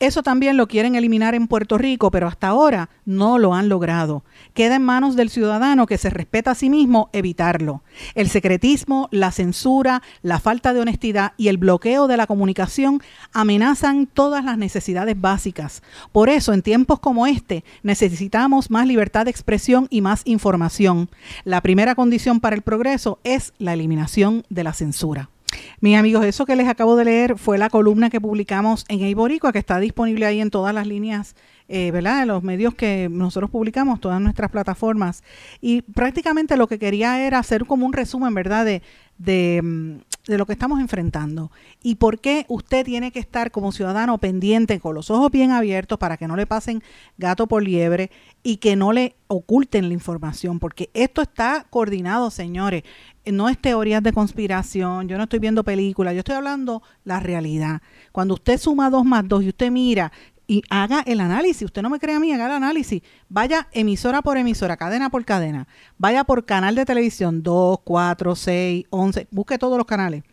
Eso 0.00 0.22
también 0.22 0.56
lo 0.56 0.68
quieren 0.68 0.94
eliminar 0.94 1.34
en 1.34 1.48
Puerto 1.48 1.78
Rico, 1.78 2.10
pero 2.10 2.28
hasta 2.28 2.48
ahora 2.48 2.90
no 3.04 3.38
lo 3.38 3.54
han 3.54 3.68
logrado. 3.68 4.24
Queda 4.54 4.76
en 4.76 4.82
manos 4.82 5.16
del 5.16 5.30
ciudadano 5.30 5.86
que 5.86 5.98
se 5.98 6.10
respeta 6.10 6.52
a 6.52 6.54
sí 6.54 6.70
mismo 6.70 7.08
evitarlo. 7.12 7.82
El 8.14 8.28
secretismo, 8.28 9.08
la 9.10 9.30
censura, 9.32 10.02
la 10.22 10.40
falta 10.40 10.72
de 10.74 10.80
honestidad 10.80 11.32
y 11.36 11.48
el 11.48 11.58
bloqueo 11.58 12.06
de 12.06 12.16
la 12.16 12.26
comunicación 12.26 13.02
amenazan 13.32 14.06
todas 14.06 14.44
las 14.44 14.58
necesidades 14.58 15.20
básicas. 15.20 15.82
Por 16.12 16.28
eso, 16.28 16.52
en 16.52 16.62
tiempos 16.62 17.00
como 17.00 17.26
este, 17.26 17.64
necesitamos 17.82 18.70
más 18.70 18.86
libertad 18.86 19.24
de 19.24 19.30
expresión 19.30 19.86
y 19.90 20.00
más 20.00 20.22
información. 20.24 21.08
La 21.44 21.60
primera 21.60 21.94
condición 21.94 22.40
para 22.40 22.56
el 22.56 22.62
progreso 22.62 23.18
es 23.24 23.52
la 23.58 23.72
eliminación 23.72 24.44
de 24.50 24.64
la 24.64 24.72
censura. 24.72 25.30
Mis 25.80 25.96
amigos, 25.96 26.24
eso 26.24 26.46
que 26.46 26.56
les 26.56 26.68
acabo 26.68 26.96
de 26.96 27.04
leer 27.04 27.38
fue 27.38 27.58
la 27.58 27.70
columna 27.70 28.10
que 28.10 28.20
publicamos 28.20 28.84
en 28.88 29.00
Eiboricua, 29.00 29.52
que 29.52 29.58
está 29.58 29.80
disponible 29.80 30.26
ahí 30.26 30.40
en 30.40 30.50
todas 30.50 30.74
las 30.74 30.86
líneas, 30.86 31.34
eh, 31.68 31.90
¿verdad? 31.90 32.22
En 32.22 32.28
los 32.28 32.42
medios 32.42 32.74
que 32.74 33.08
nosotros 33.10 33.50
publicamos, 33.50 34.00
todas 34.00 34.20
nuestras 34.20 34.50
plataformas. 34.50 35.22
Y 35.60 35.82
prácticamente 35.82 36.56
lo 36.56 36.66
que 36.66 36.78
quería 36.78 37.26
era 37.26 37.38
hacer 37.38 37.66
como 37.66 37.86
un 37.86 37.92
resumen, 37.92 38.34
¿verdad? 38.34 38.64
De, 38.64 38.82
de, 39.18 39.60
mm, 39.62 39.98
de 40.26 40.38
lo 40.38 40.46
que 40.46 40.52
estamos 40.52 40.80
enfrentando. 40.80 41.50
Y 41.82 41.96
por 41.96 42.20
qué 42.20 42.46
usted 42.48 42.84
tiene 42.84 43.10
que 43.10 43.18
estar 43.18 43.50
como 43.50 43.72
ciudadano 43.72 44.18
pendiente 44.18 44.78
con 44.78 44.94
los 44.94 45.10
ojos 45.10 45.30
bien 45.30 45.50
abiertos 45.50 45.98
para 45.98 46.16
que 46.16 46.28
no 46.28 46.36
le 46.36 46.46
pasen 46.46 46.82
gato 47.18 47.46
por 47.46 47.62
liebre 47.62 48.10
y 48.42 48.58
que 48.58 48.76
no 48.76 48.92
le 48.92 49.16
oculten 49.26 49.88
la 49.88 49.94
información, 49.94 50.58
porque 50.58 50.90
esto 50.94 51.22
está 51.22 51.66
coordinado, 51.70 52.30
señores. 52.30 52.82
No 53.24 53.48
es 53.48 53.58
teorías 53.58 54.02
de 54.02 54.12
conspiración, 54.12 55.08
yo 55.08 55.16
no 55.16 55.24
estoy 55.24 55.38
viendo 55.38 55.64
películas, 55.64 56.12
yo 56.14 56.20
estoy 56.20 56.34
hablando 56.34 56.82
la 57.04 57.20
realidad. 57.20 57.80
Cuando 58.10 58.34
usted 58.34 58.58
suma 58.58 58.90
dos 58.90 59.04
más 59.04 59.26
dos 59.26 59.44
y 59.44 59.48
usted 59.48 59.70
mira 59.70 60.12
y 60.52 60.62
haga 60.68 61.02
el 61.06 61.22
análisis, 61.22 61.62
usted 61.62 61.80
no 61.80 61.88
me 61.88 61.98
cree 61.98 62.14
a 62.14 62.20
mí, 62.20 62.30
haga 62.30 62.44
el 62.44 62.52
análisis, 62.52 63.02
vaya 63.30 63.68
emisora 63.72 64.20
por 64.20 64.36
emisora, 64.36 64.76
cadena 64.76 65.08
por 65.08 65.24
cadena, 65.24 65.66
vaya 65.96 66.24
por 66.24 66.44
canal 66.44 66.74
de 66.74 66.84
televisión 66.84 67.42
2, 67.42 67.78
4, 67.82 68.36
6, 68.36 68.84
11, 68.90 69.28
busque 69.30 69.56
todos 69.56 69.78
los 69.78 69.86
canales. 69.86 70.24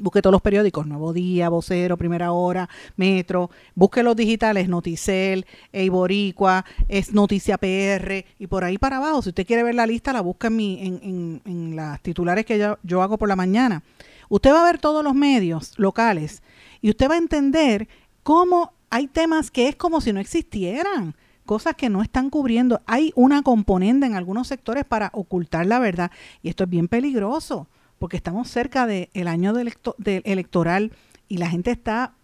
Busque 0.00 0.22
todos 0.22 0.32
los 0.32 0.42
periódicos, 0.42 0.86
Nuevo 0.88 1.12
Día, 1.12 1.48
Vocero, 1.48 1.96
Primera 1.96 2.32
Hora, 2.32 2.68
Metro, 2.96 3.50
busque 3.76 4.02
los 4.02 4.16
digitales, 4.16 4.68
Noticel, 4.68 5.46
Eiboricua, 5.72 6.64
es 6.88 7.12
Noticia 7.12 7.58
PR 7.58 8.24
y 8.40 8.46
por 8.48 8.64
ahí 8.64 8.76
para 8.76 8.96
abajo. 8.96 9.22
Si 9.22 9.28
usted 9.28 9.46
quiere 9.46 9.62
ver 9.62 9.76
la 9.76 9.86
lista, 9.86 10.12
la 10.12 10.20
busca 10.20 10.48
en, 10.48 10.56
mi, 10.56 10.84
en, 10.84 11.42
en, 11.44 11.76
las 11.76 12.00
titulares 12.00 12.44
que 12.44 12.74
yo 12.82 13.02
hago 13.02 13.18
por 13.18 13.28
la 13.28 13.36
mañana. 13.36 13.82
Usted 14.28 14.52
va 14.52 14.62
a 14.62 14.70
ver 14.70 14.78
todos 14.78 15.02
los 15.02 15.14
medios 15.14 15.76
locales 15.78 16.42
y 16.80 16.90
usted 16.90 17.08
va 17.08 17.14
a 17.14 17.18
entender 17.18 17.88
cómo 18.22 18.77
hay 18.90 19.06
temas 19.06 19.50
que 19.50 19.68
es 19.68 19.76
como 19.76 20.00
si 20.00 20.12
no 20.12 20.20
existieran 20.20 21.14
cosas 21.44 21.74
que 21.76 21.88
no 21.88 22.02
están 22.02 22.30
cubriendo. 22.30 22.82
Hay 22.86 23.12
una 23.16 23.42
componente 23.42 24.06
en 24.06 24.14
algunos 24.14 24.48
sectores 24.48 24.84
para 24.84 25.10
ocultar 25.14 25.66
la 25.66 25.78
verdad 25.78 26.10
y 26.42 26.48
esto 26.50 26.64
es 26.64 26.70
bien 26.70 26.88
peligroso 26.88 27.68
porque 27.98 28.16
estamos 28.16 28.48
cerca 28.48 28.86
del 28.86 29.28
año 29.28 29.52
de 29.52 30.22
electoral 30.24 30.92
y 31.26 31.38
la 31.38 31.50
gente 31.50 31.70
está 31.70 32.14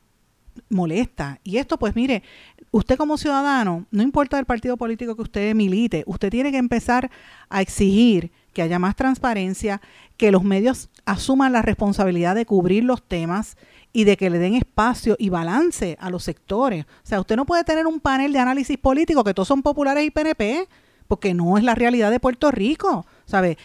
molesta. 0.69 1.41
Y 1.43 1.57
esto, 1.57 1.79
pues 1.79 1.97
mire, 1.97 2.23
usted 2.71 2.97
como 2.97 3.19
ciudadano, 3.19 3.87
no 3.91 4.03
importa 4.03 4.39
el 4.39 4.45
partido 4.45 4.77
político 4.77 5.17
que 5.17 5.23
usted 5.23 5.55
milite, 5.55 6.05
usted 6.07 6.31
tiene 6.31 6.53
que 6.53 6.59
empezar 6.59 7.11
a 7.49 7.61
exigir 7.61 8.31
que 8.53 8.63
haya 8.63 8.79
más 8.79 8.95
transparencia, 8.95 9.81
que 10.17 10.31
los 10.31 10.45
medios 10.45 10.91
asuman 11.07 11.53
la 11.53 11.63
responsabilidad 11.63 12.35
de 12.35 12.47
cubrir 12.47 12.85
los 12.85 13.03
temas 13.03 13.57
y 13.95 14.05
de 14.05 14.17
que 14.17 14.29
le 14.29 14.39
den 14.39 14.57
espacio 14.57 15.15
y 15.21 15.29
balance 15.31 15.97
a 16.01 16.11
los 16.11 16.25
sectores. 16.25 16.85
O 16.85 17.07
sea, 17.07 17.21
usted 17.21 17.37
no 17.37 17.47
puede 17.47 17.63
tener 17.63 17.87
un 17.87 18.01
panel 18.01 18.33
de 18.33 18.41
análisis 18.41 18.77
político 18.77 19.23
que 19.23 19.33
todos 19.33 19.49
son 19.49 19.63
populares 19.63 20.05
y 20.05 20.11
PNP, 20.11 20.69
porque 21.07 21.33
no 21.33 21.57
es 21.57 21.65
la 21.65 21.77
realidad 21.77 22.11
de 22.11 22.19
Puerto 22.19 22.51
Rico. 22.51 23.07
¿Sabe? 23.25 23.57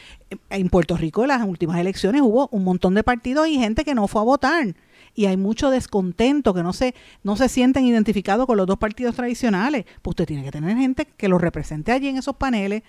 En 0.52 0.70
Puerto 0.70 0.96
Rico, 0.96 1.24
en 1.24 1.30
las 1.30 1.42
últimas 1.42 1.80
elecciones, 1.80 2.22
hubo 2.22 2.48
un 2.52 2.64
montón 2.64 2.94
de 2.94 3.04
partidos 3.04 3.48
y 3.48 3.58
gente 3.58 3.84
que 3.84 3.96
no 3.96 4.08
fue 4.08 4.22
a 4.22 4.26
votar. 4.26 4.76
Y 5.16 5.26
hay 5.26 5.36
mucho 5.36 5.72
descontento, 5.72 6.54
que 6.54 6.62
no 6.62 6.74
se, 6.74 6.94
no 7.24 7.36
se 7.36 7.50
sienten 7.50 7.86
identificados 7.86 8.46
con 8.46 8.56
los 8.56 8.68
dos 8.68 8.78
partidos 8.78 9.16
tradicionales. 9.16 9.86
Pues 10.04 10.12
usted 10.12 10.28
tiene 10.28 10.44
que 10.44 10.52
tener 10.52 10.78
gente 10.78 11.08
que 11.08 11.28
los 11.28 11.42
represente 11.42 11.92
allí 11.92 12.08
en 12.08 12.18
esos 12.18 12.36
paneles 12.36 12.84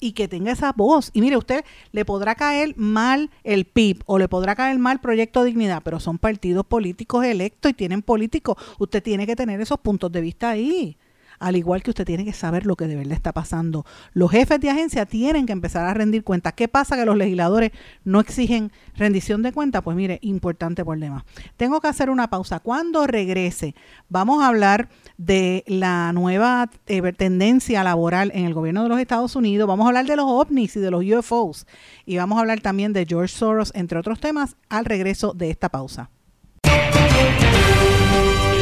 y 0.00 0.12
que 0.12 0.28
tenga 0.28 0.52
esa 0.52 0.72
voz. 0.72 1.10
Y 1.12 1.20
mire, 1.20 1.36
usted 1.36 1.64
le 1.92 2.04
podrá 2.04 2.34
caer 2.34 2.74
mal 2.76 3.30
el 3.44 3.66
PIB 3.66 4.02
o 4.06 4.18
le 4.18 4.28
podrá 4.28 4.54
caer 4.54 4.78
mal 4.78 5.00
Proyecto 5.00 5.44
Dignidad, 5.44 5.82
pero 5.84 6.00
son 6.00 6.18
partidos 6.18 6.66
políticos 6.66 7.24
electos 7.24 7.70
y 7.70 7.74
tienen 7.74 8.02
políticos. 8.02 8.56
Usted 8.78 9.02
tiene 9.02 9.26
que 9.26 9.36
tener 9.36 9.60
esos 9.60 9.78
puntos 9.78 10.10
de 10.10 10.20
vista 10.20 10.50
ahí 10.50 10.96
al 11.40 11.56
igual 11.56 11.82
que 11.82 11.90
usted 11.90 12.04
tiene 12.04 12.24
que 12.24 12.32
saber 12.32 12.66
lo 12.66 12.76
que 12.76 12.86
de 12.86 12.96
verdad 12.96 13.14
está 13.14 13.32
pasando. 13.32 13.84
Los 14.12 14.30
jefes 14.30 14.60
de 14.60 14.70
agencia 14.70 15.06
tienen 15.06 15.46
que 15.46 15.52
empezar 15.52 15.86
a 15.86 15.94
rendir 15.94 16.22
cuentas. 16.22 16.52
¿Qué 16.52 16.68
pasa 16.68 16.96
que 16.96 17.04
los 17.04 17.16
legisladores 17.16 17.72
no 18.04 18.20
exigen 18.20 18.70
rendición 18.96 19.42
de 19.42 19.52
cuentas? 19.52 19.82
Pues 19.82 19.96
mire, 19.96 20.18
importante 20.22 20.84
problema. 20.84 21.24
Tengo 21.56 21.80
que 21.80 21.88
hacer 21.88 22.10
una 22.10 22.28
pausa. 22.28 22.60
Cuando 22.60 23.06
regrese, 23.06 23.74
vamos 24.08 24.42
a 24.42 24.48
hablar 24.48 24.88
de 25.16 25.64
la 25.66 26.12
nueva 26.12 26.70
eh, 26.86 27.12
tendencia 27.14 27.82
laboral 27.82 28.30
en 28.34 28.44
el 28.44 28.54
gobierno 28.54 28.82
de 28.82 28.90
los 28.90 29.00
Estados 29.00 29.34
Unidos. 29.34 29.66
Vamos 29.66 29.86
a 29.86 29.88
hablar 29.88 30.06
de 30.06 30.16
los 30.16 30.26
ovnis 30.26 30.76
y 30.76 30.80
de 30.80 30.90
los 30.90 31.04
UFOs. 31.04 31.66
Y 32.04 32.18
vamos 32.18 32.36
a 32.36 32.42
hablar 32.42 32.60
también 32.60 32.92
de 32.92 33.06
George 33.08 33.34
Soros, 33.34 33.72
entre 33.74 33.98
otros 33.98 34.20
temas, 34.20 34.56
al 34.68 34.84
regreso 34.84 35.32
de 35.32 35.50
esta 35.50 35.70
pausa. 35.70 36.10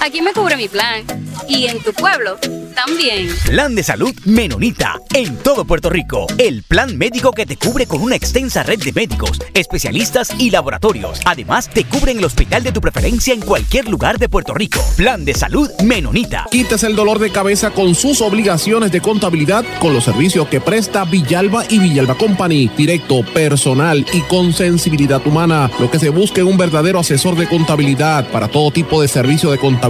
Aquí 0.00 0.22
me 0.22 0.32
cubre 0.32 0.56
mi 0.56 0.66
plan 0.68 1.04
y 1.46 1.66
en 1.66 1.82
tu 1.82 1.92
pueblo 1.92 2.38
también. 2.74 3.28
Plan 3.44 3.74
de 3.74 3.82
salud 3.82 4.14
Menonita. 4.24 4.98
En 5.12 5.36
todo 5.38 5.64
Puerto 5.64 5.90
Rico. 5.90 6.26
El 6.38 6.62
plan 6.62 6.96
médico 6.96 7.32
que 7.32 7.44
te 7.44 7.56
cubre 7.56 7.86
con 7.86 8.00
una 8.00 8.16
extensa 8.16 8.62
red 8.62 8.78
de 8.78 8.92
médicos, 8.92 9.38
especialistas 9.54 10.30
y 10.38 10.50
laboratorios. 10.50 11.20
Además, 11.24 11.68
te 11.68 11.84
cubre 11.84 12.12
en 12.12 12.18
el 12.18 12.24
hospital 12.24 12.62
de 12.62 12.72
tu 12.72 12.80
preferencia 12.80 13.34
en 13.34 13.40
cualquier 13.40 13.88
lugar 13.88 14.18
de 14.18 14.28
Puerto 14.28 14.54
Rico. 14.54 14.80
Plan 14.96 15.24
de 15.24 15.34
salud 15.34 15.68
Menonita. 15.84 16.46
Quites 16.50 16.82
el 16.84 16.96
dolor 16.96 17.18
de 17.18 17.30
cabeza 17.30 17.70
con 17.70 17.94
sus 17.94 18.20
obligaciones 18.20 18.92
de 18.92 19.00
contabilidad 19.00 19.64
con 19.80 19.92
los 19.92 20.04
servicios 20.04 20.48
que 20.48 20.60
presta 20.60 21.04
Villalba 21.04 21.64
y 21.68 21.78
Villalba 21.78 22.16
Company. 22.16 22.70
Directo, 22.76 23.22
personal 23.34 24.06
y 24.12 24.20
con 24.22 24.52
sensibilidad 24.52 25.26
humana. 25.26 25.70
Lo 25.78 25.90
que 25.90 25.98
se 25.98 26.10
busca 26.10 26.40
en 26.40 26.46
un 26.46 26.56
verdadero 26.56 27.00
asesor 27.00 27.36
de 27.36 27.48
contabilidad 27.48 28.28
para 28.30 28.48
todo 28.48 28.70
tipo 28.70 29.02
de 29.02 29.08
servicio 29.08 29.50
de 29.50 29.58
contabilidad, 29.58 29.89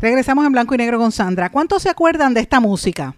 Regresamos 0.00 0.46
en 0.46 0.52
blanco 0.52 0.74
y 0.74 0.78
negro 0.78 0.98
con 0.98 1.12
Sandra. 1.12 1.50
¿Cuántos 1.50 1.82
se 1.82 1.90
acuerdan 1.90 2.32
de 2.32 2.40
esta 2.40 2.58
música? 2.58 3.14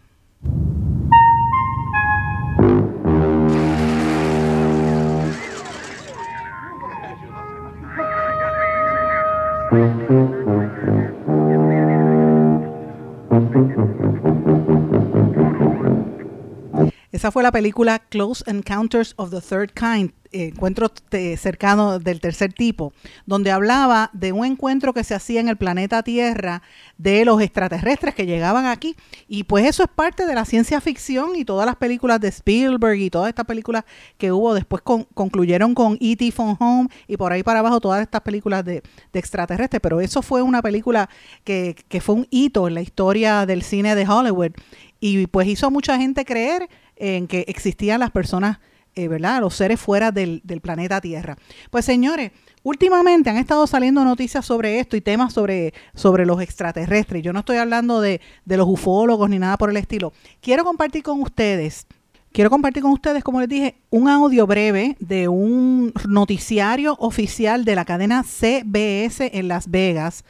Esa 17.12 17.30
fue 17.30 17.44
la 17.44 17.52
película 17.52 18.00
Close 18.00 18.42
Encounters 18.50 19.14
of 19.16 19.30
the 19.30 19.40
Third 19.40 19.70
Kind, 19.74 20.12
encuentro 20.32 20.90
cercano 21.36 21.98
del 21.98 22.20
tercer 22.20 22.52
tipo, 22.52 22.92
donde 23.26 23.50
hablaba 23.50 24.10
de 24.12 24.32
un 24.32 24.44
encuentro 24.44 24.92
que 24.92 25.04
se 25.04 25.14
hacía 25.14 25.40
en 25.40 25.48
el 25.48 25.56
planeta 25.56 26.02
Tierra 26.02 26.62
de 26.98 27.24
los 27.24 27.40
extraterrestres 27.40 28.14
que 28.14 28.26
llegaban 28.26 28.66
aquí. 28.66 28.96
Y 29.28 29.44
pues 29.44 29.66
eso 29.66 29.82
es 29.82 29.88
parte 29.88 30.26
de 30.26 30.34
la 30.34 30.44
ciencia 30.44 30.80
ficción 30.80 31.36
y 31.36 31.44
todas 31.44 31.66
las 31.66 31.76
películas 31.76 32.20
de 32.20 32.28
Spielberg 32.28 32.98
y 32.98 33.10
todas 33.10 33.28
estas 33.28 33.46
películas 33.46 33.84
que 34.18 34.32
hubo 34.32 34.54
después 34.54 34.82
concluyeron 34.82 35.74
con 35.74 35.98
E.T. 36.00 36.32
Phone 36.32 36.56
Home 36.58 36.88
y 37.06 37.16
por 37.16 37.32
ahí 37.32 37.42
para 37.42 37.60
abajo 37.60 37.80
todas 37.80 38.02
estas 38.02 38.22
películas 38.22 38.64
de, 38.64 38.82
de 39.12 39.18
extraterrestres. 39.18 39.80
Pero 39.80 40.00
eso 40.00 40.22
fue 40.22 40.42
una 40.42 40.62
película 40.62 41.08
que, 41.44 41.76
que 41.88 42.00
fue 42.00 42.14
un 42.14 42.26
hito 42.30 42.68
en 42.68 42.74
la 42.74 42.82
historia 42.82 43.46
del 43.46 43.62
cine 43.62 43.94
de 43.94 44.06
Hollywood 44.06 44.52
y 45.00 45.26
pues 45.26 45.48
hizo 45.48 45.66
a 45.66 45.70
mucha 45.70 45.98
gente 45.98 46.24
creer 46.24 46.68
en 46.96 47.26
que 47.26 47.44
existían 47.48 48.00
las 48.00 48.10
personas 48.10 48.60
eh, 48.94 49.08
¿verdad? 49.08 49.40
Los 49.40 49.54
seres 49.54 49.80
fuera 49.80 50.12
del, 50.12 50.42
planeta 50.62 51.00
Tierra. 51.00 51.36
Pues 51.70 51.84
señores, 51.84 52.32
últimamente 52.62 53.30
han 53.30 53.36
estado 53.36 53.66
saliendo 53.66 54.04
noticias 54.04 54.44
sobre 54.44 54.80
esto 54.80 54.96
y 54.96 55.00
temas 55.00 55.32
sobre, 55.32 55.74
sobre 55.94 56.26
los 56.26 56.40
extraterrestres. 56.40 57.22
Yo 57.22 57.32
no 57.32 57.40
estoy 57.40 57.56
hablando 57.56 58.00
de, 58.00 58.20
de 58.44 58.56
los 58.56 58.68
ufólogos 58.68 59.28
ni 59.30 59.38
nada 59.38 59.56
por 59.56 59.70
el 59.70 59.76
estilo. 59.76 60.12
Quiero 60.40 60.64
compartir 60.64 61.02
con 61.02 61.20
ustedes 61.20 61.86
Quiero 62.32 62.48
compartir 62.48 62.82
con 62.82 62.92
ustedes, 62.92 63.22
como 63.22 63.40
les 63.40 63.48
dije, 63.48 63.74
un 63.90 64.08
audio 64.08 64.46
breve 64.46 64.96
de 65.00 65.28
un 65.28 65.92
noticiario 66.08 66.96
oficial 66.98 67.66
de 67.66 67.74
la 67.74 67.84
cadena 67.84 68.22
CBS 68.22 69.30
en 69.34 69.48
Las 69.48 69.70
Vegas, 69.70 70.24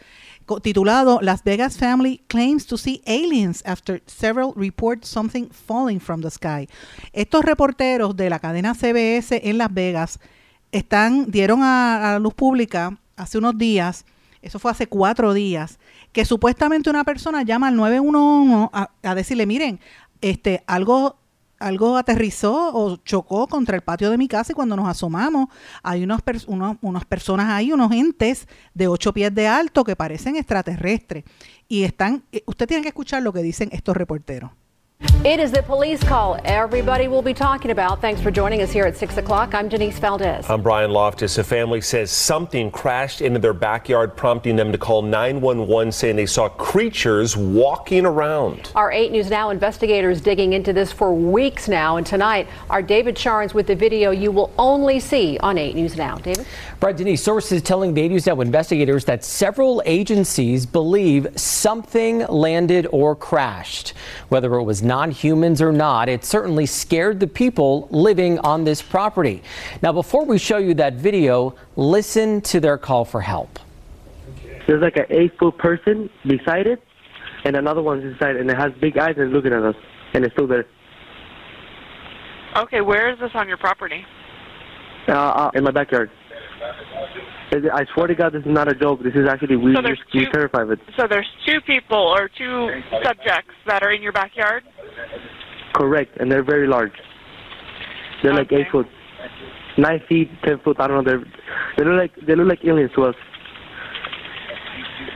titulado 0.60 1.20
Las 1.22 1.44
Vegas 1.44 1.78
Family 1.78 2.22
Claims 2.26 2.66
to 2.66 2.76
See 2.76 3.02
Aliens 3.06 3.62
After 3.64 4.02
Several 4.06 4.52
Report 4.56 5.04
Something 5.04 5.48
Falling 5.50 6.00
from 6.00 6.20
the 6.20 6.30
Sky. 6.30 6.68
Estos 7.12 7.44
reporteros 7.44 8.16
de 8.16 8.28
la 8.28 8.38
cadena 8.38 8.74
CBS 8.74 9.40
en 9.48 9.58
Las 9.58 9.72
Vegas 9.72 10.18
están, 10.72 11.30
dieron 11.30 11.62
a, 11.62 11.98
la 12.02 12.18
luz 12.18 12.34
pública 12.34 12.98
hace 13.16 13.38
unos 13.38 13.56
días, 13.56 14.04
eso 14.40 14.58
fue 14.58 14.70
hace 14.70 14.86
cuatro 14.86 15.32
días, 15.34 15.78
que 16.12 16.24
supuestamente 16.24 16.90
una 16.90 17.04
persona 17.04 17.42
llama 17.42 17.68
al 17.68 17.76
911 17.76 18.70
a, 18.72 18.90
a 19.02 19.14
decirle, 19.14 19.46
miren, 19.46 19.80
este, 20.20 20.64
algo 20.66 21.21
algo 21.62 21.96
aterrizó 21.96 22.74
o 22.74 22.96
chocó 22.96 23.46
contra 23.46 23.76
el 23.76 23.82
patio 23.82 24.10
de 24.10 24.18
mi 24.18 24.28
casa 24.28 24.52
y 24.52 24.54
cuando 24.54 24.76
nos 24.76 24.88
asomamos 24.88 25.48
hay 25.82 26.04
unos, 26.04 26.20
unas 26.80 27.04
personas 27.04 27.50
ahí, 27.50 27.72
unos 27.72 27.92
entes 27.92 28.48
de 28.74 28.88
ocho 28.88 29.12
pies 29.12 29.34
de 29.34 29.46
alto 29.46 29.84
que 29.84 29.96
parecen 29.96 30.36
extraterrestres 30.36 31.24
y 31.68 31.84
están, 31.84 32.24
eh, 32.32 32.42
usted 32.46 32.66
tiene 32.66 32.82
que 32.82 32.88
escuchar 32.88 33.22
lo 33.22 33.32
que 33.32 33.42
dicen 33.42 33.68
estos 33.72 33.96
reporteros. 33.96 34.50
It 35.24 35.38
is 35.38 35.52
the 35.52 35.62
police 35.62 36.02
call 36.02 36.36
everybody 36.44 37.06
will 37.06 37.22
be 37.22 37.32
talking 37.32 37.70
about. 37.70 38.00
Thanks 38.00 38.20
for 38.20 38.32
joining 38.32 38.60
us 38.60 38.72
here 38.72 38.86
at 38.86 38.96
6 38.96 39.18
o'clock. 39.18 39.54
I'm 39.54 39.68
Denise 39.68 39.96
Valdez. 40.00 40.50
I'm 40.50 40.62
Brian 40.62 40.90
Loftus. 40.90 41.38
A 41.38 41.44
family 41.44 41.80
says 41.80 42.10
something 42.10 42.72
crashed 42.72 43.20
into 43.20 43.38
their 43.38 43.52
backyard, 43.52 44.16
prompting 44.16 44.56
them 44.56 44.72
to 44.72 44.78
call 44.78 45.00
911, 45.00 45.92
saying 45.92 46.16
they 46.16 46.26
saw 46.26 46.48
creatures 46.48 47.36
walking 47.36 48.04
around. 48.04 48.72
Our 48.74 48.90
8 48.90 49.12
News 49.12 49.30
Now 49.30 49.50
investigators 49.50 50.20
digging 50.20 50.54
into 50.54 50.72
this 50.72 50.90
for 50.90 51.14
weeks 51.14 51.68
now. 51.68 51.98
And 51.98 52.06
tonight, 52.06 52.48
our 52.68 52.82
David 52.82 53.14
Charns 53.14 53.54
with 53.54 53.68
the 53.68 53.76
video 53.76 54.10
you 54.10 54.32
will 54.32 54.52
only 54.58 54.98
see 54.98 55.38
on 55.38 55.56
8 55.56 55.76
News 55.76 55.96
Now. 55.96 56.16
David? 56.16 56.44
Right, 56.80 56.96
Denise, 56.96 57.22
sources 57.22 57.62
telling 57.62 57.94
the 57.94 58.02
8 58.02 58.08
News 58.08 58.26
Now 58.26 58.40
investigators 58.40 59.04
that 59.04 59.24
several 59.24 59.84
agencies 59.86 60.66
believe 60.66 61.28
something 61.36 62.26
landed 62.26 62.88
or 62.90 63.14
crashed. 63.14 63.94
Whether 64.30 64.52
it 64.56 64.64
was 64.64 64.82
non 64.92 65.10
humans 65.10 65.62
or 65.62 65.72
not, 65.72 66.10
it 66.10 66.22
certainly 66.22 66.66
scared 66.66 67.18
the 67.18 67.26
people 67.26 67.88
living 67.90 68.38
on 68.40 68.62
this 68.62 68.82
property. 68.82 69.42
Now, 69.80 69.90
before 69.90 70.26
we 70.26 70.36
show 70.36 70.58
you 70.58 70.74
that 70.74 70.94
video, 71.08 71.54
listen 71.76 72.42
to 72.42 72.60
their 72.60 72.76
call 72.76 73.06
for 73.06 73.22
help. 73.22 73.58
There's 74.66 74.82
like 74.82 74.98
an 74.98 75.06
eight 75.08 75.32
foot 75.38 75.56
person 75.56 76.10
beside 76.26 76.66
it, 76.66 76.82
and 77.44 77.56
another 77.56 77.80
one's 77.80 78.04
inside, 78.04 78.36
and 78.36 78.50
it 78.50 78.56
has 78.58 78.70
big 78.82 78.98
eyes 78.98 79.14
and 79.16 79.32
looking 79.32 79.54
at 79.54 79.62
us, 79.62 79.76
and 80.12 80.26
it's 80.26 80.34
still 80.34 80.46
there. 80.46 80.66
Okay, 82.56 82.82
where 82.82 83.10
is 83.10 83.18
this 83.18 83.30
on 83.32 83.48
your 83.48 83.56
property? 83.56 84.04
Uh, 85.08 85.12
uh, 85.12 85.50
in 85.54 85.64
my 85.64 85.70
backyard. 85.70 86.10
I 87.52 87.84
swear 87.92 88.06
to 88.06 88.14
God, 88.14 88.32
this 88.32 88.40
is 88.40 88.52
not 88.52 88.70
a 88.70 88.74
joke. 88.74 89.02
This 89.02 89.14
is 89.14 89.28
actually 89.28 89.56
we 89.56 89.74
so 89.74 89.82
just 89.82 90.00
we 90.14 90.26
terrified. 90.32 90.78
So 90.96 91.06
there's 91.08 91.28
two 91.46 91.60
people 91.66 91.98
or 91.98 92.28
two 92.28 92.70
subjects 93.04 93.52
that 93.66 93.82
are 93.82 93.92
in 93.92 94.00
your 94.00 94.12
backyard. 94.12 94.64
correct, 95.74 96.16
and 96.18 96.30
they're 96.30 96.44
very 96.44 96.66
large. 96.66 96.92
They're 98.22 98.34
like 98.34 98.50
eight 98.52 98.68
foot, 98.70 98.86
nine 99.76 100.00
feet, 100.08 100.30
ten 100.44 100.60
foot. 100.60 100.78
I 100.80 100.86
don't 100.88 101.04
know. 101.04 101.10
They're 101.10 101.24
they 101.76 101.84
look 101.84 101.98
like 101.98 102.26
they 102.26 102.34
look 102.34 102.48
like 102.48 102.64
aliens 102.64 102.92
to 102.96 103.04
us. 103.04 103.16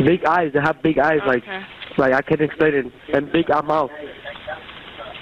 Big 0.05 0.25
eyes. 0.27 0.51
They 0.53 0.61
have 0.61 0.83
big 0.83 0.99
eyes, 0.99 1.21
like 1.27 1.45
like 1.97 2.13
I 2.13 2.21
can't 2.21 2.43
explain 2.43 2.75
it, 2.75 2.87
and 3.15 3.33
big 3.33 3.49
mouth. 3.49 3.91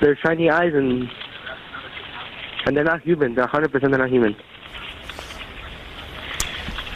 They're 0.00 0.18
shiny 0.24 0.50
eyes, 0.50 0.72
and 0.74 1.04
and 2.66 2.76
they're 2.76 2.84
not 2.84 3.02
human. 3.02 3.34
They're 3.34 3.46
100% 3.46 3.70
they're 3.70 3.90
not 3.90 4.10
human. 4.10 4.34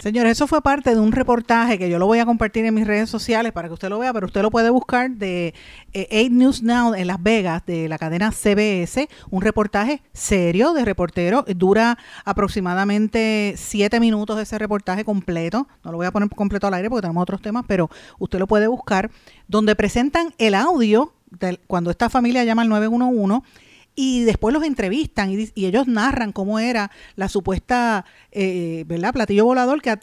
Señores, 0.09 0.32
eso 0.32 0.46
fue 0.46 0.62
parte 0.62 0.94
de 0.94 1.00
un 1.00 1.12
reportaje 1.12 1.76
que 1.76 1.90
yo 1.90 1.98
lo 1.98 2.06
voy 2.06 2.18
a 2.18 2.24
compartir 2.24 2.64
en 2.64 2.72
mis 2.72 2.86
redes 2.86 3.11
sociales 3.11 3.52
para 3.52 3.68
que 3.68 3.74
usted 3.74 3.90
lo 3.90 3.98
vea, 3.98 4.11
pero 4.14 4.24
usted 4.24 4.40
lo 4.40 4.50
puede 4.50 4.70
buscar 4.70 5.11
de 5.11 5.52
8 5.88 5.92
eh, 5.92 6.30
News 6.30 6.62
Now 6.62 6.94
en 6.94 7.09
Las 7.09 7.22
Vegas, 7.22 7.66
de 7.66 7.90
la 7.90 7.98
cadena 7.98 8.32
CBS, 8.32 9.06
un 9.28 9.42
reportaje 9.42 10.00
serio 10.14 10.72
de 10.72 10.86
reportero, 10.86 11.44
dura 11.54 11.98
aproximadamente 12.24 13.52
7 13.59 14.00
minutos 14.00 14.40
ese 14.40 14.56
reportaje 14.59 15.04
completo, 15.04 15.68
no 15.84 15.90
lo 15.90 15.98
voy 15.98 16.06
a 16.06 16.11
poner 16.11 16.30
completo 16.30 16.68
al 16.68 16.72
aire 16.72 16.88
porque 16.88 17.02
tenemos 17.02 17.20
otros 17.20 17.42
temas, 17.42 17.66
pero 17.68 17.90
usted 18.18 18.38
lo 18.38 18.46
puede 18.46 18.66
buscar, 18.66 19.11
donde 19.46 19.76
presentan 19.76 20.32
el 20.38 20.54
audio 20.54 21.12
cuando 21.66 21.90
esta 21.90 22.09
familia 22.09 22.44
llama 22.44 22.62
al 22.62 22.70
911 22.70 23.42
y 24.01 24.22
después 24.22 24.55
los 24.55 24.62
entrevistan 24.62 25.32
y, 25.32 25.51
ellos 25.57 25.88
narran 25.88 26.30
cómo 26.30 26.61
era 26.61 26.92
la 27.16 27.28
supuesta, 27.28 28.05
eh, 28.30 28.84
¿verdad? 28.86 29.12
Platillo 29.12 29.44
volador 29.44 29.82
que, 29.82 29.96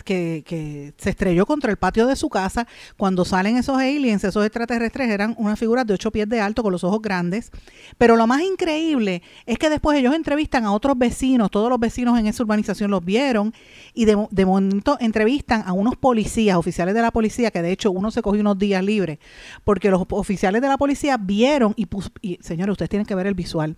que, 0.44 0.94
se 0.98 1.10
estrelló 1.12 1.46
contra 1.46 1.72
el 1.72 1.78
patio 1.78 2.06
de 2.06 2.18
su 2.18 2.28
casa. 2.28 2.68
Cuando 2.98 3.24
salen 3.24 3.56
esos 3.56 3.78
aliens, 3.78 4.26
esos 4.26 4.46
extraterrestres, 4.46 5.10
eran 5.10 5.34
unas 5.38 5.58
figuras 5.58 5.88
de 5.88 5.94
ocho 5.94 6.12
pies 6.12 6.28
de 6.28 6.42
alto 6.42 6.62
con 6.62 6.74
los 6.74 6.84
ojos 6.84 7.02
grandes. 7.02 7.52
Pero 7.98 8.18
lo 8.18 8.28
más 8.28 8.42
increíble 8.42 9.22
es 9.46 9.58
que 9.58 9.70
después 9.70 9.98
ellos 9.98 10.14
entrevistan 10.14 10.66
a 10.66 10.74
otros 10.74 10.98
vecinos, 10.98 11.50
todos 11.50 11.70
los 11.70 11.80
vecinos 11.80 12.20
en 12.20 12.28
esa 12.28 12.44
urbanización 12.44 12.92
los 12.92 13.06
vieron 13.06 13.54
y 13.94 14.04
de, 14.04 14.28
de 14.30 14.46
momento 14.46 14.98
entrevistan 15.00 15.64
a 15.66 15.72
unos 15.72 15.96
policías, 15.96 16.58
oficiales 16.58 16.96
de 16.96 17.02
la 17.02 17.12
policía, 17.12 17.50
que 17.50 17.62
de 17.62 17.72
hecho 17.72 17.92
uno 17.92 18.12
se 18.12 18.22
cogió 18.22 18.42
unos 18.42 18.60
días 18.60 18.84
libres, 18.84 19.20
porque 19.64 19.90
los 19.90 20.04
oficiales 20.10 20.62
de 20.62 20.68
la 20.68 20.78
policía 20.78 21.16
vieron 21.16 21.74
y, 21.78 21.88
y 22.22 22.40
señores, 22.42 22.74
ustedes 22.74 22.90
tienen 22.90 23.06
que 23.06 23.16
ver 23.16 23.28
el 23.28 23.36
visual 23.36 23.78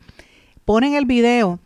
ponen 0.65 0.95
el 0.95 1.05
video 1.05 1.59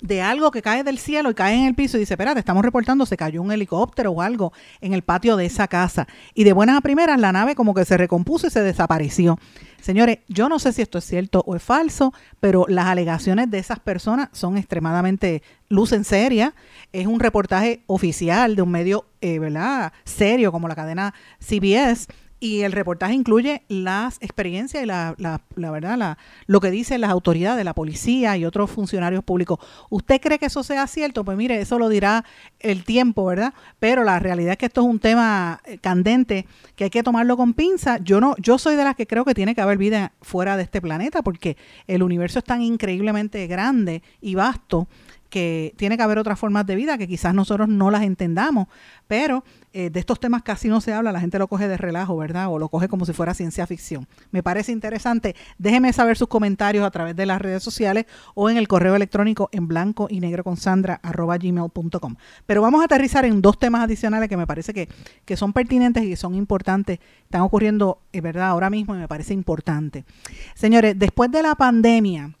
de 0.00 0.22
algo 0.22 0.50
que 0.50 0.62
cae 0.62 0.84
del 0.84 0.98
cielo 0.98 1.30
y 1.30 1.34
cae 1.34 1.54
en 1.54 1.66
el 1.66 1.74
piso 1.74 1.96
y 1.96 2.00
dice, 2.00 2.14
espérate, 2.14 2.40
estamos 2.40 2.64
reportando, 2.64 3.06
se 3.06 3.16
cayó 3.16 3.42
un 3.42 3.52
helicóptero 3.52 4.12
o 4.12 4.22
algo 4.22 4.52
en 4.80 4.94
el 4.94 5.02
patio 5.02 5.36
de 5.36 5.46
esa 5.46 5.68
casa. 5.68 6.06
Y 6.34 6.44
de 6.44 6.52
buenas 6.52 6.78
a 6.78 6.80
primeras 6.80 7.20
la 7.20 7.32
nave 7.32 7.54
como 7.54 7.74
que 7.74 7.84
se 7.84 7.96
recompuso 7.96 8.46
y 8.46 8.50
se 8.50 8.62
desapareció. 8.62 9.38
Señores, 9.80 10.18
yo 10.28 10.48
no 10.48 10.58
sé 10.58 10.72
si 10.72 10.82
esto 10.82 10.98
es 10.98 11.04
cierto 11.04 11.42
o 11.46 11.56
es 11.56 11.62
falso, 11.62 12.12
pero 12.38 12.66
las 12.68 12.86
alegaciones 12.86 13.50
de 13.50 13.58
esas 13.58 13.78
personas 13.78 14.28
son 14.32 14.56
extremadamente 14.56 15.42
lucen 15.68 16.04
serias. 16.04 16.52
Es 16.92 17.06
un 17.06 17.20
reportaje 17.20 17.82
oficial 17.86 18.56
de 18.56 18.62
un 18.62 18.70
medio, 18.70 19.06
eh, 19.20 19.38
¿verdad? 19.38 19.92
Serio 20.04 20.52
como 20.52 20.68
la 20.68 20.74
cadena 20.74 21.14
CBS 21.40 22.08
y 22.40 22.62
el 22.62 22.72
reportaje 22.72 23.12
incluye 23.12 23.62
las 23.68 24.16
experiencias 24.22 24.82
y 24.82 24.86
la, 24.86 25.14
la, 25.18 25.42
la 25.56 25.70
verdad, 25.70 25.98
la, 25.98 26.18
lo 26.46 26.60
que 26.60 26.70
dicen 26.70 27.02
las 27.02 27.10
autoridades, 27.10 27.64
la 27.64 27.74
policía 27.74 28.36
y 28.38 28.46
otros 28.46 28.70
funcionarios 28.70 29.22
públicos. 29.22 29.58
¿Usted 29.90 30.20
cree 30.20 30.38
que 30.38 30.46
eso 30.46 30.62
sea 30.62 30.86
cierto? 30.86 31.22
Pues 31.22 31.36
mire, 31.36 31.60
eso 31.60 31.78
lo 31.78 31.90
dirá 31.90 32.24
el 32.58 32.84
tiempo, 32.84 33.26
¿verdad? 33.26 33.52
Pero 33.78 34.04
la 34.04 34.18
realidad 34.18 34.52
es 34.52 34.58
que 34.58 34.66
esto 34.66 34.80
es 34.80 34.86
un 34.86 34.98
tema 34.98 35.60
eh, 35.66 35.76
candente 35.78 36.46
que 36.76 36.84
hay 36.84 36.90
que 36.90 37.02
tomarlo 37.02 37.36
con 37.36 37.52
pinza. 37.52 37.98
Yo 37.98 38.20
no, 38.20 38.34
yo 38.38 38.56
soy 38.56 38.74
de 38.74 38.84
las 38.84 38.96
que 38.96 39.06
creo 39.06 39.26
que 39.26 39.34
tiene 39.34 39.54
que 39.54 39.60
haber 39.60 39.76
vida 39.76 40.12
fuera 40.22 40.56
de 40.56 40.62
este 40.62 40.80
planeta 40.80 41.22
porque 41.22 41.58
el 41.86 42.02
universo 42.02 42.38
es 42.38 42.44
tan 42.46 42.62
increíblemente 42.62 43.46
grande 43.46 44.02
y 44.22 44.34
vasto 44.34 44.88
que 45.30 45.74
tiene 45.76 45.96
que 45.96 46.02
haber 46.02 46.18
otras 46.18 46.38
formas 46.38 46.66
de 46.66 46.74
vida 46.74 46.98
que 46.98 47.08
quizás 47.08 47.32
nosotros 47.32 47.68
no 47.68 47.90
las 47.90 48.02
entendamos, 48.02 48.68
pero 49.06 49.44
eh, 49.72 49.88
de 49.88 50.00
estos 50.00 50.18
temas 50.18 50.42
casi 50.42 50.68
no 50.68 50.80
se 50.80 50.92
habla, 50.92 51.12
la 51.12 51.20
gente 51.20 51.38
lo 51.38 51.46
coge 51.46 51.68
de 51.68 51.76
relajo, 51.76 52.16
¿verdad? 52.16 52.48
O 52.48 52.58
lo 52.58 52.68
coge 52.68 52.88
como 52.88 53.06
si 53.06 53.12
fuera 53.12 53.32
ciencia 53.34 53.66
ficción. 53.66 54.08
Me 54.32 54.42
parece 54.42 54.72
interesante. 54.72 55.36
Déjeme 55.58 55.92
saber 55.92 56.16
sus 56.16 56.28
comentarios 56.28 56.84
a 56.84 56.90
través 56.90 57.14
de 57.14 57.24
las 57.24 57.40
redes 57.40 57.62
sociales 57.62 58.06
o 58.34 58.50
en 58.50 58.56
el 58.56 58.66
correo 58.66 58.96
electrónico 58.96 59.48
en 59.52 59.68
blanco 59.68 60.08
y 60.10 60.20
negro 60.20 60.42
con 60.42 60.56
sandra 60.56 61.00
arroba 61.02 61.38
gmail.com. 61.38 62.16
Pero 62.46 62.62
vamos 62.62 62.82
a 62.82 62.84
aterrizar 62.84 63.24
en 63.24 63.40
dos 63.40 63.58
temas 63.58 63.82
adicionales 63.82 64.28
que 64.28 64.36
me 64.36 64.46
parece 64.46 64.74
que, 64.74 64.88
que 65.24 65.36
son 65.36 65.52
pertinentes 65.52 66.02
y 66.02 66.10
que 66.10 66.16
son 66.16 66.34
importantes. 66.34 66.98
Están 67.22 67.42
ocurriendo, 67.42 68.00
es 68.12 68.22
verdad, 68.22 68.48
ahora 68.48 68.70
mismo 68.70 68.96
y 68.96 68.98
me 68.98 69.08
parece 69.08 69.34
importante. 69.34 70.04
Señores, 70.54 70.98
después 70.98 71.30
de 71.30 71.42
la 71.42 71.54
pandemia, 71.54 72.32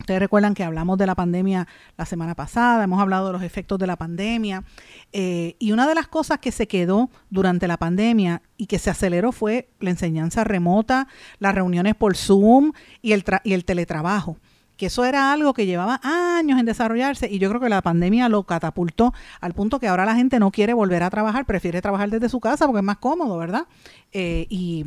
Ustedes 0.00 0.20
recuerdan 0.20 0.54
que 0.54 0.64
hablamos 0.64 0.98
de 0.98 1.06
la 1.06 1.14
pandemia 1.14 1.66
la 1.96 2.04
semana 2.04 2.34
pasada, 2.34 2.84
hemos 2.84 3.00
hablado 3.00 3.28
de 3.28 3.32
los 3.32 3.42
efectos 3.42 3.78
de 3.78 3.86
la 3.86 3.96
pandemia 3.96 4.64
eh, 5.12 5.56
y 5.58 5.72
una 5.72 5.86
de 5.86 5.94
las 5.94 6.08
cosas 6.08 6.38
que 6.38 6.52
se 6.52 6.66
quedó 6.68 7.10
durante 7.30 7.68
la 7.68 7.78
pandemia 7.78 8.42
y 8.56 8.66
que 8.66 8.78
se 8.78 8.90
aceleró 8.90 9.32
fue 9.32 9.70
la 9.80 9.90
enseñanza 9.90 10.44
remota, 10.44 11.08
las 11.38 11.54
reuniones 11.54 11.94
por 11.94 12.16
Zoom 12.16 12.72
y 13.00 13.12
el, 13.12 13.24
y 13.44 13.54
el 13.54 13.64
teletrabajo 13.64 14.36
que 14.76 14.86
eso 14.86 15.04
era 15.04 15.32
algo 15.32 15.54
que 15.54 15.66
llevaba 15.66 16.00
años 16.02 16.58
en 16.58 16.66
desarrollarse 16.66 17.28
y 17.30 17.38
yo 17.38 17.48
creo 17.48 17.60
que 17.60 17.68
la 17.68 17.82
pandemia 17.82 18.28
lo 18.28 18.42
catapultó 18.42 19.14
al 19.40 19.54
punto 19.54 19.78
que 19.78 19.88
ahora 19.88 20.04
la 20.04 20.16
gente 20.16 20.38
no 20.38 20.50
quiere 20.50 20.74
volver 20.74 21.02
a 21.02 21.10
trabajar, 21.10 21.46
prefiere 21.46 21.80
trabajar 21.80 22.10
desde 22.10 22.28
su 22.28 22.40
casa 22.40 22.66
porque 22.66 22.80
es 22.80 22.84
más 22.84 22.98
cómodo, 22.98 23.38
¿verdad? 23.38 23.66
Eh, 24.12 24.46
y, 24.48 24.84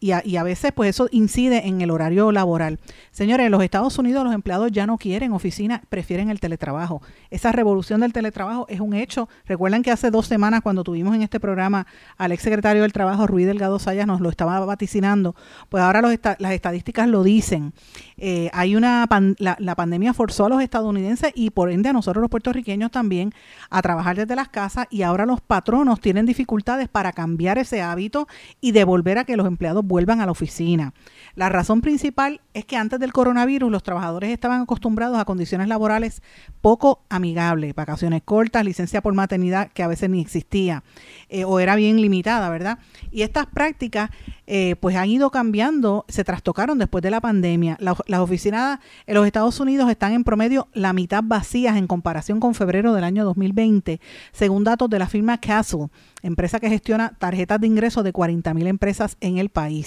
y 0.00 0.12
a, 0.12 0.22
y 0.24 0.36
a, 0.36 0.42
veces 0.42 0.72
pues 0.72 0.90
eso 0.90 1.08
incide 1.12 1.68
en 1.68 1.80
el 1.82 1.90
horario 1.90 2.32
laboral. 2.32 2.78
Señores, 3.12 3.46
en 3.46 3.52
los 3.52 3.62
Estados 3.62 3.98
Unidos 3.98 4.24
los 4.24 4.34
empleados 4.34 4.72
ya 4.72 4.86
no 4.86 4.98
quieren 4.98 5.32
oficina, 5.32 5.82
prefieren 5.88 6.30
el 6.30 6.40
teletrabajo. 6.40 7.02
Esa 7.30 7.52
revolución 7.52 8.00
del 8.00 8.12
teletrabajo 8.12 8.66
es 8.68 8.80
un 8.80 8.94
hecho. 8.94 9.28
Recuerdan 9.46 9.82
que 9.82 9.90
hace 9.90 10.10
dos 10.10 10.26
semanas 10.26 10.62
cuando 10.62 10.82
tuvimos 10.82 11.14
en 11.14 11.22
este 11.22 11.38
programa 11.38 11.86
al 12.16 12.32
ex 12.32 12.42
secretario 12.42 12.82
del 12.82 12.92
Trabajo, 12.92 13.26
Ruiz 13.26 13.46
Delgado 13.46 13.78
Sayas, 13.78 14.06
nos 14.06 14.20
lo 14.20 14.30
estaba 14.30 14.58
vaticinando. 14.64 15.36
Pues 15.68 15.82
ahora 15.82 16.00
los 16.00 16.10
las 16.38 16.52
estadísticas 16.52 17.08
lo 17.08 17.22
dicen. 17.22 17.72
Eh, 18.16 18.50
hay 18.52 18.76
una 18.76 19.06
la, 19.38 19.56
la 19.58 19.74
pandemia 19.74 20.14
forzó 20.14 20.46
a 20.46 20.48
los 20.48 20.62
estadounidenses 20.62 21.32
y 21.34 21.50
por 21.50 21.70
ende 21.70 21.88
a 21.88 21.92
nosotros 21.92 22.20
los 22.20 22.30
puertorriqueños 22.30 22.90
también 22.90 23.32
a 23.68 23.82
trabajar 23.82 24.16
desde 24.16 24.34
las 24.36 24.48
casas 24.48 24.86
y 24.90 25.02
ahora 25.02 25.26
los 25.26 25.40
patronos 25.40 26.00
tienen 26.00 26.26
dificultades 26.26 26.88
para 26.88 27.12
cambiar 27.12 27.58
ese 27.58 27.82
hábito 27.82 28.28
y 28.60 28.72
devolver 28.72 29.18
a 29.18 29.24
que 29.24 29.36
los 29.36 29.46
empleados 29.46 29.84
vuelvan 29.90 30.20
a 30.20 30.26
la 30.26 30.32
oficina. 30.32 30.94
La 31.34 31.48
razón 31.48 31.80
principal 31.80 32.40
es 32.54 32.64
que 32.64 32.76
antes 32.76 33.00
del 33.00 33.12
coronavirus 33.12 33.70
los 33.70 33.82
trabajadores 33.82 34.30
estaban 34.30 34.62
acostumbrados 34.62 35.18
a 35.18 35.24
condiciones 35.24 35.66
laborales 35.66 36.22
poco 36.60 37.02
amigables, 37.08 37.74
vacaciones 37.74 38.22
cortas, 38.24 38.64
licencia 38.64 39.02
por 39.02 39.14
maternidad 39.14 39.70
que 39.72 39.82
a 39.82 39.88
veces 39.88 40.08
ni 40.08 40.20
existía 40.20 40.84
eh, 41.28 41.44
o 41.44 41.58
era 41.58 41.74
bien 41.74 42.00
limitada, 42.00 42.48
¿verdad? 42.50 42.78
Y 43.10 43.22
estas 43.22 43.46
prácticas 43.46 44.10
eh, 44.46 44.76
pues 44.80 44.96
han 44.96 45.08
ido 45.08 45.30
cambiando, 45.30 46.04
se 46.08 46.24
trastocaron 46.24 46.78
después 46.78 47.02
de 47.02 47.10
la 47.10 47.20
pandemia. 47.20 47.76
las 47.80 48.20
oficinas 48.20 48.78
en 49.06 49.14
los 49.14 49.26
Estados 49.26 49.58
Unidos 49.60 49.90
están 49.90 50.12
en 50.12 50.24
promedio 50.24 50.68
la 50.72 50.92
mitad 50.92 51.22
vacías 51.24 51.76
en 51.76 51.86
comparación 51.86 52.38
con 52.38 52.54
febrero 52.54 52.92
del 52.92 53.04
año 53.04 53.24
2020, 53.24 54.00
según 54.32 54.64
datos 54.64 54.88
de 54.88 54.98
la 54.98 55.08
firma 55.08 55.38
Castle, 55.38 55.88
empresa 56.22 56.60
que 56.60 56.68
gestiona 56.68 57.16
tarjetas 57.18 57.60
de 57.60 57.66
ingresos 57.66 58.04
de 58.04 58.12
40 58.12 58.54
mil 58.54 58.66
empresas 58.66 59.16
en 59.20 59.38
el 59.38 59.50
país. 59.50 59.79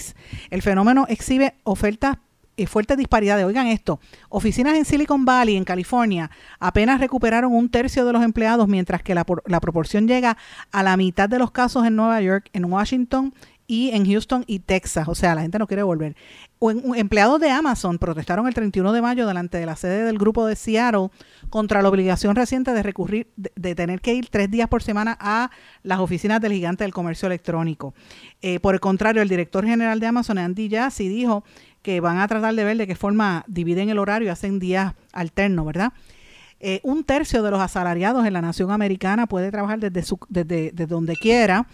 El 0.50 0.62
fenómeno 0.62 1.06
exhibe 1.08 1.54
ofertas 1.64 2.18
y 2.56 2.66
fuertes 2.66 2.96
disparidades. 2.96 3.44
Oigan 3.44 3.66
esto, 3.66 4.00
oficinas 4.28 4.76
en 4.76 4.84
Silicon 4.84 5.24
Valley, 5.24 5.56
en 5.56 5.64
California, 5.64 6.30
apenas 6.60 7.00
recuperaron 7.00 7.52
un 7.52 7.68
tercio 7.68 8.04
de 8.04 8.12
los 8.12 8.22
empleados, 8.22 8.68
mientras 8.68 9.02
que 9.02 9.14
la, 9.14 9.24
la 9.46 9.60
proporción 9.60 10.06
llega 10.06 10.36
a 10.70 10.82
la 10.82 10.96
mitad 10.96 11.28
de 11.28 11.38
los 11.38 11.50
casos 11.50 11.86
en 11.86 11.96
Nueva 11.96 12.20
York, 12.20 12.50
en 12.52 12.64
Washington 12.66 13.34
y 13.66 13.90
en 13.90 14.06
Houston 14.06 14.44
y 14.46 14.60
Texas. 14.60 15.08
O 15.08 15.14
sea, 15.14 15.34
la 15.34 15.42
gente 15.42 15.58
no 15.58 15.66
quiere 15.66 15.82
volver. 15.82 16.16
empleados 16.60 17.40
de 17.40 17.50
Amazon 17.50 17.98
protestaron 17.98 18.46
el 18.46 18.54
31 18.54 18.92
de 18.92 19.02
mayo 19.02 19.26
delante 19.26 19.58
de 19.58 19.66
la 19.66 19.76
sede 19.76 20.04
del 20.04 20.18
grupo 20.18 20.46
de 20.46 20.56
Seattle 20.56 21.10
contra 21.50 21.82
la 21.82 21.88
obligación 21.88 22.36
reciente 22.36 22.72
de 22.72 22.82
recurrir, 22.82 23.28
de, 23.36 23.74
tener 23.74 24.00
que 24.00 24.14
ir 24.14 24.28
tres 24.28 24.50
días 24.50 24.68
por 24.68 24.82
semana 24.82 25.16
a 25.20 25.50
las 25.82 26.00
oficinas 26.00 26.40
del 26.40 26.52
gigante 26.52 26.84
del 26.84 26.92
comercio 26.92 27.26
electrónico. 27.26 27.94
Eh, 28.42 28.60
por 28.60 28.74
el 28.74 28.80
contrario, 28.80 29.22
el 29.22 29.28
director 29.28 29.64
general 29.64 30.00
de 30.00 30.06
Amazon, 30.06 30.38
Andy 30.38 30.68
Jassy, 30.70 31.08
dijo 31.08 31.44
que 31.82 32.00
van 32.00 32.18
a 32.18 32.28
tratar 32.28 32.54
de 32.54 32.64
ver 32.64 32.76
de 32.76 32.86
qué 32.86 32.96
forma 32.96 33.44
dividen 33.46 33.90
el 33.90 33.98
horario 33.98 34.28
y 34.28 34.30
hacen 34.30 34.58
días 34.58 34.94
alternos, 35.12 35.66
¿verdad? 35.66 35.92
Eh, 36.60 36.80
un 36.82 37.04
tercio 37.04 37.42
de 37.42 37.50
los 37.50 37.60
asalariados 37.60 38.24
en 38.26 38.32
la 38.32 38.40
nación 38.40 38.70
americana 38.70 39.26
puede 39.26 39.50
trabajar 39.50 39.80
desde, 39.80 40.02
su, 40.02 40.18
desde, 40.30 40.70
desde 40.70 40.86
donde 40.86 41.14
quiera 41.14 41.66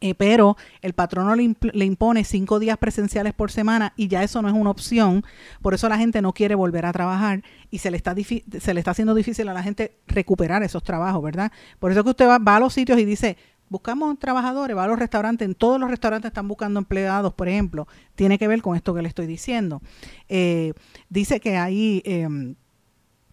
eh, 0.00 0.14
pero 0.14 0.56
el 0.80 0.94
patrono 0.94 1.34
le, 1.34 1.84
impone 1.84 2.24
cinco 2.24 2.58
días 2.58 2.78
presenciales 2.78 3.34
por 3.34 3.50
semana 3.50 3.92
y 3.96 4.08
ya 4.08 4.22
eso 4.22 4.40
no 4.40 4.48
es 4.48 4.54
una 4.54 4.70
opción. 4.70 5.24
Por 5.60 5.74
eso 5.74 5.88
la 5.88 5.98
gente 5.98 6.22
no 6.22 6.32
quiere 6.32 6.54
volver 6.54 6.86
a 6.86 6.92
trabajar 6.92 7.42
y 7.70 7.78
se 7.78 7.90
le 7.90 7.96
está, 7.96 8.14
se 8.14 8.74
le 8.74 8.80
está 8.80 8.92
haciendo 8.92 9.14
difícil 9.14 9.48
a 9.48 9.54
la 9.54 9.62
gente 9.62 9.98
recuperar 10.06 10.62
esos 10.62 10.82
trabajos, 10.82 11.22
¿verdad? 11.22 11.52
Por 11.78 11.92
eso 11.92 12.02
que 12.02 12.10
usted 12.10 12.28
va, 12.28 12.38
va 12.38 12.56
a 12.56 12.60
los 12.60 12.72
sitios 12.72 12.98
y 12.98 13.04
dice, 13.04 13.36
buscamos 13.70 14.18
trabajadores, 14.18 14.76
va 14.76 14.84
a 14.84 14.88
los 14.88 14.98
restaurantes, 14.98 15.46
en 15.46 15.54
todos 15.54 15.80
los 15.80 15.88
restaurantes 15.88 16.28
están 16.28 16.48
buscando 16.48 16.80
empleados, 16.80 17.32
por 17.32 17.48
ejemplo, 17.48 17.86
tiene 18.16 18.36
que 18.36 18.48
ver 18.48 18.60
con 18.60 18.76
esto 18.76 18.92
que 18.92 19.00
le 19.00 19.08
estoy 19.08 19.26
diciendo. 19.26 19.80
Eh, 20.28 20.74
dice 21.08 21.40
que 21.40 21.56
hay, 21.56 22.02
eh, 22.04 22.54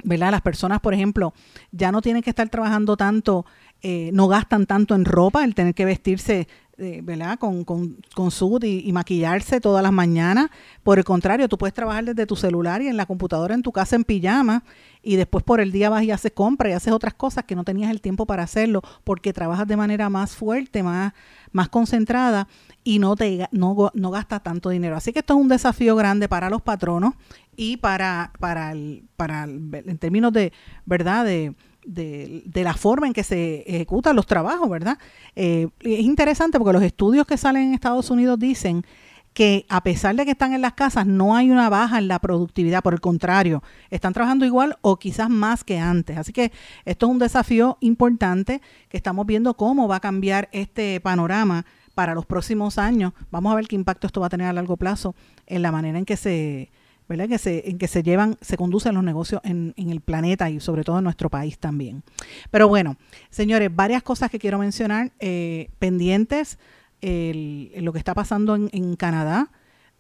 ¿verdad? 0.04 0.32
Las 0.32 0.42
personas, 0.42 0.80
por 0.80 0.94
ejemplo, 0.94 1.34
ya 1.72 1.92
no 1.92 2.02
tienen 2.02 2.22
que 2.22 2.30
estar 2.30 2.48
trabajando 2.50 2.96
tanto, 2.96 3.46
eh, 3.82 4.10
no 4.14 4.28
gastan 4.28 4.66
tanto 4.66 4.96
en 4.96 5.06
ropa, 5.06 5.44
el 5.44 5.56
tener 5.56 5.74
que 5.74 5.86
vestirse 5.86 6.48
eh, 6.80 7.02
¿verdad? 7.04 7.40
Con, 7.40 7.64
con, 7.64 7.98
con 8.14 8.30
sud 8.30 8.64
y, 8.64 8.92
maquillarse 8.94 9.60
todas 9.60 9.82
las 9.82 9.92
mañanas. 9.92 10.52
Por 10.84 11.00
el 11.00 11.04
contrario, 11.04 11.50
tú 11.50 11.58
puedes 11.58 11.74
trabajar 11.74 12.06
desde 12.06 12.28
tu 12.28 12.36
celular 12.36 12.84
y 12.84 12.88
en 12.88 12.98
la 12.98 13.08
computadora 13.08 13.56
en 13.56 13.64
tu 13.64 13.72
casa 13.72 13.96
en 13.96 14.04
pijama 14.04 14.64
y 15.02 15.16
después 15.16 15.44
por 15.44 15.60
el 15.60 15.72
día 15.72 15.90
vas 15.90 16.04
y 16.04 16.12
haces 16.12 16.34
compras 16.34 16.70
y 16.70 16.74
haces 16.74 16.94
otras 16.94 17.16
cosas 17.16 17.46
que 17.46 17.56
no 17.56 17.64
tenías 17.64 17.90
el 17.90 18.00
tiempo 18.00 18.28
para 18.28 18.44
hacerlo 18.44 18.84
porque 19.04 19.34
trabajas 19.34 19.68
de 19.68 19.76
manera 19.76 20.12
más 20.12 20.36
fuerte, 20.36 20.84
más, 20.84 21.14
más 21.52 21.68
concentrada 21.70 22.48
y 22.84 23.00
no, 23.00 23.16
te, 23.16 23.48
no, 23.52 23.90
no 23.96 24.12
gastas 24.12 24.44
tanto 24.44 24.70
dinero. 24.70 24.96
Así 24.96 25.14
que 25.14 25.20
esto 25.20 25.34
es 25.34 25.40
un 25.40 25.48
desafío 25.48 25.96
grande 25.96 26.30
para 26.30 26.48
los 26.52 26.62
patronos 26.62 27.16
y 27.56 27.78
para, 27.78 28.34
para, 28.40 28.72
el, 28.72 29.04
para 29.16 29.46
en 29.46 29.98
términos 29.98 30.32
de, 30.32 30.54
¿verdad? 30.86 31.26
De, 31.26 31.56
de, 31.88 32.44
la 32.54 32.74
forma 32.74 33.08
en 33.08 33.14
que 33.14 33.24
se 33.24 33.64
ejecutan 33.68 34.16
los 34.16 34.26
trabajos, 34.26 34.70
¿verdad? 34.70 34.98
Eh, 35.36 35.70
es 35.80 36.00
interesante 36.02 36.60
porque 36.60 36.74
los 36.74 36.84
estudios 36.84 37.26
que 37.26 37.38
salen 37.38 37.64
en 37.64 37.74
Estados 37.74 38.10
Unidos 38.10 38.38
dicen 38.38 38.86
que 39.34 39.66
a 39.70 39.84
pesar 39.84 40.16
de 40.16 40.26
que 40.26 40.32
están 40.32 40.54
en 40.54 40.62
las 40.62 40.74
casas, 40.74 41.06
no 41.06 41.36
hay 41.36 41.52
una 41.52 41.70
baja 41.70 42.00
en 42.00 42.08
la 42.08 42.20
productividad, 42.20 42.82
por 42.82 42.94
el 42.94 43.02
contrario, 43.02 43.62
están 43.92 44.12
trabajando 44.12 44.46
igual 44.46 44.78
o 44.82 44.98
quizás 44.98 45.30
más 45.30 45.64
que 45.64 45.78
antes. 45.78 46.18
Así 46.18 46.34
que 46.34 46.52
esto 46.86 47.06
es 47.06 47.12
un 47.12 47.20
desafío 47.20 47.78
importante 47.80 48.62
que 48.90 48.98
estamos 48.98 49.26
viendo 49.28 49.54
cómo 49.54 49.88
va 49.88 49.98
a 49.98 50.00
cambiar 50.00 50.50
este 50.52 51.00
panorama 51.02 51.66
para 51.94 52.16
los 52.16 52.26
próximos 52.26 52.80
años. 52.80 53.14
Vamos 53.30 53.54
a 53.54 53.56
ver 53.56 53.68
qué 53.68 53.76
impacto 53.76 54.08
esto 54.08 54.22
va 54.22 54.28
a 54.28 54.32
tener 54.32 54.48
a 54.48 54.54
largo 54.54 54.76
plazo 54.76 55.16
en 55.46 55.62
la 55.62 55.72
manera 55.72 56.00
en 56.00 56.06
que 56.06 56.18
se 56.18 56.72
¿verdad? 57.08 57.28
Que 57.28 57.38
se, 57.38 57.70
en 57.70 57.78
que 57.78 57.88
se 57.88 58.04
llevan, 58.04 58.38
se 58.42 58.58
conducen 58.58 58.96
los 58.96 59.04
negocios 59.04 59.42
en, 59.44 59.74
en, 59.78 59.90
el 59.90 60.02
planeta 60.02 60.50
y 60.50 60.60
sobre 60.60 60.84
todo 60.84 60.98
en 60.98 61.04
nuestro 61.04 61.30
país 61.30 61.58
también. 61.58 62.04
Pero 62.52 62.68
bueno, 62.68 62.98
señores, 63.30 63.74
varias 63.74 64.04
cosas 64.04 64.30
que 64.30 64.40
quiero 64.40 64.60
mencionar 64.60 65.12
eh, 65.20 65.70
pendientes, 65.80 66.58
lo 67.02 67.94
que 67.94 68.00
está 68.00 68.14
pasando 68.14 68.56
en, 68.56 68.96
Canadá. 68.96 69.52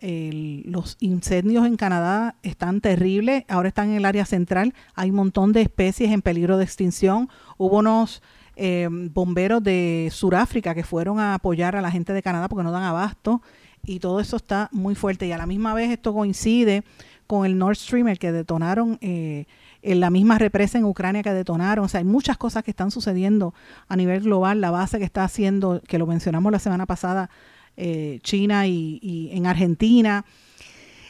Los 0.01 0.97
incendios 0.99 1.65
en 1.65 1.75
Canadá 1.75 2.35
están 2.43 2.81
terribles, 2.81 3.45
ahora 3.47 3.69
están 3.69 3.89
en 3.89 3.97
el 3.97 4.05
área 4.05 4.25
central, 4.25 4.73
hay 4.95 5.09
un 5.09 5.15
montón 5.15 5.53
de 5.53 5.61
especies 5.61 6.11
en 6.11 6.21
peligro 6.21 6.57
de 6.57 6.63
extinción. 6.63 7.29
Hubo 7.57 7.79
unos 7.79 8.21
eh, 8.55 8.87
bomberos 8.89 9.63
de 9.63 10.09
Sudáfrica 10.11 10.73
que 10.73 10.83
fueron 10.83 11.19
a 11.19 11.35
apoyar 11.35 11.75
a 11.75 11.81
la 11.81 11.91
gente 11.91 12.13
de 12.13 12.23
Canadá 12.23 12.49
porque 12.49 12.63
no 12.63 12.71
dan 12.71 12.83
abasto 12.83 13.41
y 13.85 13.99
todo 13.99 14.19
eso 14.19 14.37
está 14.37 14.69
muy 14.71 14.95
fuerte. 14.95 15.27
Y 15.27 15.31
a 15.31 15.37
la 15.37 15.45
misma 15.45 15.73
vez 15.73 15.91
esto 15.91 16.13
coincide 16.13 16.83
con 17.27 17.45
el 17.45 17.57
Nord 17.57 17.75
Stream, 17.75 18.07
el 18.07 18.19
que 18.19 18.31
detonaron, 18.31 18.97
eh, 19.01 19.45
en 19.81 19.99
la 19.99 20.09
misma 20.09 20.37
represa 20.37 20.77
en 20.77 20.85
Ucrania 20.85 21.23
que 21.23 21.33
detonaron. 21.33 21.85
O 21.85 21.87
sea, 21.87 21.99
hay 21.99 22.05
muchas 22.05 22.37
cosas 22.37 22.63
que 22.63 22.71
están 22.71 22.91
sucediendo 22.91 23.53
a 23.87 23.95
nivel 23.95 24.21
global. 24.21 24.61
La 24.61 24.71
base 24.71 24.97
que 24.97 25.05
está 25.05 25.23
haciendo, 25.23 25.81
que 25.87 25.97
lo 25.97 26.07
mencionamos 26.07 26.51
la 26.51 26.59
semana 26.59 26.85
pasada, 26.85 27.29
eh, 27.75 28.19
China 28.23 28.67
y, 28.67 28.99
y 29.01 29.29
en 29.33 29.45
Argentina. 29.45 30.25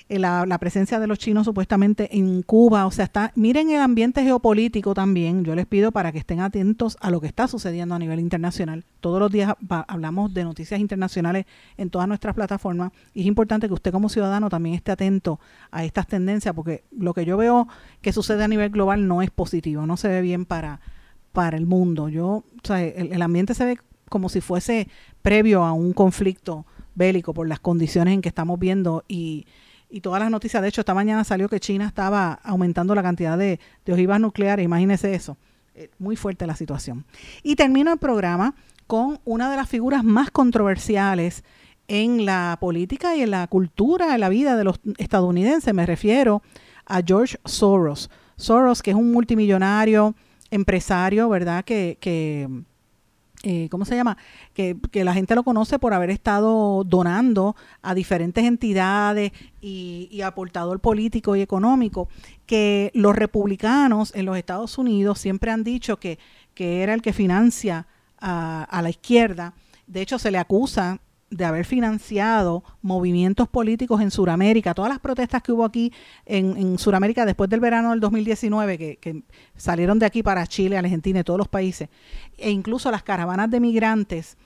Eh, 0.09 0.19
la, 0.19 0.57
presencia 0.57 0.99
de 0.99 1.07
los 1.07 1.19
chinos 1.19 1.45
supuestamente 1.45 2.17
en 2.17 2.41
Cuba, 2.41 2.85
o 2.85 2.91
sea, 2.91 3.05
está, 3.05 3.33
miren 3.35 3.69
el 3.69 3.81
ambiente 3.81 4.23
geopolítico 4.23 4.93
también, 4.93 5.43
yo 5.43 5.53
les 5.53 5.65
pido 5.65 5.91
para 5.91 6.13
que 6.13 6.19
estén 6.19 6.39
atentos 6.39 6.97
a 7.01 7.11
lo 7.11 7.19
que 7.19 7.27
está 7.27 7.47
sucediendo 7.47 7.93
a 7.93 7.99
nivel 7.99 8.21
internacional. 8.21 8.85
Todos 9.01 9.19
los 9.19 9.29
días 9.31 9.53
hablamos 9.87 10.33
de 10.33 10.45
noticias 10.45 10.79
internacionales 10.79 11.45
en 11.75 11.89
todas 11.89 12.07
nuestras 12.07 12.35
plataformas 12.35 12.93
y 13.13 13.21
es 13.21 13.27
importante 13.27 13.67
que 13.67 13.73
usted 13.73 13.91
como 13.91 14.07
ciudadano 14.07 14.49
también 14.49 14.75
esté 14.75 14.93
atento 14.93 15.41
a 15.71 15.83
estas 15.83 16.07
tendencias 16.07 16.55
porque 16.55 16.83
lo 16.91 17.13
que 17.13 17.25
yo 17.25 17.35
veo 17.35 17.67
que 18.01 18.13
sucede 18.13 18.45
a 18.45 18.47
nivel 18.47 18.69
global 18.69 19.07
no 19.07 19.21
es 19.21 19.29
positivo, 19.29 19.85
no 19.85 19.97
se 19.97 20.07
ve 20.07 20.21
bien 20.21 20.45
para, 20.45 20.79
para 21.33 21.57
el 21.57 21.65
mundo. 21.65 22.07
Yo, 22.07 22.27
o 22.27 22.45
sea, 22.63 22.81
el 22.81 23.21
ambiente 23.21 23.53
se 23.53 23.65
ve 23.65 23.77
como 24.07 24.29
si 24.29 24.39
fuese 24.39 24.87
previo 25.21 25.63
a 25.63 25.73
un 25.73 25.91
conflicto 25.91 26.65
bélico 26.95 27.33
por 27.33 27.47
las 27.47 27.59
condiciones 27.59 28.13
en 28.13 28.21
que 28.21 28.29
estamos 28.29 28.57
viendo 28.57 29.03
y 29.07 29.45
y 29.89 30.01
todas 30.01 30.19
las 30.19 30.31
noticias. 30.31 30.61
De 30.61 30.69
hecho, 30.69 30.81
esta 30.81 30.93
mañana 30.93 31.23
salió 31.23 31.49
que 31.49 31.59
China 31.59 31.85
estaba 31.85 32.33
aumentando 32.43 32.95
la 32.95 33.03
cantidad 33.03 33.37
de, 33.37 33.59
ojivas 33.89 34.19
nucleares. 34.19 34.63
Imagínese 34.63 35.13
eso. 35.13 35.37
Eh, 35.75 35.89
muy 35.99 36.15
fuerte 36.15 36.47
la 36.47 36.55
situación. 36.55 37.05
Y 37.43 37.55
termino 37.55 37.91
el 37.93 37.99
programa 37.99 38.55
con 38.87 39.19
una 39.25 39.49
de 39.49 39.57
las 39.57 39.69
figuras 39.69 40.03
más 40.03 40.31
controversiales 40.31 41.43
en 41.87 42.25
la 42.25 42.57
política 42.59 43.15
y 43.15 43.21
en 43.21 43.31
la 43.31 43.47
cultura, 43.47 44.13
en 44.13 44.19
la 44.19 44.29
vida 44.29 44.57
de 44.57 44.63
los 44.63 44.79
estadounidenses. 44.97 45.73
Me 45.73 45.85
refiero 45.85 46.41
a 46.85 47.01
George 47.05 47.37
Soros. 47.45 48.09
Soros, 48.35 48.81
que 48.81 48.91
es 48.91 48.95
un 48.95 49.11
multimillonario 49.11 50.15
empresario, 50.51 51.29
¿verdad? 51.29 51.63
Que, 51.65 51.97
que 51.99 52.47
eh, 53.43 53.67
¿cómo 53.69 53.85
se 53.85 53.95
llama? 53.95 54.17
Que, 54.53 54.75
la 54.93 55.13
gente 55.13 55.35
lo 55.35 55.43
conoce 55.43 55.77
por 55.77 55.93
haber 55.93 56.09
estado 56.09 56.83
donando 56.83 57.55
a 57.81 57.93
diferentes 57.93 58.43
entidades 58.43 59.31
y, 59.61 60.21
aportador 60.21 60.79
político 60.79 61.35
y 61.35 61.41
económico, 61.41 62.09
que 62.45 62.91
los 62.93 63.15
republicanos 63.15 64.13
en 64.15 64.25
los 64.25 64.37
Estados 64.37 64.77
Unidos 64.77 65.19
siempre 65.19 65.51
han 65.51 65.63
dicho 65.63 65.97
que, 65.97 66.17
que 66.55 66.81
era 66.81 66.93
el 66.93 67.01
que 67.01 67.13
financia 67.13 67.85
a, 68.19 68.63
a 68.63 68.81
la 68.81 68.89
izquierda. 68.89 69.53
De 69.85 70.01
hecho, 70.01 70.17
se 70.17 70.31
le 70.31 70.39
acusa 70.39 70.99
de 71.29 71.45
haber 71.45 71.65
financiado 71.65 72.63
movimientos 72.81 73.49
políticos 73.49 74.01
en 74.01 74.11
Sudamérica, 74.11 74.73
todas 74.73 74.89
las 74.89 74.99
protestas 74.99 75.41
que 75.41 75.51
hubo 75.51 75.65
aquí 75.65 75.91
en, 76.25 76.55
en 76.57 76.77
Sudamérica 76.77 77.25
después 77.25 77.49
del 77.49 77.59
verano 77.59 77.91
del 77.91 77.99
2019, 77.99 78.77
que, 78.77 78.97
que, 78.97 79.23
salieron 79.55 79.99
de 79.99 80.05
aquí 80.05 80.23
para 80.23 80.47
Chile, 80.47 80.77
Argentina 80.77 81.19
y 81.19 81.23
todos 81.23 81.37
los 81.37 81.47
países, 81.47 81.89
e 82.37 82.49
incluso 82.49 82.89
las 82.91 83.03
caravanas 83.03 83.49
de 83.49 83.59
migrantes 83.59 84.37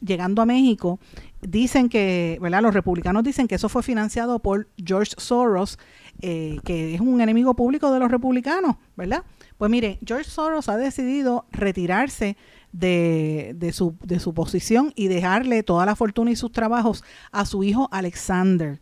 llegando 0.00 0.42
a 0.42 0.46
México, 0.46 0.98
dicen 1.42 1.88
que, 1.88 2.38
¿verdad? 2.40 2.62
Los 2.62 2.74
republicanos 2.74 3.22
dicen 3.22 3.46
que 3.46 3.56
eso 3.56 3.68
fue 3.68 3.82
financiado 3.82 4.38
por 4.38 4.68
George 4.82 5.12
Soros, 5.18 5.78
eh, 6.22 6.58
que 6.64 6.94
es 6.94 7.00
un 7.00 7.20
enemigo 7.20 7.54
público 7.54 7.92
de 7.92 7.98
los 7.98 8.10
republicanos, 8.10 8.76
¿verdad? 8.96 9.24
Pues 9.58 9.70
mire, 9.70 9.98
George 10.04 10.30
Soros 10.30 10.68
ha 10.68 10.76
decidido 10.76 11.46
retirarse 11.50 12.36
de, 12.72 13.52
de, 13.56 13.72
su, 13.72 13.96
de 14.02 14.20
su 14.20 14.34
posición 14.34 14.92
y 14.94 15.08
dejarle 15.08 15.62
toda 15.62 15.86
la 15.86 15.96
fortuna 15.96 16.30
y 16.30 16.36
sus 16.36 16.52
trabajos 16.52 17.04
a 17.32 17.44
su 17.46 17.64
hijo 17.64 17.88
Alexander. 17.90 18.80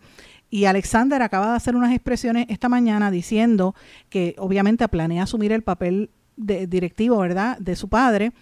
Y 0.51 0.65
Alexander 0.65 1.21
acaba 1.23 1.51
de 1.51 1.57
hacer 1.57 1.77
unas 1.77 1.93
expresiones 1.93 2.47
esta 2.49 2.69
mañana 2.69 3.11
diciendo 3.11 3.75
que 4.09 4.35
obviamente 4.39 4.89
planea 4.89 5.25
asumir 5.25 5.53
el 5.53 5.63
papel 5.63 6.11
de, 6.37 6.67
directivo, 6.67 7.19
¿verdad?, 7.19 7.59
de 7.59 7.77
su 7.77 7.89
padre 7.89 8.33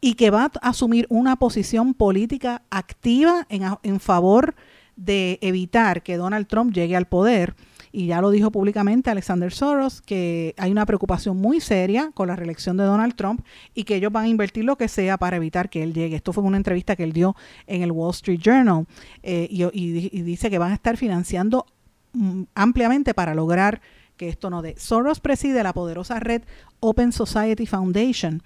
y 0.00 0.14
que 0.14 0.30
va 0.30 0.50
a 0.60 0.68
asumir 0.68 1.06
una 1.08 1.36
posición 1.36 1.94
política 1.94 2.62
activa 2.70 3.46
en, 3.48 3.62
en 3.82 4.00
favor 4.00 4.54
de 4.96 5.38
evitar 5.40 6.02
que 6.02 6.16
Donald 6.16 6.48
Trump 6.48 6.72
llegue 6.74 6.96
al 6.96 7.06
poder 7.06 7.54
y 7.92 8.06
ya 8.06 8.20
lo 8.22 8.30
dijo 8.30 8.50
públicamente 8.50 9.10
Alexander 9.10 9.52
Soros, 9.52 10.00
que 10.00 10.54
hay 10.56 10.72
una 10.72 10.86
preocupación 10.86 11.36
muy 11.36 11.60
seria 11.60 12.10
con 12.14 12.28
la 12.28 12.36
reelección 12.36 12.78
de 12.78 12.84
Donald 12.84 13.14
Trump 13.14 13.42
y 13.74 13.84
que 13.84 13.96
ellos 13.96 14.10
van 14.10 14.24
a 14.24 14.28
invertir 14.28 14.64
lo 14.64 14.76
que 14.76 14.88
sea 14.88 15.18
para 15.18 15.36
evitar 15.36 15.68
que 15.68 15.82
él 15.82 15.92
llegue. 15.92 16.16
Esto 16.16 16.32
fue 16.32 16.42
una 16.42 16.56
entrevista 16.56 16.96
que 16.96 17.04
él 17.04 17.12
dio 17.12 17.36
en 17.66 17.82
el 17.82 17.92
Wall 17.92 18.12
Street 18.12 18.40
Journal 18.40 18.86
eh, 19.22 19.46
y, 19.50 19.62
y 19.72 20.22
dice 20.22 20.50
que 20.50 20.58
van 20.58 20.72
a 20.72 20.74
estar 20.74 20.96
financiando 20.96 21.66
mm, 22.14 22.44
ampliamente 22.54 23.12
para 23.12 23.34
lograr 23.34 23.82
que 24.16 24.28
esto 24.28 24.48
no 24.48 24.62
dé. 24.62 24.74
Soros 24.78 25.20
preside 25.20 25.62
la 25.62 25.74
poderosa 25.74 26.18
red 26.18 26.42
Open 26.80 27.12
Society 27.12 27.66
Foundation 27.66 28.42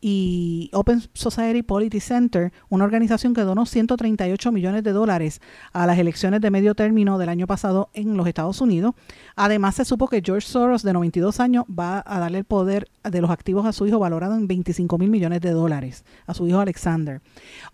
y 0.00 0.70
Open 0.72 1.02
Society 1.12 1.62
Policy 1.62 2.00
Center, 2.00 2.52
una 2.68 2.84
organización 2.84 3.34
que 3.34 3.40
donó 3.40 3.66
138 3.66 4.52
millones 4.52 4.84
de 4.84 4.92
dólares 4.92 5.40
a 5.72 5.86
las 5.86 5.98
elecciones 5.98 6.40
de 6.40 6.50
medio 6.50 6.74
término 6.74 7.18
del 7.18 7.28
año 7.28 7.46
pasado 7.46 7.90
en 7.94 8.16
los 8.16 8.26
Estados 8.26 8.60
Unidos. 8.60 8.94
Además, 9.34 9.74
se 9.74 9.84
supo 9.84 10.08
que 10.08 10.22
George 10.24 10.46
Soros, 10.46 10.82
de 10.82 10.92
92 10.92 11.40
años, 11.40 11.64
va 11.66 12.02
a 12.06 12.20
darle 12.20 12.38
el 12.38 12.44
poder 12.44 12.88
de 13.02 13.20
los 13.20 13.30
activos 13.30 13.66
a 13.66 13.72
su 13.72 13.86
hijo 13.86 13.98
valorado 13.98 14.36
en 14.36 14.46
25 14.46 14.98
mil 14.98 15.10
millones 15.10 15.40
de 15.40 15.50
dólares, 15.50 16.04
a 16.26 16.34
su 16.34 16.46
hijo 16.46 16.60
Alexander. 16.60 17.20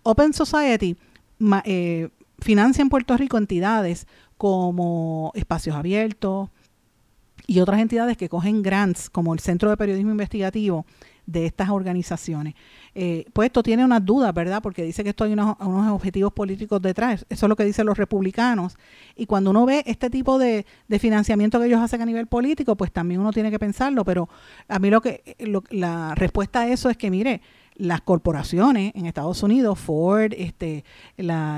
Open 0.03 0.33
Society 0.33 0.97
eh, 1.65 2.09
financia 2.39 2.81
en 2.81 2.89
Puerto 2.89 3.15
Rico 3.17 3.37
entidades 3.37 4.07
como 4.37 5.31
Espacios 5.35 5.75
Abiertos 5.75 6.49
y 7.47 7.59
otras 7.59 7.79
entidades 7.79 8.17
que 8.17 8.29
cogen 8.29 8.63
grants, 8.63 9.09
como 9.09 9.33
el 9.33 9.39
Centro 9.39 9.69
de 9.69 9.77
Periodismo 9.77 10.11
Investigativo, 10.11 10.85
de 11.25 11.45
estas 11.45 11.69
organizaciones. 11.69 12.55
Eh, 12.93 13.25
pues 13.33 13.47
esto 13.47 13.63
tiene 13.63 13.83
unas 13.83 14.05
dudas, 14.05 14.33
¿verdad? 14.33 14.61
Porque 14.61 14.83
dice 14.83 15.03
que 15.03 15.09
esto 15.09 15.23
hay 15.23 15.33
unos, 15.33 15.57
objetivos 15.59 16.33
políticos 16.33 16.81
detrás. 16.81 17.25
Eso 17.29 17.45
es 17.45 17.49
lo 17.49 17.55
que 17.55 17.65
dicen 17.65 17.85
los 17.85 17.97
republicanos. 17.97 18.77
Y 19.15 19.25
cuando 19.25 19.49
uno 19.49 19.65
ve 19.65 19.83
este 19.85 20.09
tipo 20.09 20.37
de, 20.37 20.65
de, 20.87 20.99
financiamiento 20.99 21.59
que 21.59 21.67
ellos 21.67 21.81
hacen 21.81 22.01
a 22.01 22.05
nivel 22.05 22.27
político, 22.27 22.75
pues 22.75 22.91
también 22.91 23.21
uno 23.21 23.31
tiene 23.31 23.51
que 23.51 23.59
pensarlo. 23.59 24.05
Pero 24.05 24.29
a 24.67 24.79
mí 24.79 24.89
lo 24.89 25.01
que 25.01 25.35
la 25.71 26.15
respuesta 26.15 26.61
a 26.61 26.67
eso 26.67 26.89
es 26.89 26.97
que, 26.97 27.11
mire, 27.11 27.41
las 27.75 28.01
corporaciones 28.01 28.93
en 28.95 29.05
Estados 29.05 29.43
Unidos, 29.43 29.77
Ford, 29.77 30.33
este, 30.37 30.83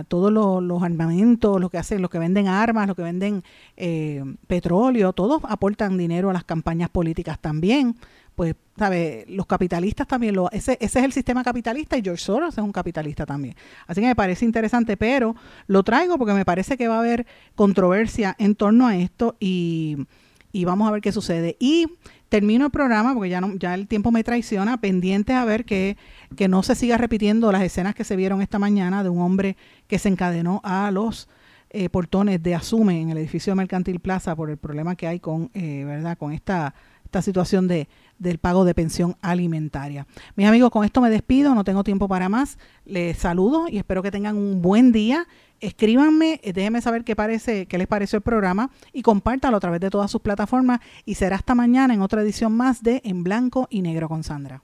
todos 0.08 0.32
los, 0.32 0.64
los, 0.64 0.84
armamentos, 0.84 1.62
los 1.62 1.70
que 1.70 1.78
hacen, 1.78 2.02
los 2.02 2.10
que 2.10 2.20
venden 2.20 2.48
armas, 2.48 2.88
los 2.88 2.96
que 2.96 3.04
venden 3.04 3.44
eh, 3.76 4.24
petróleo, 4.48 5.14
todos 5.14 5.42
aportan 5.48 5.98
dinero 5.98 6.30
a 6.30 6.34
las 6.34 6.44
campañas 6.44 6.90
políticas 6.90 7.40
también. 7.40 7.96
Pues, 8.38 8.54
¿sabe? 8.78 9.26
Los 9.30 9.48
capitalistas 9.48 10.06
también, 10.06 10.36
lo, 10.36 10.52
ese, 10.52 10.78
ese 10.80 11.00
es 11.00 11.06
el 11.06 11.12
sistema 11.12 11.44
capitalista 11.44 11.98
y 11.98 12.04
George 12.04 12.24
Soros 12.24 12.56
es 12.56 12.64
un 12.64 12.72
capitalista 12.72 13.26
también. 13.26 13.56
Así 13.88 14.00
que 14.00 14.06
me 14.06 14.16
parece 14.16 14.46
interesante, 14.46 14.96
pero 14.96 15.36
lo 15.66 15.82
traigo 15.82 16.20
porque 16.20 16.36
me 16.36 16.46
parece 16.46 16.78
que 16.78 16.88
va 16.88 16.98
a 16.98 17.00
haber 17.00 17.26
controversia 17.56 18.36
en 18.38 18.54
torno 18.54 18.86
a 18.86 18.96
esto 18.96 19.36
y, 19.40 20.06
y 20.52 20.66
vamos 20.66 20.88
a 20.88 20.92
ver 20.92 21.02
qué 21.02 21.12
sucede. 21.12 21.58
Y 21.60 21.88
termino 22.30 22.66
el 22.66 22.72
programa 22.72 23.16
porque 23.16 23.30
ya 23.30 23.42
no, 23.42 23.56
ya 23.56 23.74
el 23.74 23.88
tiempo 23.88 24.12
me 24.12 24.24
traiciona, 24.24 24.80
pendiente 24.80 25.34
a 25.34 25.44
ver 25.44 25.66
que, 25.66 25.98
que 26.36 26.48
no 26.48 26.62
se 26.62 26.76
siga 26.76 26.96
repitiendo 27.00 27.52
las 27.52 27.64
escenas 27.64 27.96
que 27.96 28.04
se 28.04 28.16
vieron 28.16 28.44
esta 28.44 28.60
mañana 28.60 29.02
de 29.02 29.10
un 29.10 29.20
hombre 29.20 29.58
que 29.88 29.98
se 29.98 30.10
encadenó 30.10 30.62
a 30.64 30.92
los 30.92 31.28
eh, 31.72 31.90
portones 31.90 32.44
de 32.44 32.54
Asume 32.54 33.02
en 33.02 33.10
el 33.10 33.18
edificio 33.18 33.56
Mercantil 33.56 34.00
Plaza 34.00 34.36
por 34.36 34.52
el 34.52 34.58
problema 34.58 34.96
que 34.96 35.08
hay 35.08 35.20
con, 35.20 35.50
eh, 35.56 35.86
¿verdad? 35.86 36.20
con 36.20 36.34
esta, 36.34 36.76
esta 37.04 37.22
situación 37.22 37.70
de, 37.70 37.88
del 38.20 38.38
pago 38.38 38.66
de 38.66 38.74
pensión 38.74 39.16
alimentaria. 39.22 40.08
Mis 40.36 40.48
amigos, 40.48 40.72
con 40.72 40.84
esto 40.84 41.02
me 41.02 41.10
despido, 41.10 41.54
no 41.56 41.64
tengo 41.64 41.84
tiempo 41.84 42.08
para 42.08 42.30
más. 42.30 42.58
Les 42.86 43.18
saludo 43.18 43.68
y 43.70 43.78
espero 43.78 44.02
que 44.04 44.12
tengan 44.12 44.38
un 44.38 44.62
buen 44.62 44.92
día 44.92 45.28
escríbanme, 45.60 46.40
eh, 46.44 46.54
déjenme 46.54 46.82
saber 46.82 47.04
qué, 47.04 47.16
parece, 47.16 47.66
qué 47.66 47.78
les 47.78 47.88
pareció 47.88 48.18
el 48.18 48.24
programa 48.24 48.70
y 48.94 49.02
compártalo 49.02 49.58
a 49.58 49.60
través 49.60 49.82
de 49.82 49.90
todas 49.90 50.12
sus 50.12 50.22
plataformas 50.22 50.80
y 51.06 51.16
será 51.16 51.38
hasta 51.38 51.56
mañana 51.56 51.94
en 51.94 52.02
otra 52.02 52.22
edición 52.22 52.54
más 52.54 52.84
de 52.84 53.02
En 53.04 53.24
Blanco 53.24 53.68
y 53.70 53.82
Negro 53.82 54.08
con 54.08 54.24
Sandra. 54.24 54.64